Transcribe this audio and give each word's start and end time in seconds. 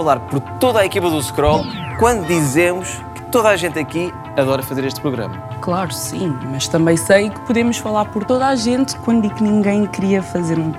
falar 0.00 0.18
por 0.20 0.40
toda 0.58 0.80
a 0.80 0.86
equipa 0.86 1.10
do 1.10 1.22
Scroll 1.22 1.62
quando 1.98 2.26
dizemos 2.26 2.88
que 3.14 3.22
toda 3.24 3.50
a 3.50 3.56
gente 3.56 3.78
aqui 3.78 4.10
adora 4.34 4.62
fazer 4.62 4.82
este 4.86 4.98
programa. 4.98 5.36
Claro, 5.60 5.92
sim, 5.92 6.34
mas 6.50 6.66
também 6.66 6.96
sei 6.96 7.28
que 7.28 7.38
podemos 7.40 7.76
falar 7.76 8.06
por 8.06 8.24
toda 8.24 8.46
a 8.46 8.56
gente 8.56 8.96
quando 9.00 9.20
digo 9.22 9.34
que 9.34 9.42
ninguém 9.42 9.86
queria 9.86 10.22
fazer 10.22 10.58
um 10.58 10.72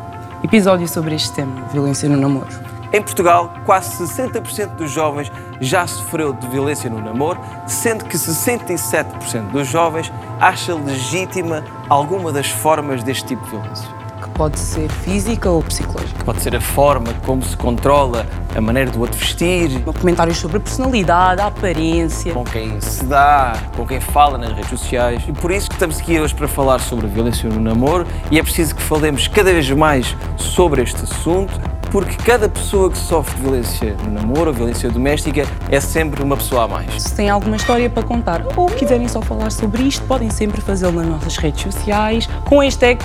episódio 0.44 0.88
sobre 0.88 1.14
este 1.14 1.34
tema, 1.34 1.62
violência 1.72 2.10
no 2.10 2.18
namoro. 2.18 2.50
Em 2.92 3.00
Portugal, 3.00 3.54
quase 3.64 4.04
60% 4.04 4.76
dos 4.76 4.90
jovens 4.90 5.32
já 5.60 5.86
sofreu 5.86 6.34
de 6.34 6.48
violência 6.48 6.90
no 6.90 7.00
namoro, 7.00 7.40
sendo 7.68 8.06
que 8.06 8.18
67% 8.18 9.52
dos 9.52 9.68
jovens 9.68 10.12
acha 10.40 10.74
legítima 10.74 11.64
alguma 11.88 12.32
das 12.32 12.50
formas 12.50 13.04
deste 13.04 13.26
tipo 13.26 13.44
de 13.44 13.52
violência. 13.52 14.01
Pode 14.34 14.60
ser 14.60 14.90
física 14.90 15.50
ou 15.50 15.62
psicológica. 15.62 16.24
Pode 16.24 16.42
ser 16.42 16.56
a 16.56 16.62
forma 16.62 17.14
como 17.26 17.44
se 17.44 17.56
controla, 17.56 18.26
a 18.56 18.62
maneira 18.62 18.90
do 18.90 19.00
outro 19.02 19.18
vestir, 19.18 19.82
Comentários 20.00 20.38
sobre 20.38 20.58
a 20.58 20.60
personalidade, 20.60 21.42
a 21.42 21.48
aparência. 21.48 22.34
com 22.34 22.44
quem 22.44 22.80
se 22.82 23.04
dá, 23.06 23.54
com 23.76 23.86
quem 23.86 24.00
fala 24.00 24.38
nas 24.38 24.52
redes 24.54 24.70
sociais. 24.70 25.24
E 25.28 25.32
por 25.32 25.52
isso 25.52 25.68
que 25.68 25.76
estamos 25.76 26.00
aqui 26.00 26.20
hoje 26.20 26.34
para 26.34 26.48
falar 26.48 26.80
sobre 26.80 27.06
a 27.06 27.10
violência 27.10 27.50
no 27.50 27.60
namoro 27.60 28.06
e 28.32 28.40
é 28.40 28.44
preciso 28.44 28.76
que 28.76 28.82
falemos 28.82 29.28
cada 29.28 29.52
vez 29.52 29.70
mais 29.72 30.16
sobre 30.38 30.82
este 30.82 31.04
assunto, 31.04 31.54
porque 31.92 32.16
cada 32.24 32.48
pessoa 32.50 32.90
que 32.90 32.98
sofre 32.98 33.40
violência 33.42 33.96
no 34.04 34.12
namoro 34.12 34.50
ou 34.50 34.54
violência 34.54 34.90
doméstica 34.90 35.46
é 35.70 35.80
sempre 35.80 36.24
uma 36.24 36.38
pessoa 36.38 36.64
a 36.64 36.68
mais. 36.68 37.04
Se 37.04 37.14
têm 37.14 37.30
alguma 37.30 37.58
história 37.58 37.90
para 37.90 38.02
contar 38.04 38.44
ou 38.56 38.66
quiserem 38.68 39.08
só 39.08 39.22
falar 39.22 39.52
sobre 39.52 39.84
isto, 39.84 40.04
podem 40.08 40.30
sempre 40.30 40.62
fazê-lo 40.62 40.94
nas 40.94 41.08
nossas 41.08 41.38
redes 41.38 41.62
sociais 41.62 42.30
com 42.46 42.60
hashtag, 42.60 43.04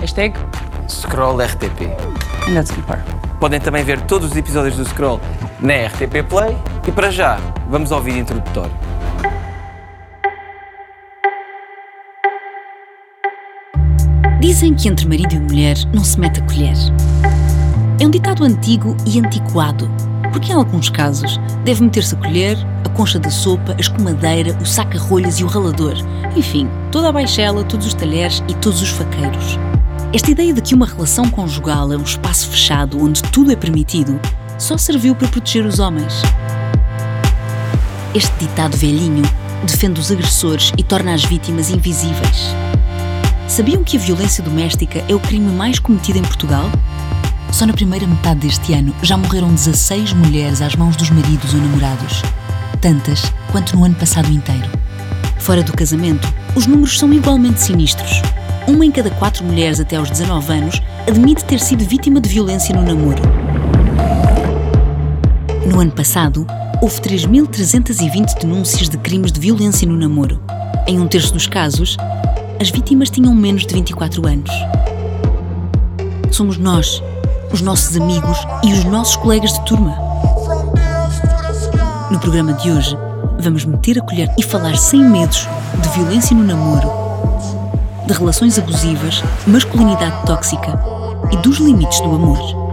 hashtag 0.00 0.34
Scroll 0.88 1.40
RTP. 1.40 1.88
Nuts 2.48 2.70
and 2.70 2.82
Par. 2.82 3.04
Podem 3.40 3.60
também 3.60 3.84
ver 3.84 4.00
todos 4.02 4.30
os 4.30 4.36
episódios 4.36 4.76
do 4.76 4.84
Scroll 4.84 5.20
na 5.60 5.86
RTP 5.86 6.22
Play 6.28 6.56
e 6.86 6.92
para 6.92 7.10
já, 7.10 7.38
vamos 7.68 7.92
ao 7.92 8.00
vídeo 8.00 8.20
introdutório. 8.20 8.72
Dizem 14.40 14.74
que 14.74 14.88
entre 14.88 15.08
marido 15.08 15.34
e 15.34 15.40
mulher 15.40 15.76
não 15.92 16.04
se 16.04 16.20
mete 16.20 16.40
a 16.40 16.44
colher. 16.44 16.76
É 17.98 18.06
um 18.06 18.10
ditado 18.10 18.44
antigo 18.44 18.96
e 19.06 19.18
antiquado, 19.18 19.90
porque 20.32 20.52
em 20.52 20.54
alguns 20.54 20.88
casos 20.88 21.40
deve 21.64 21.82
meter-se 21.82 22.14
a 22.14 22.18
colher, 22.18 22.56
a 22.84 22.88
concha 22.90 23.18
da 23.18 23.30
sopa, 23.30 23.74
a 23.76 23.80
escumadeira, 23.80 24.56
o 24.60 24.66
saca-rolhas 24.66 25.40
e 25.40 25.44
o 25.44 25.48
ralador. 25.48 25.94
Enfim, 26.36 26.68
toda 26.92 27.08
a 27.08 27.12
baixela, 27.12 27.64
todos 27.64 27.86
os 27.86 27.94
talheres 27.94 28.42
e 28.48 28.54
todos 28.54 28.80
os 28.82 28.90
faqueiros. 28.90 29.58
Esta 30.12 30.30
ideia 30.30 30.52
de 30.54 30.62
que 30.62 30.74
uma 30.74 30.86
relação 30.86 31.28
conjugal 31.28 31.92
é 31.92 31.96
um 31.96 32.02
espaço 32.02 32.48
fechado 32.48 33.02
onde 33.02 33.22
tudo 33.22 33.50
é 33.52 33.56
permitido 33.56 34.18
só 34.58 34.78
serviu 34.78 35.14
para 35.14 35.28
proteger 35.28 35.66
os 35.66 35.78
homens. 35.78 36.22
Este 38.14 38.32
ditado 38.38 38.76
velhinho 38.76 39.24
defende 39.64 40.00
os 40.00 40.10
agressores 40.10 40.72
e 40.78 40.82
torna 40.82 41.12
as 41.12 41.24
vítimas 41.24 41.70
invisíveis. 41.70 42.54
Sabiam 43.48 43.84
que 43.84 43.96
a 43.96 44.00
violência 44.00 44.42
doméstica 44.42 45.04
é 45.08 45.14
o 45.14 45.20
crime 45.20 45.52
mais 45.52 45.78
cometido 45.78 46.18
em 46.18 46.22
Portugal? 46.22 46.70
Só 47.52 47.66
na 47.66 47.72
primeira 47.72 48.06
metade 48.06 48.40
deste 48.40 48.72
ano 48.72 48.94
já 49.02 49.16
morreram 49.16 49.52
16 49.54 50.12
mulheres 50.14 50.62
às 50.62 50.74
mãos 50.74 50.96
dos 50.96 51.10
maridos 51.10 51.52
ou 51.52 51.60
namorados. 51.60 52.22
Tantas 52.80 53.32
quanto 53.50 53.76
no 53.76 53.84
ano 53.84 53.94
passado 53.94 54.30
inteiro. 54.30 54.70
Fora 55.38 55.62
do 55.62 55.72
casamento, 55.72 56.32
os 56.54 56.66
números 56.66 56.98
são 56.98 57.12
igualmente 57.12 57.60
sinistros. 57.60 58.22
Uma 58.68 58.84
em 58.84 58.90
cada 58.90 59.10
quatro 59.10 59.44
mulheres 59.44 59.78
até 59.78 59.94
aos 59.94 60.10
19 60.10 60.52
anos 60.52 60.82
admite 61.08 61.44
ter 61.44 61.60
sido 61.60 61.84
vítima 61.84 62.20
de 62.20 62.28
violência 62.28 62.74
no 62.74 62.82
namoro. 62.82 63.22
No 65.64 65.80
ano 65.80 65.92
passado, 65.92 66.44
houve 66.82 67.00
3.320 67.00 68.40
denúncias 68.40 68.88
de 68.88 68.98
crimes 68.98 69.30
de 69.30 69.38
violência 69.38 69.86
no 69.86 69.96
namoro. 69.96 70.42
Em 70.84 70.98
um 70.98 71.06
terço 71.06 71.32
dos 71.32 71.46
casos, 71.46 71.96
as 72.60 72.68
vítimas 72.70 73.08
tinham 73.08 73.32
menos 73.32 73.64
de 73.64 73.72
24 73.72 74.26
anos. 74.26 74.50
Somos 76.32 76.58
nós, 76.58 77.00
os 77.52 77.60
nossos 77.60 77.96
amigos 77.96 78.38
e 78.64 78.72
os 78.72 78.84
nossos 78.84 79.14
colegas 79.14 79.52
de 79.52 79.64
turma. 79.64 79.96
No 82.10 82.18
programa 82.18 82.52
de 82.54 82.70
hoje, 82.70 82.96
vamos 83.38 83.64
meter 83.64 83.98
a 84.00 84.02
colher 84.02 84.28
e 84.36 84.42
falar 84.42 84.76
sem 84.76 85.04
medos 85.04 85.48
de 85.80 85.88
violência 85.90 86.36
no 86.36 86.42
namoro, 86.42 86.95
de 88.06 88.12
relações 88.12 88.58
abusivas, 88.58 89.22
masculinidade 89.46 90.24
tóxica 90.24 90.78
e 91.32 91.36
dos 91.38 91.58
limites 91.58 92.00
do 92.00 92.14
amor. 92.14 92.66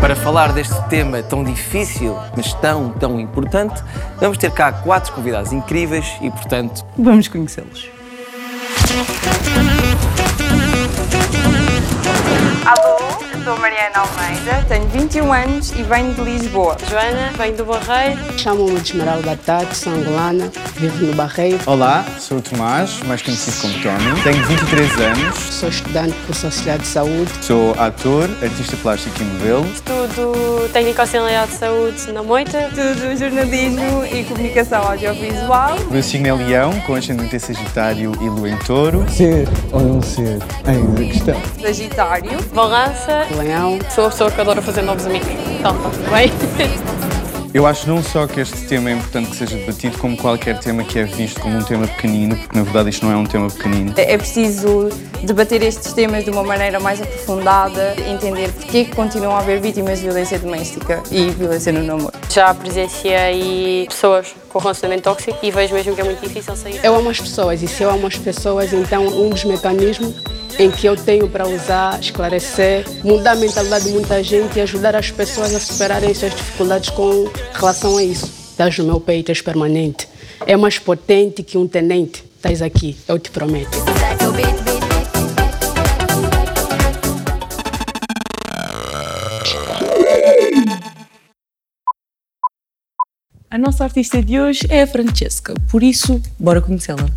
Para 0.00 0.14
falar 0.14 0.52
deste 0.52 0.80
tema 0.88 1.22
tão 1.22 1.42
difícil, 1.42 2.16
mas 2.36 2.52
tão, 2.54 2.90
tão 2.90 3.18
importante, 3.18 3.82
vamos 4.20 4.38
ter 4.38 4.50
cá 4.50 4.70
quatro 4.70 5.12
convidados 5.12 5.52
incríveis 5.52 6.06
e, 6.20 6.30
portanto, 6.30 6.84
Vamos 6.96 7.26
conhecê-los. 7.28 7.88
Alô, 12.64 12.97
sou 13.48 13.58
Mariana 13.60 14.00
Almeida, 14.00 14.62
tenho 14.68 14.86
21 14.88 15.32
anos 15.32 15.70
e 15.70 15.82
venho 15.82 16.12
de 16.12 16.20
Lisboa. 16.20 16.76
Joana, 16.86 17.32
venho 17.38 17.56
do 17.56 17.64
Barreiro. 17.64 18.38
Chamo-me 18.38 18.78
de 18.78 18.90
Esmeralda 18.90 19.38
Tati, 19.42 19.74
sou 19.74 19.90
angolana, 19.94 20.52
vivo 20.76 21.06
no 21.06 21.14
Barreiro. 21.14 21.58
Olá, 21.64 22.04
sou 22.18 22.36
o 22.38 22.42
Tomás, 22.42 23.00
mais 23.04 23.22
conhecido 23.22 23.56
como 23.62 23.72
Tony. 23.82 24.22
Tenho 24.22 24.44
23 24.44 25.00
anos, 25.00 25.38
Sou 25.38 25.70
estudante 25.70 26.14
curso 26.26 26.44
Auxiliar 26.44 26.78
de 26.78 26.86
Saúde. 26.86 27.32
sou 27.40 27.74
ator, 27.78 28.28
artista 28.42 28.76
plástico 28.82 29.16
e 29.22 29.24
modelo. 29.24 29.66
Estudo 29.72 30.68
Técnico 30.70 31.00
Auxiliar 31.00 31.46
de 31.46 31.54
Saúde 31.54 32.12
na 32.12 32.22
Moita. 32.22 32.68
Estudo 32.68 33.16
jornalismo 33.16 34.04
e 34.12 34.24
comunicação 34.24 34.82
audiovisual. 34.82 35.78
Meu 35.90 36.02
signo 36.02 36.28
é 36.28 36.34
Leão, 36.34 36.78
com 36.82 36.94
ascendente 36.94 37.36
em 37.36 37.38
Sagitário 37.38 38.12
e 38.20 38.28
Lua 38.28 38.50
em 38.50 38.58
Touro. 38.58 39.06
Ser 39.08 39.48
ou 39.72 39.80
não 39.80 40.02
ser, 40.02 40.38
eis 40.66 41.08
a 41.08 41.12
questão. 41.12 41.42
Sagitário. 41.62 42.42
Balança. 42.52 43.37
Leão, 43.38 43.78
Sou 43.94 44.06
a 44.06 44.10
pessoa 44.10 44.30
que 44.30 44.40
adora 44.40 44.60
fazer 44.60 44.82
novos 44.82 45.06
amigos. 45.06 45.28
Então, 45.58 45.76
está 45.76 45.90
tudo 45.90 46.10
bem? 46.10 46.32
Eu 47.54 47.66
acho 47.66 47.88
não 47.88 48.02
só 48.02 48.26
que 48.26 48.40
este 48.40 48.66
tema 48.66 48.90
é 48.90 48.92
importante 48.92 49.30
que 49.30 49.36
seja 49.36 49.56
debatido, 49.56 49.96
como 49.98 50.16
qualquer 50.16 50.60
tema 50.60 50.84
que 50.84 50.98
é 50.98 51.04
visto 51.04 51.40
como 51.40 51.56
um 51.56 51.62
tema 51.62 51.86
pequenino, 51.86 52.36
porque 52.36 52.56
na 52.56 52.62
verdade 52.62 52.90
isto 52.90 53.06
não 53.06 53.12
é 53.12 53.16
um 53.16 53.24
tema 53.24 53.48
pequenino. 53.48 53.94
É 53.96 54.18
preciso 54.18 54.90
debater 55.22 55.62
estes 55.62 55.94
temas 55.94 56.24
de 56.24 56.30
uma 56.30 56.42
maneira 56.42 56.78
mais 56.78 57.00
aprofundada, 57.00 57.96
entender 58.06 58.52
porque 58.52 58.78
é 58.78 58.84
que 58.84 58.94
continuam 58.94 59.34
a 59.34 59.38
haver 59.38 59.60
vítimas 59.60 59.98
de 59.98 60.04
violência 60.04 60.38
doméstica 60.38 61.02
e 61.10 61.30
violência 61.30 61.72
no 61.72 61.82
namoro. 61.82 62.12
Já 62.30 62.52
presenciei 62.52 63.86
pessoas 63.88 64.34
com 64.50 64.58
relacionamento 64.58 65.04
tóxico 65.04 65.38
e 65.42 65.50
vejo 65.50 65.74
mesmo 65.74 65.94
que 65.94 66.00
é 66.02 66.04
muito 66.04 66.20
difícil 66.20 66.54
sair. 66.54 66.78
eu 66.82 66.94
amo 66.94 67.08
as 67.08 67.18
pessoas 67.18 67.62
e 67.62 67.66
se 67.66 67.82
eu 67.82 67.90
amo 67.90 68.06
as 68.06 68.18
pessoas, 68.18 68.74
então 68.74 69.06
um 69.06 69.30
dos 69.30 69.44
mecanismos 69.44 70.14
em 70.58 70.70
que 70.70 70.86
eu 70.86 70.96
tenho 70.96 71.28
para 71.28 71.46
usar, 71.46 71.98
esclarecer, 72.00 72.84
mudar 73.04 73.32
a 73.32 73.36
mentalidade 73.36 73.84
de 73.86 73.90
muita 73.90 74.22
gente 74.22 74.58
e 74.58 74.60
ajudar 74.60 74.94
as 74.96 75.10
pessoas 75.10 75.54
a 75.54 75.60
superarem 75.60 76.14
suas 76.14 76.34
dificuldades 76.34 76.90
com 76.90 77.30
relação 77.52 77.96
a 77.96 78.02
isso. 78.02 78.26
Estás 78.50 78.76
no 78.78 78.84
meu 78.84 79.00
peito, 79.00 79.30
és 79.30 79.40
permanente. 79.40 80.08
É 80.46 80.56
mais 80.56 80.78
potente 80.78 81.42
que 81.42 81.58
um 81.58 81.66
tenente. 81.66 82.24
Estás 82.36 82.62
aqui, 82.62 82.96
eu 83.06 83.18
te 83.18 83.30
prometo. 83.30 83.76
A 93.50 93.56
nossa 93.56 93.82
artista 93.84 94.22
de 94.22 94.38
hoje 94.38 94.66
é 94.68 94.82
a 94.82 94.86
Francesca, 94.86 95.54
por 95.70 95.82
isso, 95.82 96.20
bora 96.38 96.60
conhecê-la. 96.60 97.08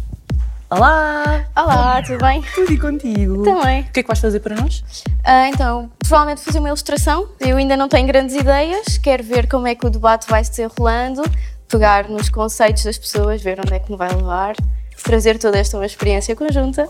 Olá! 0.74 1.46
Olá, 1.54 2.02
tudo 2.02 2.20
bem? 2.20 2.42
Tudo 2.56 2.72
e 2.72 2.80
contigo? 2.80 3.44
Também. 3.44 3.82
O 3.82 3.92
que 3.92 4.00
é 4.00 4.04
que 4.04 4.08
vais 4.08 4.20
fazer 4.20 4.40
para 4.40 4.56
nós? 4.56 4.82
Ah, 5.22 5.50
então, 5.50 5.92
provavelmente 6.00 6.40
fazer 6.40 6.60
uma 6.60 6.70
ilustração. 6.70 7.28
Eu 7.42 7.58
ainda 7.58 7.76
não 7.76 7.90
tenho 7.90 8.08
grandes 8.08 8.34
ideias, 8.38 8.98
quero 8.98 9.22
ver 9.22 9.50
como 9.50 9.68
é 9.68 9.76
que 9.76 9.86
o 9.86 9.90
debate 9.90 10.30
vai 10.30 10.42
se 10.46 10.52
desenrolando, 10.52 11.24
pegar 11.68 12.08
nos 12.08 12.30
conceitos 12.30 12.86
das 12.86 12.98
pessoas, 12.98 13.42
ver 13.42 13.60
onde 13.60 13.74
é 13.74 13.80
que 13.80 13.92
me 13.92 13.98
vai 13.98 14.16
levar, 14.16 14.56
trazer 15.04 15.38
toda 15.38 15.58
esta 15.58 15.76
uma 15.76 15.86
experiência 15.86 16.38
conjunta. 16.38 16.88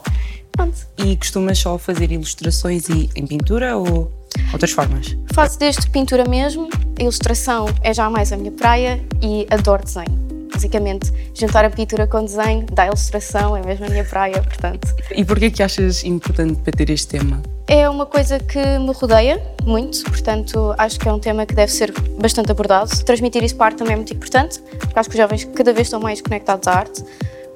Pronto. 0.52 0.78
E 1.00 1.18
costumas 1.18 1.58
só 1.58 1.76
fazer 1.80 2.12
ilustrações 2.12 2.88
e 2.88 3.10
em 3.16 3.26
pintura 3.26 3.76
ou 3.78 4.12
outras 4.54 4.74
formas? 4.74 5.18
Faço 5.34 5.58
desde 5.58 5.90
pintura 5.90 6.26
mesmo, 6.30 6.70
a 7.00 7.02
ilustração 7.02 7.66
é 7.82 7.96
já 7.96 8.08
mais 8.12 8.32
a 8.32 8.38
minha 8.38 8.52
praia 8.52 9.04
e 9.24 9.48
adoro 9.50 9.84
desenho. 9.84 10.41
Basicamente, 10.54 11.12
juntar 11.34 11.66
a 11.66 11.70
pintura 11.70 12.06
com 12.06 12.24
desenho 12.24 12.66
da 12.68 12.88
ilustração 12.88 13.56
é 13.56 13.62
mesmo 13.66 13.86
a 13.86 13.90
minha 13.90 14.04
praia, 14.04 14.42
portanto. 14.44 14.88
E 15.12 15.24
porquê 15.24 15.50
que 15.50 15.64
achas 15.64 16.04
importante 16.04 16.62
para 16.62 16.74
ter 16.74 16.90
este 16.90 17.08
tema? 17.08 17.42
É 17.68 17.88
uma 17.90 18.06
coisa 18.06 18.38
que 18.40 18.60
me 18.60 18.92
rodeia 18.92 19.42
muito, 19.64 20.04
portanto, 20.04 20.76
acho 20.78 21.00
que 21.00 21.08
é 21.08 21.14
um 21.14 21.20
tema 21.20 21.46
que 21.46 21.56
deve 21.56 21.72
ser 21.72 21.92
bastante 22.20 22.52
abordado. 22.52 22.90
Transmitir 23.06 23.44
isso 23.44 23.56
para 23.56 23.66
a 23.66 23.68
arte 23.68 23.78
também 23.78 23.94
é 23.94 23.96
muito 23.96 24.14
importante, 24.14 24.60
porque 24.62 25.00
acho 25.00 25.10
que 25.10 25.16
os 25.16 25.22
jovens 25.22 25.46
cada 25.56 25.72
vez 25.72 25.88
estão 25.88 26.00
mais 26.00 26.22
conectados 26.22 26.68
à 26.68 26.74
arte. 26.74 27.04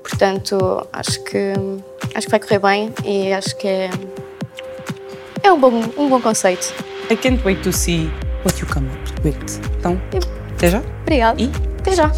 Portanto, 0.01 0.87
acho 0.93 1.23
que, 1.23 1.53
acho 2.13 2.27
que 2.27 2.31
vai 2.31 2.39
correr 2.39 2.59
bem 2.59 2.93
e 3.03 3.33
acho 3.33 3.57
que 3.57 3.67
é, 3.67 3.89
É 5.45 5.51
um 5.51 5.59
bom, 5.59 5.71
um 5.95 6.09
bom 6.09 6.19
conceito. 6.19 6.73
I 7.11 7.15
can't 7.15 7.43
wait 7.45 7.61
to 7.61 7.71
see 7.71 8.09
what 8.43 8.59
you 8.59 8.67
come 8.67 8.87
up 8.87 9.21
with. 9.23 9.35
Então, 9.77 10.01
até 10.55 10.69
já. 10.71 10.81
Obrigada. 11.03 11.39
E 11.39 11.51
até 11.79 11.95
já. 11.95 12.11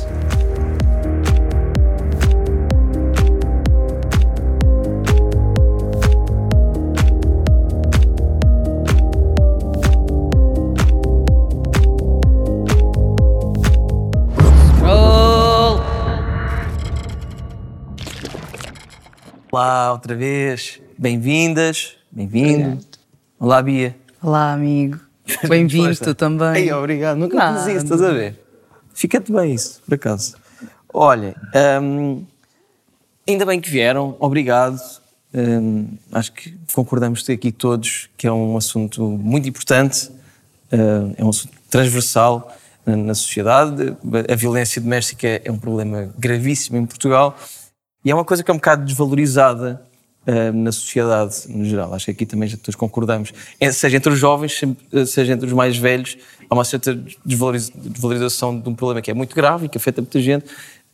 Olá, 19.58 19.92
outra 19.92 20.16
vez. 20.16 20.80
Bem-vindas, 21.00 21.96
bem-vindo. 22.12 22.78
Olá, 23.40 23.60
Bia. 23.60 23.98
Olá, 24.22 24.54
amigo. 24.54 25.00
Bem-vindo 25.50 26.14
também. 26.14 26.66
Ei, 26.66 26.72
obrigado. 26.72 27.18
Nunca 27.18 27.38
Nada. 27.38 27.62
fiz 27.62 27.78
isso, 27.78 27.86
estás 27.86 28.04
a 28.04 28.12
ver? 28.12 28.40
Fica-te 28.94 29.32
bem 29.32 29.56
isso, 29.56 29.82
por 29.84 29.96
acaso. 29.96 30.36
Olha, 30.94 31.36
hum, 31.82 32.24
ainda 33.28 33.48
bem 33.48 33.60
que 33.60 33.68
vieram, 33.68 34.16
obrigado. 34.20 34.80
Hum, 35.34 35.88
acho 36.12 36.34
que 36.34 36.56
concordamos 36.72 37.28
aqui 37.28 37.52
todos 37.52 38.12
que 38.16 38.28
é 38.28 38.32
um 38.32 38.58
assunto 38.58 39.02
muito 39.10 39.50
importante, 39.50 40.12
hum, 40.72 41.16
é 41.18 41.26
um 41.26 41.30
assunto 41.30 41.54
transversal 41.68 42.56
na, 42.86 42.96
na 42.96 43.16
sociedade. 43.16 43.98
A 44.32 44.36
violência 44.36 44.80
doméstica 44.80 45.42
é 45.44 45.52
um 45.52 45.58
problema 45.58 46.14
gravíssimo 46.16 46.78
em 46.78 46.86
Portugal 46.86 47.36
e 48.04 48.12
é 48.12 48.14
uma 48.14 48.26
coisa 48.26 48.44
que 48.44 48.50
é 48.52 48.54
um 48.54 48.58
bocado 48.58 48.86
desvalorizada 48.86 49.82
eh, 50.26 50.52
na 50.52 50.72
sociedade 50.72 51.36
no 51.48 51.66
geral. 51.66 51.94
Acho 51.94 52.06
que 52.06 52.12
aqui 52.12 52.26
também 52.26 52.48
já 52.50 52.58
todos 52.58 52.76
concordamos. 52.76 53.34
Eh, 53.60 53.72
Seja 53.72 53.98
entre 53.98 54.12
os 54.12 54.20
jovens, 54.20 54.62
eh, 54.94 55.06
seja 55.06 55.34
entre 55.34 55.46
os 55.48 55.54
mais 55.54 55.78
velhos, 55.78 56.18
há 56.50 56.54
uma 56.54 56.64
certa 56.66 56.94
desvaloriz- 57.26 57.72
desvalorização 57.76 58.60
de 58.60 58.68
um 58.70 58.76
problema 58.76 59.02
que 59.02 59.12
é 59.12 59.14
muito 59.14 59.36
grave 59.36 59.66
e 59.66 59.70
que 59.70 59.78
afeta 59.78 60.02
muita 60.02 60.22
gente 60.22 60.46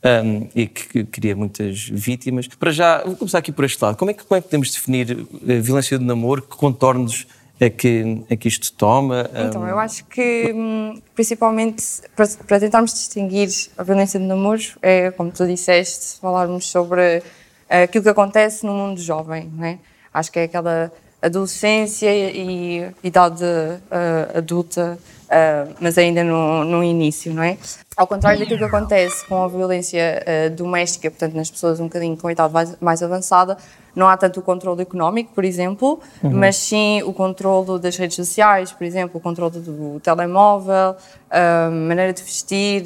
um, 0.05 0.47
e 0.53 0.67
que, 0.67 1.03
cria 1.05 1.35
muitas 1.35 1.87
vítimas. 1.89 2.47
Para 2.47 2.71
já, 2.71 3.03
vou 3.03 3.15
começar 3.15 3.37
aqui 3.37 3.51
por 3.51 3.63
este 3.63 3.81
lado. 3.83 3.95
Como 3.97 4.11
é 4.11 4.13
que, 4.13 4.23
como 4.23 4.37
é 4.37 4.41
que 4.41 4.47
podemos 4.47 4.69
definir 4.71 5.25
a 5.43 5.61
violência 5.61 5.97
do 5.97 6.03
namoro? 6.05 6.41
Que 6.41 6.57
contornos 6.57 7.25
é 7.65 7.69
que, 7.69 8.23
é 8.29 8.35
que 8.35 8.47
isto 8.47 8.73
toma? 8.73 9.29
Então, 9.33 9.61
Um, 9.61 9.67
eu 9.67 9.79
acho 9.79 10.05
que, 10.05 10.51
hum, 10.53 11.01
principalmente, 11.15 11.83
para, 12.15 12.27
para 12.47 12.59
tentarmos 12.59 12.93
distinguir 12.93 13.49
a 13.77 13.83
violência 13.83 14.19
de 14.19 14.25
namoro, 14.25 14.61
é, 14.81 15.11
como 15.11 15.31
tu 15.31 15.45
disseste, 15.47 16.19
falarmos 16.19 16.69
sobre 16.69 17.23
eh, 17.69 17.83
aquilo 17.83 18.03
que 18.03 18.09
acontece 18.09 18.65
no 18.65 18.73
mundo 18.73 18.99
jovem, 18.99 19.51
não 19.55 19.65
é? 19.65 19.79
Acho 20.13 20.31
que 20.31 20.39
é 20.39 20.43
aquela 20.43 20.91
adolescência 21.23 22.09
e 22.13 22.91
idade 23.03 23.43
eh, 23.43 24.37
adulta, 24.37 24.97
eh, 25.29 25.67
mas 25.79 25.97
ainda 25.97 26.23
no, 26.23 26.63
no 26.65 26.83
início, 26.83 27.33
não 27.33 27.41
é? 27.43 27.57
Ao 27.95 28.05
contrário 28.07 28.39
daquilo 28.39 28.57
que 28.59 28.65
acontece 28.65 29.25
com 29.27 29.43
a 29.43 29.47
violência 29.47 30.21
eh, 30.25 30.49
doméstica, 30.49 31.09
portanto, 31.09 31.33
nas 31.35 31.49
pessoas 31.49 31.79
um 31.79 31.85
bocadinho 31.85 32.17
com 32.17 32.29
idade 32.29 32.51
mais, 32.53 32.75
mais 32.81 33.01
avançada, 33.03 33.57
não 33.95 34.07
há 34.09 34.17
tanto 34.17 34.39
o 34.39 34.43
controle 34.43 34.81
económico, 34.81 35.31
por 35.33 35.45
exemplo, 35.45 35.99
Uhum. 36.23 36.31
mas 36.31 36.55
sim 36.57 37.03
o 37.03 37.13
controle 37.13 37.79
das 37.79 37.95
redes 37.95 38.15
sociais, 38.15 38.71
por 38.71 38.83
exemplo, 38.83 39.17
o 39.17 39.21
controle 39.21 39.59
do 39.59 39.99
telemóvel, 40.01 40.95
a 41.29 41.69
maneira 41.69 42.11
de 42.11 42.23
vestir. 42.23 42.83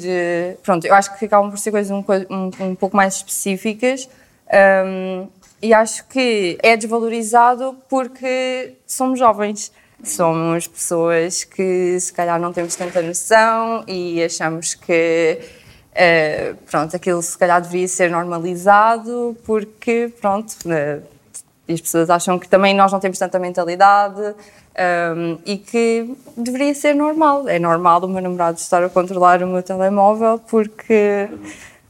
Pronto, 0.62 0.86
eu 0.86 0.94
acho 0.94 1.16
que 1.18 1.24
acabam 1.24 1.50
por 1.50 1.58
ser 1.58 1.70
coisas 1.70 1.90
um, 1.90 2.04
um, 2.30 2.50
um 2.70 2.74
pouco 2.74 2.94
mais 2.96 3.14
específicas. 3.16 4.08
um, 4.86 5.26
e 5.60 5.74
acho 5.74 6.06
que 6.08 6.58
é 6.62 6.76
desvalorizado 6.76 7.76
porque 7.88 8.74
somos 8.86 9.18
jovens. 9.18 9.72
Somos 10.02 10.68
pessoas 10.68 11.42
que 11.42 11.98
se 11.98 12.12
calhar 12.12 12.40
não 12.40 12.52
temos 12.52 12.76
tanta 12.76 13.02
noção 13.02 13.82
e 13.86 14.22
achamos 14.22 14.74
que 14.74 15.40
eh, 15.92 16.54
pronto, 16.70 16.94
aquilo 16.94 17.20
se 17.20 17.36
calhar 17.36 17.60
deveria 17.60 17.88
ser 17.88 18.08
normalizado 18.08 19.36
porque 19.44 20.12
pronto, 20.20 20.54
e 21.66 21.72
as 21.72 21.80
pessoas 21.80 22.08
acham 22.08 22.38
que 22.38 22.48
também 22.48 22.74
nós 22.74 22.92
não 22.92 23.00
temos 23.00 23.18
tanta 23.18 23.40
mentalidade 23.40 24.20
um, 25.12 25.38
e 25.44 25.58
que 25.58 26.16
deveria 26.36 26.72
ser 26.74 26.94
normal. 26.94 27.48
É 27.48 27.58
normal 27.58 28.04
o 28.04 28.08
meu 28.08 28.22
namorado 28.22 28.58
estar 28.58 28.82
a 28.84 28.88
controlar 28.88 29.42
o 29.42 29.48
meu 29.48 29.62
telemóvel 29.62 30.38
porque. 30.38 31.28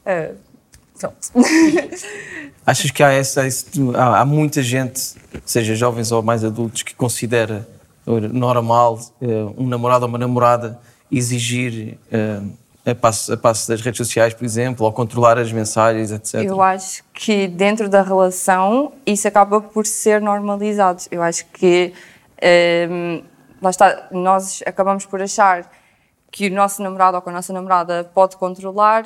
uh, 0.07 0.48
pronto. 0.99 1.17
Achas 2.67 2.91
que 2.91 3.03
há, 3.03 3.13
essa, 3.13 3.43
há, 3.97 4.25
muita 4.25 4.63
gente, 4.63 5.15
seja 5.45 5.75
jovens 5.75 6.13
ou 6.13 6.23
mais 6.23 6.45
adultos, 6.45 6.83
que 6.83 6.95
considera 6.95 7.67
normal 8.33 8.99
eh, 9.21 9.27
um 9.57 9.67
namorado 9.67 10.05
ou 10.05 10.09
uma 10.09 10.19
namorada 10.19 10.79
exigir 11.11 11.99
eh, 12.11 12.41
a 12.91 12.95
passo, 12.95 13.33
a 13.33 13.37
passo 13.37 13.69
das 13.69 13.81
redes 13.81 13.99
sociais, 13.99 14.35
por 14.35 14.45
exemplo, 14.45 14.85
ou 14.87 14.93
controlar 14.93 15.39
as 15.39 15.53
mensagens, 15.53 16.11
etc. 16.11 16.35
Eu 16.43 16.61
acho 16.63 17.03
que 17.13 17.47
dentro 17.47 17.89
da 17.89 18.03
relação 18.03 18.93
isso 19.07 19.27
acaba 19.29 19.61
por 19.61 19.87
ser 19.87 20.21
normalizado. 20.21 21.03
Eu 21.11 21.23
acho 21.23 21.47
que 21.47 21.93
hum, 22.91 23.23
lá 23.61 23.71
está, 23.71 24.09
nós 24.11 24.63
acabamos 24.67 25.05
por 25.05 25.21
achar 25.21 25.71
que 26.31 26.49
o 26.49 26.55
nosso 26.55 26.83
namorado 26.83 27.17
ou 27.17 27.23
que 27.23 27.29
a 27.29 27.33
nossa 27.33 27.53
namorada 27.53 28.11
pode 28.15 28.37
controlar 28.37 29.05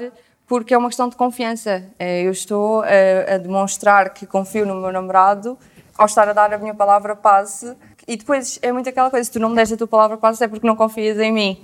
porque 0.53 0.75
é 0.75 0.77
uma 0.77 0.89
questão 0.89 1.09
de 1.09 1.17
confiança. 1.17 1.83
Eh, 1.99 2.25
Eu 2.25 2.31
estou 2.31 2.83
a, 2.83 3.37
a 3.37 3.39
demonstrar 3.39 4.11
que 4.13 4.27
confio 4.27 4.67
no 4.67 4.75
meu 4.75 4.93
namorado 4.93 5.57
ao 5.97 6.05
estar 6.05 6.29
a 6.29 6.35
dar 6.35 6.53
a 6.53 6.59
minha 6.59 6.75
palavra 6.75 7.17
passe 7.17 7.75
e 8.07 8.19
depois 8.19 8.59
é 8.61 8.71
muito 8.71 8.87
aquela 8.87 9.09
coisa, 9.11 9.25
se 9.25 9.31
tu 9.31 9.41
não 9.41 9.49
me 9.49 9.57
deste 9.57 9.73
a 9.73 9.77
tua 9.79 9.87
palavra 9.87 10.19
passe 10.19 10.45
é 10.45 10.49
porque 10.49 10.67
não 10.67 10.77
confias 10.77 11.19
em 11.19 11.33
mim. 11.33 11.59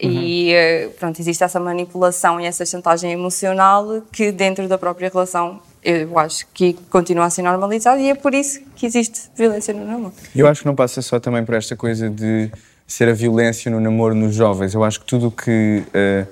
E 0.00 0.52
eh, 0.52 0.88
pronto, 0.98 1.20
existe 1.20 1.44
essa 1.44 1.60
manipulação 1.60 2.40
e 2.40 2.44
essa 2.44 2.66
chantagem 2.66 3.12
emocional 3.12 4.02
que 4.10 4.32
dentro 4.32 4.66
da 4.66 4.76
própria 4.76 5.08
relação 5.08 5.60
eu 5.84 6.18
acho 6.18 6.44
que 6.52 6.72
continua 6.90 7.26
a 7.26 7.30
ser 7.30 7.42
normalizado 7.42 8.00
e 8.00 8.10
é 8.10 8.16
por 8.16 8.34
isso 8.34 8.60
que 8.74 8.84
existe 8.84 9.30
violência 9.36 9.72
no 9.72 9.84
namoro. 9.84 10.12
Eu 10.34 10.48
acho 10.48 10.62
que 10.62 10.66
não 10.66 10.74
passa 10.74 11.00
só 11.02 11.20
também 11.20 11.44
por 11.44 11.54
esta 11.54 11.76
coisa 11.76 12.10
de 12.10 12.50
ser 12.84 13.08
a 13.08 13.12
violência 13.12 13.70
no 13.70 13.78
namoro 13.78 14.12
nos 14.12 14.34
jovens. 14.34 14.74
Eu 14.74 14.82
acho 14.82 14.98
que 14.98 15.06
tudo 15.06 15.28
o 15.28 15.30
que 15.30 15.84
eh, 15.94 16.26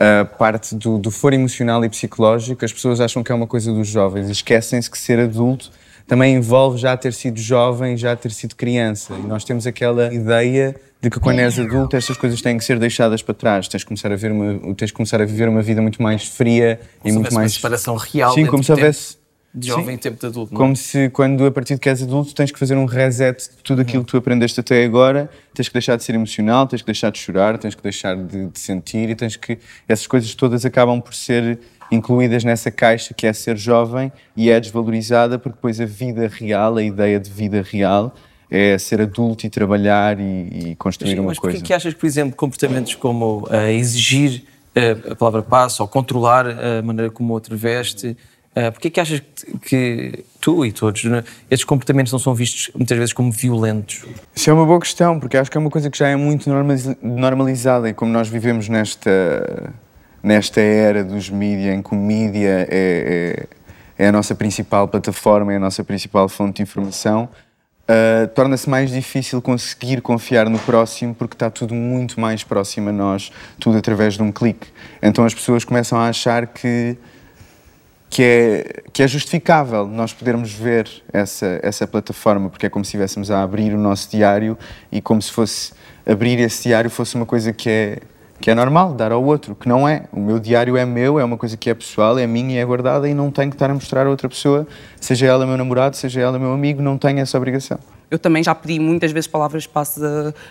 a 0.00 0.24
parte 0.24 0.74
do, 0.74 0.96
do 0.96 1.10
foro 1.10 1.34
emocional 1.34 1.84
e 1.84 1.88
psicológico, 1.88 2.64
as 2.64 2.72
pessoas 2.72 3.00
acham 3.00 3.22
que 3.22 3.30
é 3.30 3.34
uma 3.34 3.46
coisa 3.46 3.70
dos 3.70 3.86
jovens 3.86 4.30
e 4.30 4.32
esquecem-se 4.32 4.90
que 4.90 4.98
ser 4.98 5.20
adulto 5.20 5.70
também 6.10 6.34
envolve 6.34 6.76
já 6.76 6.96
ter 6.96 7.12
sido 7.12 7.38
jovem, 7.38 7.96
já 7.96 8.16
ter 8.16 8.32
sido 8.32 8.56
criança. 8.56 9.14
E 9.14 9.26
nós 9.28 9.44
temos 9.44 9.64
aquela 9.64 10.12
ideia 10.12 10.74
de 11.00 11.08
que 11.08 11.20
quando 11.20 11.38
és 11.38 11.56
adulto 11.56 11.96
estas 11.96 12.16
coisas 12.16 12.42
têm 12.42 12.58
que 12.58 12.64
ser 12.64 12.80
deixadas 12.80 13.22
para 13.22 13.32
trás. 13.32 13.68
Tens 13.68 13.84
que 13.84 13.88
começar 13.88 14.10
a, 14.10 14.16
ver 14.16 14.32
uma, 14.32 14.74
tens 14.74 14.90
que 14.90 14.96
começar 14.96 15.22
a 15.22 15.24
viver 15.24 15.48
uma 15.48 15.62
vida 15.62 15.80
muito 15.80 16.02
mais 16.02 16.26
fria 16.26 16.80
Como 16.98 17.00
e 17.04 17.12
muito 17.12 17.16
houvesse 17.18 17.34
uma 17.36 17.40
mais... 17.42 17.52
separação 17.52 17.94
real 17.94 18.34
Sim, 18.34 18.46
como 18.46 18.64
se 18.64 18.72
houvesse... 18.72 19.19
de 19.52 19.66
jovem 19.68 19.96
Sim. 19.96 20.02
tempo 20.02 20.20
de 20.20 20.26
adulto. 20.26 20.54
não 20.54 20.60
é? 20.60 20.62
Como 20.62 20.76
se 20.76 21.08
quando 21.10 21.44
a 21.44 21.50
partir 21.50 21.74
de 21.74 21.80
que 21.80 21.88
és 21.88 22.02
adulto 22.02 22.34
tens 22.34 22.52
que 22.52 22.58
fazer 22.58 22.76
um 22.76 22.84
reset 22.84 23.36
de 23.50 23.62
tudo 23.64 23.82
aquilo 23.82 24.04
que 24.04 24.10
tu 24.12 24.16
aprendeste 24.16 24.60
até 24.60 24.84
agora, 24.84 25.28
tens 25.52 25.68
que 25.68 25.72
deixar 25.72 25.96
de 25.96 26.04
ser 26.04 26.14
emocional, 26.14 26.66
tens 26.66 26.82
que 26.82 26.86
deixar 26.86 27.10
de 27.10 27.18
chorar, 27.18 27.58
tens 27.58 27.74
que 27.74 27.82
deixar 27.82 28.16
de, 28.16 28.46
de 28.46 28.58
sentir 28.58 29.10
e 29.10 29.14
tens 29.14 29.36
que. 29.36 29.58
Essas 29.88 30.06
coisas 30.06 30.34
todas 30.34 30.64
acabam 30.64 31.00
por 31.00 31.14
ser 31.14 31.58
incluídas 31.90 32.44
nessa 32.44 32.70
caixa 32.70 33.12
que 33.12 33.26
é 33.26 33.32
ser 33.32 33.56
jovem 33.56 34.12
e 34.36 34.48
é 34.48 34.60
desvalorizada 34.60 35.38
porque 35.38 35.56
depois 35.56 35.80
a 35.80 35.86
vida 35.86 36.28
real, 36.28 36.76
a 36.76 36.82
ideia 36.82 37.18
de 37.18 37.28
vida 37.28 37.62
real, 37.68 38.14
é 38.48 38.78
ser 38.78 39.00
adulto 39.00 39.46
e 39.46 39.50
trabalhar 39.50 40.18
e, 40.20 40.70
e 40.70 40.76
construir 40.76 41.18
uma 41.18 41.28
Mas 41.28 41.38
porquê 41.38 41.54
coisa. 41.54 41.64
que 41.64 41.72
achas 41.72 41.92
que, 41.92 41.98
por 42.00 42.06
exemplo, 42.06 42.36
comportamentos 42.36 42.94
como 42.94 43.46
eh, 43.50 43.72
exigir 43.74 44.44
eh, 44.74 44.96
a 45.10 45.16
palavra 45.16 45.42
passo 45.42 45.82
ou 45.82 45.88
controlar 45.88 46.46
a 46.46 46.82
maneira 46.82 47.10
como 47.10 47.30
o 47.30 47.32
outro 47.32 47.56
veste, 47.56 48.16
uh, 48.56 48.72
porquê 48.72 48.90
que 48.90 49.00
achas 49.00 49.22
que, 49.62 50.24
tu 50.40 50.64
e 50.64 50.72
todos, 50.72 51.04
né, 51.04 51.24
estes 51.50 51.64
comportamentos 51.64 52.12
não 52.12 52.18
são 52.18 52.34
vistos 52.34 52.70
muitas 52.74 52.96
vezes 52.96 53.12
como 53.12 53.30
violentos? 53.30 54.04
Isso 54.34 54.50
é 54.50 54.52
uma 54.52 54.66
boa 54.66 54.80
questão, 54.80 55.18
porque 55.18 55.36
acho 55.36 55.50
que 55.50 55.56
é 55.56 55.60
uma 55.60 55.70
coisa 55.70 55.90
que 55.90 55.98
já 55.98 56.08
é 56.08 56.16
muito 56.16 56.48
normaliz- 56.48 56.96
normalizada 57.02 57.88
e 57.88 57.94
como 57.94 58.12
nós 58.12 58.28
vivemos 58.28 58.68
nesta, 58.68 59.72
nesta 60.22 60.60
era 60.60 61.04
dos 61.04 61.28
mídia, 61.30 61.74
em 61.74 61.82
que 61.82 61.92
o 61.92 61.96
mídia 61.96 62.66
é, 62.70 63.46
é, 63.98 64.04
é 64.04 64.08
a 64.08 64.12
nossa 64.12 64.34
principal 64.34 64.88
plataforma, 64.88 65.52
é 65.52 65.56
a 65.56 65.60
nossa 65.60 65.84
principal 65.84 66.28
fonte 66.28 66.56
de 66.56 66.62
informação, 66.62 67.28
ah, 67.90 68.28
torna-se 68.28 68.70
mais 68.70 68.92
difícil 68.92 69.42
conseguir 69.42 70.00
confiar 70.00 70.48
no 70.48 70.60
próximo 70.60 71.12
porque 71.12 71.34
está 71.34 71.50
tudo 71.50 71.74
muito 71.74 72.20
mais 72.20 72.44
próximo 72.44 72.90
a 72.90 72.92
nós, 72.92 73.32
tudo 73.58 73.78
através 73.78 74.14
de 74.14 74.22
um 74.22 74.30
clique. 74.30 74.68
Então 75.02 75.24
as 75.24 75.34
pessoas 75.34 75.64
começam 75.64 75.98
a 75.98 76.06
achar 76.06 76.46
que 76.46 76.96
que 78.10 78.22
é, 78.24 78.82
que 78.92 79.04
é 79.04 79.08
justificável 79.08 79.86
nós 79.86 80.12
podermos 80.12 80.52
ver 80.52 80.90
essa, 81.12 81.60
essa 81.62 81.86
plataforma, 81.86 82.50
porque 82.50 82.66
é 82.66 82.68
como 82.68 82.84
se 82.84 82.88
estivéssemos 82.88 83.30
a 83.30 83.40
abrir 83.40 83.72
o 83.72 83.78
nosso 83.78 84.10
diário 84.10 84.58
e 84.90 85.00
como 85.00 85.22
se 85.22 85.30
fosse 85.30 85.72
abrir 86.04 86.40
esse 86.40 86.64
diário 86.64 86.90
fosse 86.90 87.14
uma 87.14 87.24
coisa 87.24 87.52
que 87.52 87.70
é, 87.70 87.98
que 88.40 88.50
é 88.50 88.54
normal, 88.54 88.94
dar 88.94 89.12
ao 89.12 89.22
outro, 89.22 89.54
que 89.54 89.68
não 89.68 89.88
é. 89.88 90.06
O 90.12 90.18
meu 90.18 90.40
diário 90.40 90.76
é 90.76 90.84
meu, 90.84 91.20
é 91.20 91.24
uma 91.24 91.36
coisa 91.36 91.56
que 91.56 91.70
é 91.70 91.74
pessoal, 91.74 92.18
é 92.18 92.26
minha 92.26 92.56
e 92.56 92.58
é 92.58 92.64
guardada 92.64 93.08
e 93.08 93.14
não 93.14 93.30
tenho 93.30 93.48
que 93.48 93.54
estar 93.54 93.70
a 93.70 93.74
mostrar 93.74 94.08
a 94.08 94.10
outra 94.10 94.28
pessoa, 94.28 94.66
seja 95.00 95.26
ela 95.26 95.46
meu 95.46 95.56
namorado, 95.56 95.96
seja 95.96 96.20
ela 96.20 96.36
meu 96.36 96.52
amigo, 96.52 96.82
não 96.82 96.98
tenho 96.98 97.20
essa 97.20 97.38
obrigação. 97.38 97.78
Eu 98.10 98.18
também 98.18 98.42
já 98.42 98.56
pedi 98.56 98.80
muitas 98.80 99.12
vezes 99.12 99.28
palavras 99.28 99.62
de 99.62 99.68
passe 99.68 100.00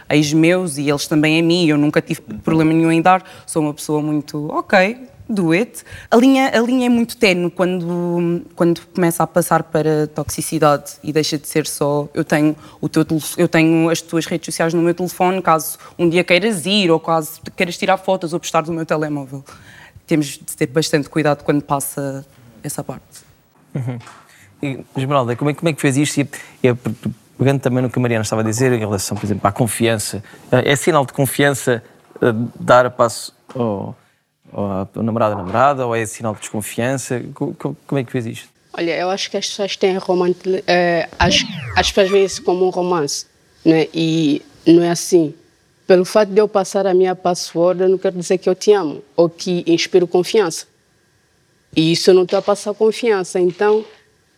a 0.07 0.15
ex-meus 0.15 0.77
e 0.77 0.89
eles 0.89 1.07
também 1.07 1.37
a 1.41 1.43
mim, 1.43 1.67
eu 1.67 1.77
nunca 1.77 2.01
tive 2.01 2.21
problema 2.21 2.71
nenhum 2.71 2.89
em 2.89 3.01
dar. 3.01 3.21
Sou 3.45 3.61
uma 3.61 3.73
pessoa 3.73 4.01
muito, 4.01 4.47
ok, 4.49 5.09
do 5.29 5.51
it. 5.51 5.83
A 6.09 6.17
linha, 6.17 6.49
a 6.53 6.59
linha 6.59 6.87
é 6.87 6.89
muito 6.89 7.15
tenue 7.15 7.51
quando, 7.51 8.41
quando 8.55 8.81
começa 8.87 9.21
a 9.21 9.27
passar 9.27 9.63
para 9.63 10.07
toxicidade 10.07 10.93
e 11.03 11.13
deixa 11.13 11.37
de 11.37 11.47
ser 11.47 11.67
só 11.67 12.09
eu 12.13 12.23
tenho, 12.23 12.55
o 12.81 12.89
teu, 12.89 13.05
eu 13.37 13.47
tenho 13.47 13.89
as 13.89 14.01
tuas 14.01 14.25
redes 14.25 14.45
sociais 14.45 14.73
no 14.73 14.81
meu 14.81 14.93
telefone, 14.93 15.41
caso 15.41 15.77
um 15.97 16.09
dia 16.09 16.23
queiras 16.23 16.65
ir 16.65 16.89
ou 16.89 16.99
caso 16.99 17.39
queiras 17.55 17.77
tirar 17.77 17.97
fotos 17.97 18.33
ou 18.33 18.39
postar 18.39 18.61
do 18.61 18.73
meu 18.73 18.85
telemóvel. 18.85 19.45
Temos 20.07 20.25
de 20.25 20.57
ter 20.57 20.65
bastante 20.67 21.07
cuidado 21.07 21.43
quando 21.43 21.61
passa 21.61 22.25
essa 22.63 22.83
parte. 22.83 23.03
Uhum. 23.75 23.99
E, 24.63 24.83
Esmeralda, 24.97 25.35
como 25.35 25.51
é, 25.51 25.53
como 25.53 25.69
é 25.69 25.73
que 25.73 25.79
fez 25.79 25.95
isto? 25.95 26.21
E, 26.21 26.29
e, 26.63 26.75
pegando 27.37 27.59
também 27.61 27.83
no 27.83 27.89
que 27.89 27.99
a 27.99 28.01
Mariana 28.01 28.23
estava 28.23 28.41
a 28.41 28.43
dizer 28.43 28.73
em 28.73 28.79
relação, 28.79 29.15
por 29.15 29.25
exemplo, 29.25 29.47
à 29.47 29.51
confiança, 29.51 30.23
é 30.51 30.75
sinal 30.75 31.05
de 31.05 31.13
confiança 31.13 31.83
eh, 32.21 32.33
dar 32.59 32.85
a 32.85 32.89
passo 32.89 33.33
ao 33.55 33.95
ou 34.51 34.65
a 34.65 34.87
namorada 35.03 35.85
ou 35.85 35.95
é 35.95 36.05
sinal 36.05 36.33
de 36.33 36.41
desconfiança? 36.41 37.21
Como 37.33 37.99
é 37.99 38.03
que 38.03 38.11
fez 38.11 38.25
isto? 38.25 38.49
Olha, 38.73 38.95
eu 38.95 39.09
acho 39.09 39.29
que 39.29 39.37
as 39.37 39.47
pessoas 39.47 39.75
têm 39.75 39.97
romance, 39.97 40.39
é, 40.67 41.09
as, 41.17 41.43
as 41.75 41.91
pessoas 41.91 42.09
veem 42.09 42.25
isso 42.25 42.43
como 42.43 42.65
um 42.65 42.69
romance, 42.69 43.25
né? 43.65 43.87
e 43.93 44.41
não 44.65 44.83
é 44.83 44.91
assim. 44.91 45.33
Pelo 45.87 46.05
fato 46.05 46.29
de 46.29 46.39
eu 46.39 46.47
passar 46.47 46.85
a 46.85 46.93
minha 46.93 47.15
password, 47.15 47.87
não 47.87 47.97
quero 47.97 48.15
dizer 48.15 48.37
que 48.37 48.47
eu 48.47 48.53
te 48.53 48.71
amo, 48.71 49.03
ou 49.15 49.27
que 49.27 49.63
inspiro 49.65 50.07
confiança. 50.07 50.67
E 51.75 51.91
isso 51.91 52.11
eu 52.11 52.13
não 52.13 52.23
estou 52.23 52.37
a 52.37 52.41
passar 52.41 52.73
confiança, 52.75 53.39
então 53.39 53.83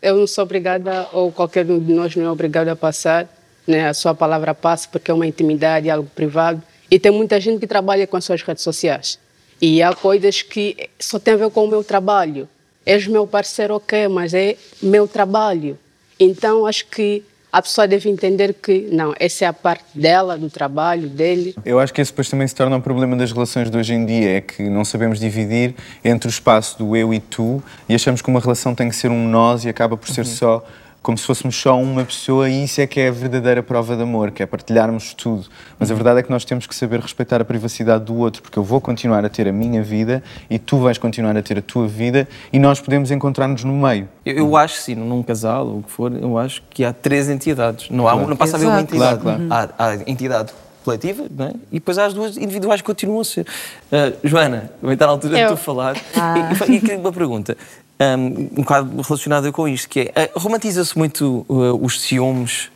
eu 0.01 0.15
não 0.15 0.25
sou 0.25 0.43
obrigada, 0.43 1.09
ou 1.11 1.31
qualquer 1.31 1.69
um 1.69 1.79
de 1.79 1.93
nós 1.93 2.15
não 2.15 2.25
é 2.25 2.31
obrigado 2.31 2.69
a 2.69 2.75
passar, 2.75 3.27
né? 3.67 3.89
a 3.89 3.93
sua 3.93 4.15
palavra 4.15 4.55
passa 4.55 4.87
porque 4.89 5.11
é 5.11 5.13
uma 5.13 5.27
intimidade, 5.27 5.89
algo 5.89 6.09
privado, 6.15 6.63
e 6.89 6.97
tem 6.97 7.11
muita 7.11 7.39
gente 7.39 7.59
que 7.59 7.67
trabalha 7.67 8.07
com 8.07 8.15
as 8.15 8.23
suas 8.23 8.41
redes 8.41 8.63
sociais. 8.63 9.19
E 9.61 9.83
há 9.83 9.93
coisas 9.93 10.41
que 10.41 10.89
só 10.99 11.19
tem 11.19 11.35
a 11.35 11.37
ver 11.37 11.51
com 11.51 11.65
o 11.65 11.67
meu 11.67 11.83
trabalho. 11.83 12.49
És 12.85 13.05
meu 13.05 13.27
parceiro, 13.27 13.75
ok, 13.75 14.07
mas 14.07 14.33
é 14.33 14.55
meu 14.81 15.07
trabalho. 15.07 15.77
Então 16.19 16.65
acho 16.65 16.87
que 16.87 17.23
a 17.51 17.61
pessoa 17.61 17.87
deve 17.87 18.09
entender 18.09 18.53
que 18.53 18.87
não, 18.91 19.13
essa 19.19 19.43
é 19.45 19.47
a 19.47 19.53
parte 19.53 19.83
dela, 19.93 20.37
do 20.37 20.49
trabalho, 20.49 21.09
dele. 21.09 21.53
Eu 21.65 21.79
acho 21.79 21.93
que 21.93 21.99
esse 21.99 22.11
depois 22.11 22.29
também 22.29 22.47
se 22.47 22.55
torna 22.55 22.75
um 22.77 22.81
problema 22.81 23.15
das 23.15 23.31
relações 23.31 23.69
de 23.69 23.77
hoje 23.77 23.93
em 23.93 24.05
dia, 24.05 24.37
é 24.37 24.41
que 24.41 24.63
não 24.63 24.85
sabemos 24.85 25.19
dividir 25.19 25.75
entre 26.03 26.29
o 26.29 26.31
espaço 26.31 26.77
do 26.77 26.95
eu 26.95 27.13
e 27.13 27.19
tu 27.19 27.61
e 27.89 27.93
achamos 27.93 28.21
que 28.21 28.29
uma 28.29 28.39
relação 28.39 28.73
tem 28.73 28.87
que 28.87 28.95
ser 28.95 29.11
um 29.11 29.27
nós 29.27 29.65
e 29.65 29.69
acaba 29.69 29.97
por 29.97 30.09
ser 30.09 30.21
uhum. 30.21 30.31
só 30.31 30.65
como 31.01 31.17
se 31.17 31.25
fôssemos 31.25 31.55
só 31.55 31.79
uma 31.79 32.05
pessoa 32.05 32.47
e 32.47 32.63
isso 32.63 32.79
é 32.79 32.85
que 32.85 32.99
é 32.99 33.07
a 33.07 33.11
verdadeira 33.11 33.63
prova 33.63 33.95
de 33.95 34.03
amor, 34.03 34.31
que 34.31 34.43
é 34.43 34.45
partilharmos 34.45 35.13
tudo. 35.13 35.47
Mas 35.79 35.89
a 35.89 35.95
verdade 35.95 36.19
é 36.19 36.23
que 36.23 36.29
nós 36.29 36.45
temos 36.45 36.67
que 36.67 36.75
saber 36.75 36.99
respeitar 36.99 37.41
a 37.41 37.45
privacidade 37.45 38.05
do 38.05 38.15
outro, 38.15 38.41
porque 38.41 38.59
eu 38.59 38.63
vou 38.63 38.79
continuar 38.79 39.25
a 39.25 39.29
ter 39.29 39.47
a 39.47 39.51
minha 39.51 39.81
vida 39.81 40.21
e 40.49 40.59
tu 40.59 40.77
vais 40.77 40.97
continuar 40.97 41.35
a 41.35 41.41
ter 41.41 41.57
a 41.57 41.61
tua 41.61 41.87
vida 41.87 42.27
e 42.53 42.59
nós 42.59 42.79
podemos 42.79 43.09
encontrar-nos 43.09 43.63
no 43.63 43.73
meio. 43.73 44.07
Eu, 44.23 44.37
eu 44.37 44.55
acho, 44.55 44.75
sim, 44.75 44.93
num 44.93 45.23
casal 45.23 45.65
ou 45.65 45.79
o 45.79 45.83
que 45.83 45.91
for, 45.91 46.13
eu 46.13 46.37
acho 46.37 46.61
que 46.69 46.83
há 46.83 46.93
três 46.93 47.29
entidades. 47.29 47.89
Não, 47.89 48.07
há, 48.07 48.11
claro. 48.11 48.29
não 48.29 48.37
passa 48.37 48.57
Exato. 48.57 48.65
a 48.65 48.73
haver 48.73 48.77
uma 48.77 48.81
entidade. 48.83 49.21
Claro, 49.21 49.47
claro. 49.47 49.73
Há, 49.77 49.85
há 49.85 49.95
entidade 50.05 50.53
coletiva, 50.83 51.23
é? 51.23 51.53
e 51.71 51.75
depois 51.75 51.97
há 51.97 52.05
as 52.05 52.13
duas 52.13 52.37
individuais 52.37 52.81
que 52.81 52.87
continuam 52.87 53.21
a 53.21 53.23
ser. 53.23 53.45
Uh, 53.91 54.27
Joana, 54.27 54.71
vai 54.81 54.93
estar 54.93 55.05
na 55.05 55.11
altura 55.11 55.39
eu. 55.39 55.49
de 55.49 55.55
tu 55.55 55.57
falar. 55.57 55.95
Ah. 56.15 56.35
E, 56.67 56.73
e, 56.73 56.91
e 56.91 56.95
uma 56.95 57.11
pergunta 57.11 57.55
um, 58.01 58.25
um 58.25 58.63
bocado 58.63 59.01
relacionada 59.01 59.51
com 59.51 59.67
isto, 59.67 59.89
que 59.89 60.11
é, 60.15 60.31
uh, 60.35 60.39
romantiza-se 60.39 60.97
muito 60.97 61.45
uh, 61.47 61.83
os 61.83 62.01
ciúmes 62.01 62.69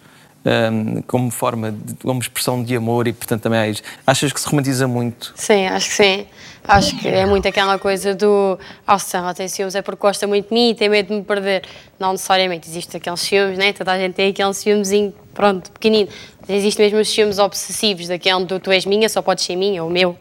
um, 0.45 1.01
como 1.01 1.31
forma, 1.31 1.71
de, 1.71 1.95
como 1.95 2.21
expressão 2.21 2.63
de 2.63 2.75
amor 2.75 3.07
e, 3.07 3.13
portanto, 3.13 3.41
também 3.41 3.59
há 3.59 4.11
Achas 4.11 4.31
que 4.31 4.39
se 4.39 4.47
romantiza 4.47 4.87
muito? 4.87 5.33
Sim, 5.35 5.65
acho 5.67 5.89
que 5.89 5.95
sim. 5.95 6.27
Acho 6.67 6.97
que 6.97 7.07
é 7.07 7.25
muito 7.25 7.47
aquela 7.47 7.77
coisa 7.77 8.15
do 8.15 8.57
oh, 8.87 8.99
se 8.99 9.15
ela 9.15 9.33
tem 9.33 9.47
ciúmes 9.47 9.75
é 9.75 9.81
porque 9.81 10.01
gosta 10.01 10.25
muito 10.25 10.49
de 10.49 10.53
mim 10.53 10.69
e 10.71 10.75
tem 10.75 10.89
medo 10.89 11.09
de 11.09 11.13
me 11.13 11.23
perder. 11.23 11.63
Não 11.99 12.11
necessariamente. 12.11 12.67
Existe 12.67 12.97
aqueles 12.97 13.19
ciúmes, 13.19 13.57
né? 13.57 13.71
Toda 13.73 13.91
a 13.91 13.99
gente 13.99 14.13
tem 14.13 14.29
aquele 14.29 14.53
ciúmezinho, 14.53 15.13
pronto, 15.33 15.71
pequenino. 15.71 16.09
Existem 16.47 16.85
mesmo 16.85 16.99
os 16.99 17.09
ciúmes 17.09 17.37
obsessivos, 17.37 18.07
daquele 18.07 18.45
do 18.45 18.59
tu 18.59 18.71
és 18.71 18.85
minha, 18.85 19.07
só 19.09 19.21
podes 19.21 19.43
ser 19.43 19.55
minha, 19.55 19.83
ou 19.83 19.89
meu. 19.89 20.11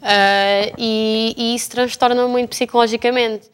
Uh, 0.00 0.74
e, 0.76 1.34
e 1.36 1.54
isso 1.54 1.70
transtorna 1.70 2.28
muito 2.28 2.50
psicologicamente 2.50 3.53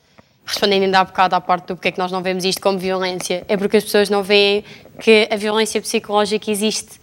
respondendo 0.50 0.82
ainda 0.82 1.00
há 1.00 1.04
bocado 1.04 1.36
à 1.36 1.40
parte 1.40 1.68
do 1.68 1.76
porque 1.76 1.88
é 1.88 1.92
que 1.92 1.98
nós 1.98 2.10
não 2.10 2.22
vemos 2.22 2.44
isto 2.44 2.60
como 2.60 2.78
violência, 2.78 3.44
é 3.48 3.56
porque 3.56 3.76
as 3.76 3.84
pessoas 3.84 4.10
não 4.10 4.22
veem 4.22 4.64
que 5.00 5.28
a 5.30 5.36
violência 5.36 5.80
psicológica 5.80 6.50
existe. 6.50 7.00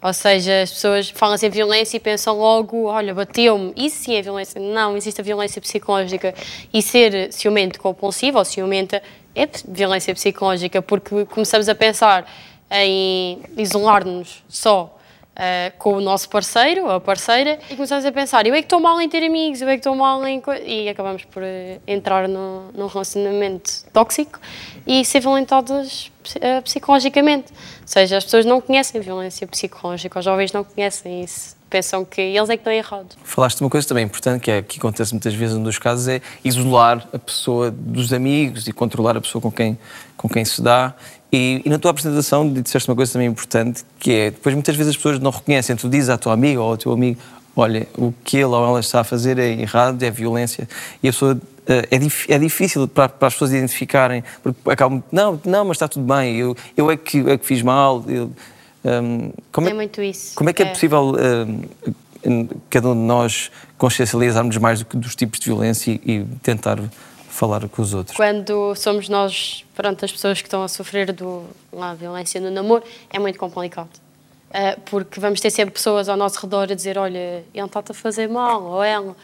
Ou 0.00 0.12
seja, 0.12 0.62
as 0.62 0.70
pessoas 0.70 1.08
falam 1.08 1.34
assim 1.34 1.48
violência 1.48 1.96
e 1.96 2.00
pensam 2.00 2.38
logo, 2.38 2.84
olha, 2.84 3.14
bateu-me. 3.14 3.72
Isso 3.74 4.04
sim 4.04 4.14
é 4.14 4.22
violência. 4.22 4.60
Não, 4.60 4.96
existe 4.96 5.18
a 5.20 5.24
violência 5.24 5.60
psicológica. 5.62 6.34
E 6.72 6.82
ser 6.82 7.32
ciumento 7.32 7.80
compulsivo 7.80 8.38
ou 8.38 8.44
ciumenta 8.44 9.02
é 9.34 9.48
violência 9.66 10.14
psicológica, 10.14 10.82
porque 10.82 11.24
começamos 11.24 11.70
a 11.70 11.74
pensar 11.74 12.30
em 12.70 13.40
isolar-nos 13.56 14.44
só 14.46 14.93
Uh, 15.34 15.76
com 15.78 15.94
o 15.94 16.00
nosso 16.00 16.28
parceiro 16.28 16.86
ou 16.86 17.00
parceira 17.00 17.58
e 17.68 17.74
começamos 17.74 18.04
a 18.04 18.12
pensar, 18.12 18.46
eu 18.46 18.54
é 18.54 18.58
que 18.58 18.66
estou 18.66 18.78
mal 18.78 19.00
em 19.00 19.08
ter 19.08 19.24
amigos, 19.26 19.60
eu 19.60 19.68
é 19.68 19.72
que 19.72 19.78
estou 19.78 19.96
mal 19.96 20.24
em... 20.24 20.40
E 20.64 20.88
acabamos 20.88 21.24
por 21.24 21.42
uh, 21.42 21.46
entrar 21.88 22.28
no, 22.28 22.70
num 22.72 22.86
relacionamento 22.86 23.84
tóxico 23.92 24.38
e 24.86 25.04
ser 25.04 25.18
violentadas 25.18 26.12
uh, 26.36 26.62
psicologicamente. 26.62 27.52
Ou 27.52 27.88
seja, 27.88 28.16
as 28.16 28.24
pessoas 28.24 28.46
não 28.46 28.60
conhecem 28.60 29.00
violência 29.00 29.44
psicológica, 29.46 30.20
os 30.20 30.24
jovens 30.24 30.52
não 30.52 30.62
conhecem 30.62 31.24
isso. 31.24 31.56
Pensam 31.68 32.04
que 32.04 32.20
eles 32.20 32.48
é 32.48 32.56
que 32.56 32.60
estão 32.60 32.72
errados. 32.72 33.16
Falaste 33.24 33.58
de 33.58 33.64
uma 33.64 33.70
coisa 33.70 33.88
também 33.88 34.04
importante, 34.04 34.40
que 34.40 34.50
é 34.52 34.62
que 34.62 34.78
acontece 34.78 35.12
muitas 35.12 35.34
vezes, 35.34 35.56
um 35.56 35.62
dos 35.64 35.76
casos, 35.76 36.06
é 36.06 36.22
isolar 36.44 37.08
a 37.12 37.18
pessoa 37.18 37.72
dos 37.72 38.12
amigos 38.12 38.68
e 38.68 38.72
controlar 38.72 39.16
a 39.16 39.20
pessoa 39.20 39.42
com 39.42 39.50
quem, 39.50 39.76
com 40.16 40.28
quem 40.28 40.44
se 40.44 40.62
dá 40.62 40.94
e, 41.36 41.62
e, 41.64 41.68
na 41.68 41.78
tua 41.78 41.90
apresentação 41.90 42.52
disseste 42.52 42.88
uma 42.88 42.94
coisa 42.94 43.12
também 43.12 43.28
importante, 43.28 43.84
que 43.98 44.12
é, 44.12 44.30
depois 44.30 44.54
muitas 44.54 44.76
vezes 44.76 44.90
as 44.90 44.96
pessoas 44.96 45.18
não 45.18 45.30
reconhecem, 45.30 45.74
tu 45.74 45.88
dizes 45.88 46.08
à 46.08 46.16
tua 46.16 46.32
amiga 46.32 46.60
ou 46.60 46.70
ao 46.70 46.76
teu 46.76 46.92
amigo, 46.92 47.20
olha, 47.56 47.88
o 47.98 48.14
que 48.24 48.36
ele 48.36 48.46
ou 48.46 48.64
ela 48.64 48.80
está 48.80 49.00
a 49.00 49.04
fazer 49.04 49.38
é 49.38 49.50
errado, 49.50 50.02
é 50.02 50.10
violência, 50.10 50.68
e 51.02 51.08
a 51.08 51.12
pessoa 51.12 51.40
eh, 51.66 51.88
é, 51.90 51.98
dif, 51.98 52.30
é 52.30 52.38
difícil 52.38 52.86
para, 52.86 53.08
para, 53.08 53.28
as 53.28 53.34
pessoas 53.34 53.52
identificarem, 53.52 54.22
porque 54.42 54.70
acabam, 54.70 55.02
não, 55.10 55.40
não, 55.44 55.64
mas 55.64 55.76
está 55.76 55.88
tudo 55.88 56.06
bem, 56.06 56.36
eu, 56.36 56.56
eu 56.76 56.90
é, 56.90 56.96
que, 56.96 57.18
é 57.28 57.38
que 57.38 57.44
fiz 57.46 57.62
mal. 57.62 58.04
Eu, 58.06 58.30
um, 58.84 59.32
como 59.50 59.66
é, 59.66 59.70
é, 59.70 59.74
muito 59.74 60.02
isso. 60.02 60.34
Como 60.36 60.50
é 60.50 60.52
que 60.52 60.62
é, 60.62 60.66
é 60.66 60.68
possível 60.68 61.14
um, 62.26 62.48
cada 62.68 62.88
um 62.90 62.94
de 62.94 63.00
nós 63.00 63.50
consciencializarmos 63.78 64.56
mais 64.58 64.82
do, 64.82 64.98
dos 64.98 65.16
tipos 65.16 65.40
de 65.40 65.46
violência 65.46 65.90
e, 65.90 66.00
e 66.04 66.24
tentar 66.42 66.78
falar 67.34 67.68
com 67.68 67.82
os 67.82 67.92
outros? 67.92 68.16
Quando 68.16 68.74
somos 68.76 69.08
nós, 69.08 69.64
pronto, 69.74 70.04
as 70.04 70.12
pessoas 70.12 70.40
que 70.40 70.46
estão 70.46 70.62
a 70.62 70.68
sofrer 70.68 71.12
do, 71.12 71.44
lá, 71.72 71.92
violência 71.92 72.40
no 72.40 72.50
namoro, 72.50 72.84
é 73.10 73.18
muito 73.18 73.38
complicado. 73.38 73.90
Uh, 74.50 74.80
porque 74.82 75.18
vamos 75.18 75.40
ter 75.40 75.50
sempre 75.50 75.74
pessoas 75.74 76.08
ao 76.08 76.16
nosso 76.16 76.40
redor 76.40 76.70
a 76.70 76.74
dizer: 76.74 76.96
Olha, 76.96 77.44
ele 77.52 77.66
está-te 77.66 77.90
a 77.90 77.94
fazer 77.94 78.28
mal, 78.28 78.62
ou 78.62 78.82
ela, 78.84 79.10
uh, 79.10 79.16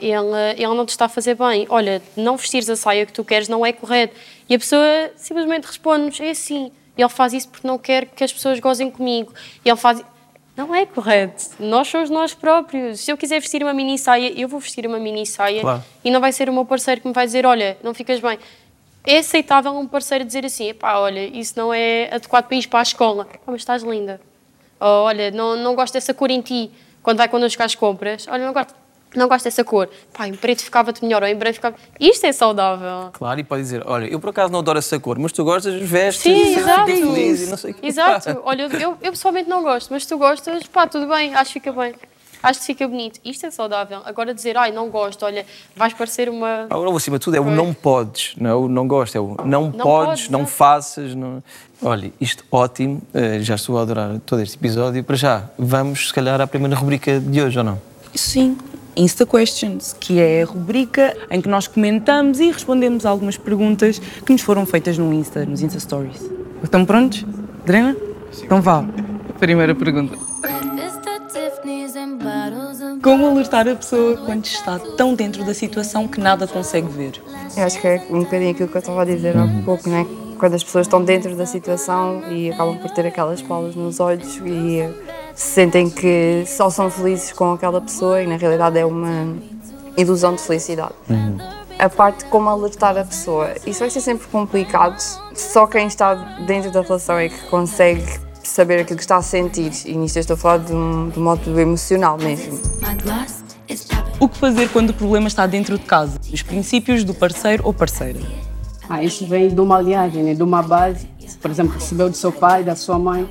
ele, 0.00 0.52
ele 0.56 0.74
não 0.74 0.86
te 0.86 0.90
está 0.90 1.06
a 1.06 1.08
fazer 1.08 1.34
bem. 1.34 1.66
Olha, 1.68 2.00
não 2.16 2.36
vestires 2.36 2.70
a 2.70 2.76
saia 2.76 3.04
que 3.04 3.12
tu 3.12 3.24
queres 3.24 3.48
não 3.48 3.66
é 3.66 3.72
correto. 3.72 4.14
E 4.48 4.54
a 4.54 4.58
pessoa 4.58 5.10
simplesmente 5.16 5.64
responde-nos: 5.64 6.20
É 6.20 6.30
assim. 6.30 6.70
Ele 6.96 7.08
faz 7.10 7.32
isso 7.34 7.48
porque 7.48 7.66
não 7.66 7.76
quer 7.76 8.06
que 8.06 8.24
as 8.24 8.32
pessoas 8.32 8.58
gozem 8.60 8.90
comigo. 8.90 9.34
Ele 9.64 9.76
faz 9.76 10.02
não 10.56 10.74
é 10.74 10.86
correto. 10.86 11.50
Nós 11.60 11.86
somos 11.88 12.08
nós 12.08 12.32
próprios. 12.32 13.00
Se 13.00 13.12
eu 13.12 13.16
quiser 13.16 13.40
vestir 13.40 13.62
uma 13.62 13.74
mini 13.74 13.98
saia, 13.98 14.32
eu 14.38 14.48
vou 14.48 14.58
vestir 14.58 14.86
uma 14.86 14.98
mini 14.98 15.26
saia 15.26 15.60
claro. 15.60 15.84
e 16.02 16.10
não 16.10 16.20
vai 16.20 16.32
ser 16.32 16.48
o 16.48 16.52
meu 16.52 16.64
parceiro 16.64 17.00
que 17.00 17.06
me 17.06 17.12
vai 17.12 17.26
dizer: 17.26 17.44
olha, 17.44 17.76
não 17.82 17.92
ficas 17.92 18.20
bem. 18.20 18.38
É 19.04 19.18
aceitável 19.18 19.72
um 19.72 19.86
parceiro 19.86 20.24
dizer 20.24 20.46
assim: 20.46 20.72
pá, 20.72 20.98
olha, 20.98 21.26
isso 21.26 21.54
não 21.56 21.74
é 21.74 22.08
adequado 22.12 22.46
para 22.46 22.56
ir 22.56 22.66
para 22.68 22.78
a 22.80 22.82
escola. 22.82 23.28
Oh, 23.46 23.50
mas 23.50 23.60
estás 23.60 23.82
linda. 23.82 24.20
Ou, 24.80 25.04
olha, 25.04 25.30
não, 25.30 25.56
não 25.56 25.74
gosto 25.74 25.92
dessa 25.92 26.14
cor 26.14 26.30
em 26.30 26.40
ti. 26.40 26.70
Quando 27.02 27.18
vai 27.18 27.28
connosco 27.28 27.62
às 27.62 27.74
compras, 27.74 28.26
olha, 28.26 28.44
não 28.44 28.52
gosto 28.52 28.74
não 29.18 29.28
gosto 29.28 29.44
dessa 29.44 29.64
cor. 29.64 29.88
Pá, 30.12 30.28
em 30.28 30.34
preto 30.34 30.62
ficava-te 30.62 31.04
melhor, 31.04 31.22
ou 31.22 31.28
em 31.28 31.34
branco 31.34 31.54
ficava... 31.54 31.76
Isto 31.98 32.26
é 32.26 32.32
saudável. 32.32 33.10
Claro, 33.12 33.40
e 33.40 33.44
pode 33.44 33.62
dizer, 33.62 33.82
olha, 33.86 34.06
eu 34.06 34.20
por 34.20 34.30
acaso 34.30 34.52
não 34.52 34.60
adoro 34.60 34.78
essa 34.78 34.98
cor, 34.98 35.18
mas 35.18 35.32
tu 35.32 35.44
gostas, 35.44 35.80
vestes, 35.82 36.22
Sim, 36.22 36.56
exato. 36.56 36.86
feliz 36.86 37.42
e 37.42 37.50
não 37.50 37.56
sei 37.56 37.70
o 37.72 37.74
quê. 37.74 37.86
Exato. 37.86 38.40
Olha, 38.44 38.62
eu, 38.62 38.96
eu 39.02 39.12
pessoalmente 39.12 39.48
não 39.48 39.62
gosto, 39.62 39.92
mas 39.92 40.04
tu 40.06 40.18
gostas, 40.18 40.66
pá, 40.66 40.86
tudo 40.86 41.06
bem, 41.08 41.34
acho 41.34 41.52
que 41.52 41.60
fica 41.60 41.72
bem. 41.72 41.94
Acho 42.42 42.60
que 42.60 42.66
fica 42.66 42.86
bonito. 42.86 43.18
Isto 43.24 43.46
é 43.46 43.50
saudável. 43.50 44.02
Agora 44.04 44.32
dizer, 44.32 44.56
ai, 44.56 44.70
não 44.70 44.88
gosto, 44.88 45.24
olha, 45.24 45.44
vais 45.74 45.92
parecer 45.92 46.28
uma. 46.28 46.66
Agora, 46.70 46.94
acima 46.96 47.18
de 47.18 47.24
tudo, 47.24 47.36
é 47.36 47.40
o 47.40 47.50
não 47.50 47.74
podes, 47.74 48.34
não 48.38 48.50
é 48.50 48.54
o 48.54 48.68
não 48.68 48.86
gosto, 48.86 49.16
é 49.16 49.20
o 49.20 49.36
não, 49.44 49.62
não 49.62 49.72
podes, 49.72 49.82
podes, 49.82 50.28
não 50.28 50.46
faças. 50.46 51.14
Não... 51.14 51.42
Olha, 51.82 52.12
isto 52.20 52.44
ótimo, 52.50 53.02
eh, 53.12 53.40
já 53.40 53.56
estou 53.56 53.78
a 53.78 53.82
adorar 53.82 54.20
todo 54.24 54.42
este 54.42 54.56
episódio. 54.56 55.02
Para 55.02 55.16
já, 55.16 55.44
vamos, 55.58 56.08
se 56.08 56.14
calhar, 56.14 56.40
à 56.40 56.46
primeira 56.46 56.76
rubrica 56.76 57.18
de 57.18 57.42
hoje, 57.42 57.58
ou 57.58 57.64
não? 57.64 57.80
Sim, 58.14 58.56
Insta 58.96 59.26
Questions, 59.26 59.94
que 60.00 60.18
é 60.18 60.42
a 60.42 60.46
rubrica 60.46 61.14
em 61.30 61.42
que 61.42 61.48
nós 61.48 61.66
comentamos 61.66 62.40
e 62.40 62.50
respondemos 62.50 63.04
algumas 63.04 63.36
perguntas 63.36 63.98
que 63.98 64.32
nos 64.32 64.40
foram 64.40 64.64
feitas 64.64 64.96
no 64.96 65.12
Insta, 65.12 65.44
nos 65.44 65.60
Insta 65.60 65.78
Stories. 65.78 66.30
Estão 66.62 66.84
prontos? 66.84 67.26
Adriana? 67.62 67.94
Então 68.42 68.62
vá, 68.62 68.84
primeira 69.38 69.74
pergunta. 69.74 70.16
Como 73.02 73.26
alertar 73.26 73.68
a 73.68 73.76
pessoa 73.76 74.16
quando 74.24 74.46
está 74.46 74.78
tão 74.78 75.14
dentro 75.14 75.44
da 75.44 75.52
situação 75.52 76.08
que 76.08 76.18
nada 76.18 76.46
consegue 76.46 76.88
ver? 76.88 77.20
Eu 77.54 77.64
acho 77.64 77.78
que 77.78 77.86
é 77.86 78.06
um 78.10 78.20
bocadinho 78.20 78.52
aquilo 78.52 78.68
que 78.68 78.76
eu 78.76 78.80
estava 78.80 79.02
a 79.02 79.04
dizer 79.04 79.36
há 79.36 79.46
pouco, 79.64 79.88
não 79.90 79.98
é? 79.98 80.06
Quando 80.38 80.54
as 80.54 80.64
pessoas 80.64 80.86
estão 80.86 81.04
dentro 81.04 81.36
da 81.36 81.44
situação 81.44 82.22
e 82.30 82.50
acabam 82.50 82.78
por 82.78 82.90
ter 82.90 83.06
aquelas 83.06 83.42
palas 83.42 83.74
nos 83.74 84.00
olhos 84.00 84.40
e 84.44 84.80
sentem 85.36 85.90
que 85.90 86.44
só 86.46 86.70
são 86.70 86.90
felizes 86.90 87.32
com 87.32 87.52
aquela 87.52 87.80
pessoa 87.80 88.22
e 88.22 88.26
na 88.26 88.36
realidade 88.36 88.78
é 88.78 88.84
uma 88.84 89.36
ilusão 89.96 90.34
de 90.34 90.42
felicidade. 90.42 90.94
A 91.78 91.90
parte 91.90 92.24
de 92.24 92.30
como 92.30 92.48
alertar 92.48 92.96
a 92.96 93.04
pessoa, 93.04 93.54
isso 93.66 93.80
vai 93.80 93.90
ser 93.90 94.00
sempre 94.00 94.26
complicado. 94.28 94.98
Só 95.34 95.66
quem 95.66 95.86
está 95.86 96.14
dentro 96.46 96.70
da 96.70 96.80
relação 96.80 97.18
é 97.18 97.28
que 97.28 97.38
consegue 97.48 98.02
saber 98.42 98.80
aquilo 98.80 98.96
que 98.96 99.02
está 99.02 99.16
a 99.16 99.22
sentir. 99.22 99.70
E 99.84 99.94
nisto 99.94 100.16
eu 100.16 100.20
estou 100.20 100.34
a 100.34 100.38
falar 100.38 100.58
de 100.58 100.72
um, 100.72 101.10
de 101.10 101.18
um 101.18 101.22
modo 101.22 101.60
emocional 101.60 102.16
mesmo. 102.16 102.58
O 104.18 104.28
que 104.28 104.38
fazer 104.38 104.70
quando 104.70 104.90
o 104.90 104.94
problema 104.94 105.28
está 105.28 105.46
dentro 105.46 105.76
de 105.76 105.84
casa? 105.84 106.18
Os 106.32 106.42
princípios 106.42 107.04
do 107.04 107.12
parceiro 107.12 107.62
ou 107.66 107.74
parceira. 107.74 108.18
Ah, 108.88 109.02
isso 109.02 109.26
vem 109.26 109.48
de 109.48 109.60
uma 109.60 109.80
linhagem, 109.80 110.22
né? 110.22 110.34
de 110.34 110.42
uma 110.42 110.62
base. 110.62 111.06
Por 111.42 111.50
exemplo, 111.50 111.74
recebeu 111.74 112.08
do 112.08 112.16
seu 112.16 112.32
pai, 112.32 112.64
da 112.64 112.74
sua 112.74 112.98
mãe. 112.98 113.28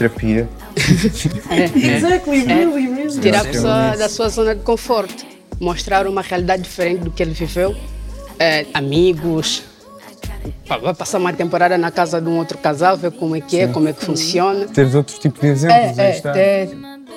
Terapia. 0.00 0.48
Exactly, 1.76 2.44
really, 2.46 2.86
really. 2.88 3.20
Tirar 3.20 3.40
a 3.40 3.44
pessoa 3.44 3.96
da 3.98 4.08
sua 4.08 4.28
zona 4.30 4.54
de 4.54 4.62
conforto. 4.62 5.26
Mostrar 5.60 6.06
uma 6.06 6.22
realidade 6.22 6.62
diferente 6.62 7.00
do 7.04 7.10
que 7.10 7.22
ele 7.22 7.32
viveu. 7.32 7.76
É, 8.38 8.64
amigos. 8.72 9.62
Vai 10.66 10.94
passar 10.94 11.18
uma 11.18 11.34
temporada 11.34 11.76
na 11.76 11.90
casa 11.90 12.18
de 12.18 12.26
um 12.28 12.38
outro 12.38 12.56
casal, 12.56 12.96
ver 12.96 13.10
como 13.10 13.36
é 13.36 13.42
que 13.42 13.60
é, 13.60 13.66
como 13.66 13.88
é 13.88 13.92
que 13.92 14.02
funciona. 14.02 14.64
Teres 14.68 14.94
outro 14.94 15.18
tipo 15.18 15.38
de 15.38 15.48
exemplos, 15.48 15.98
É, 15.98 16.16
é, 16.16 16.20
ter, 16.32 16.76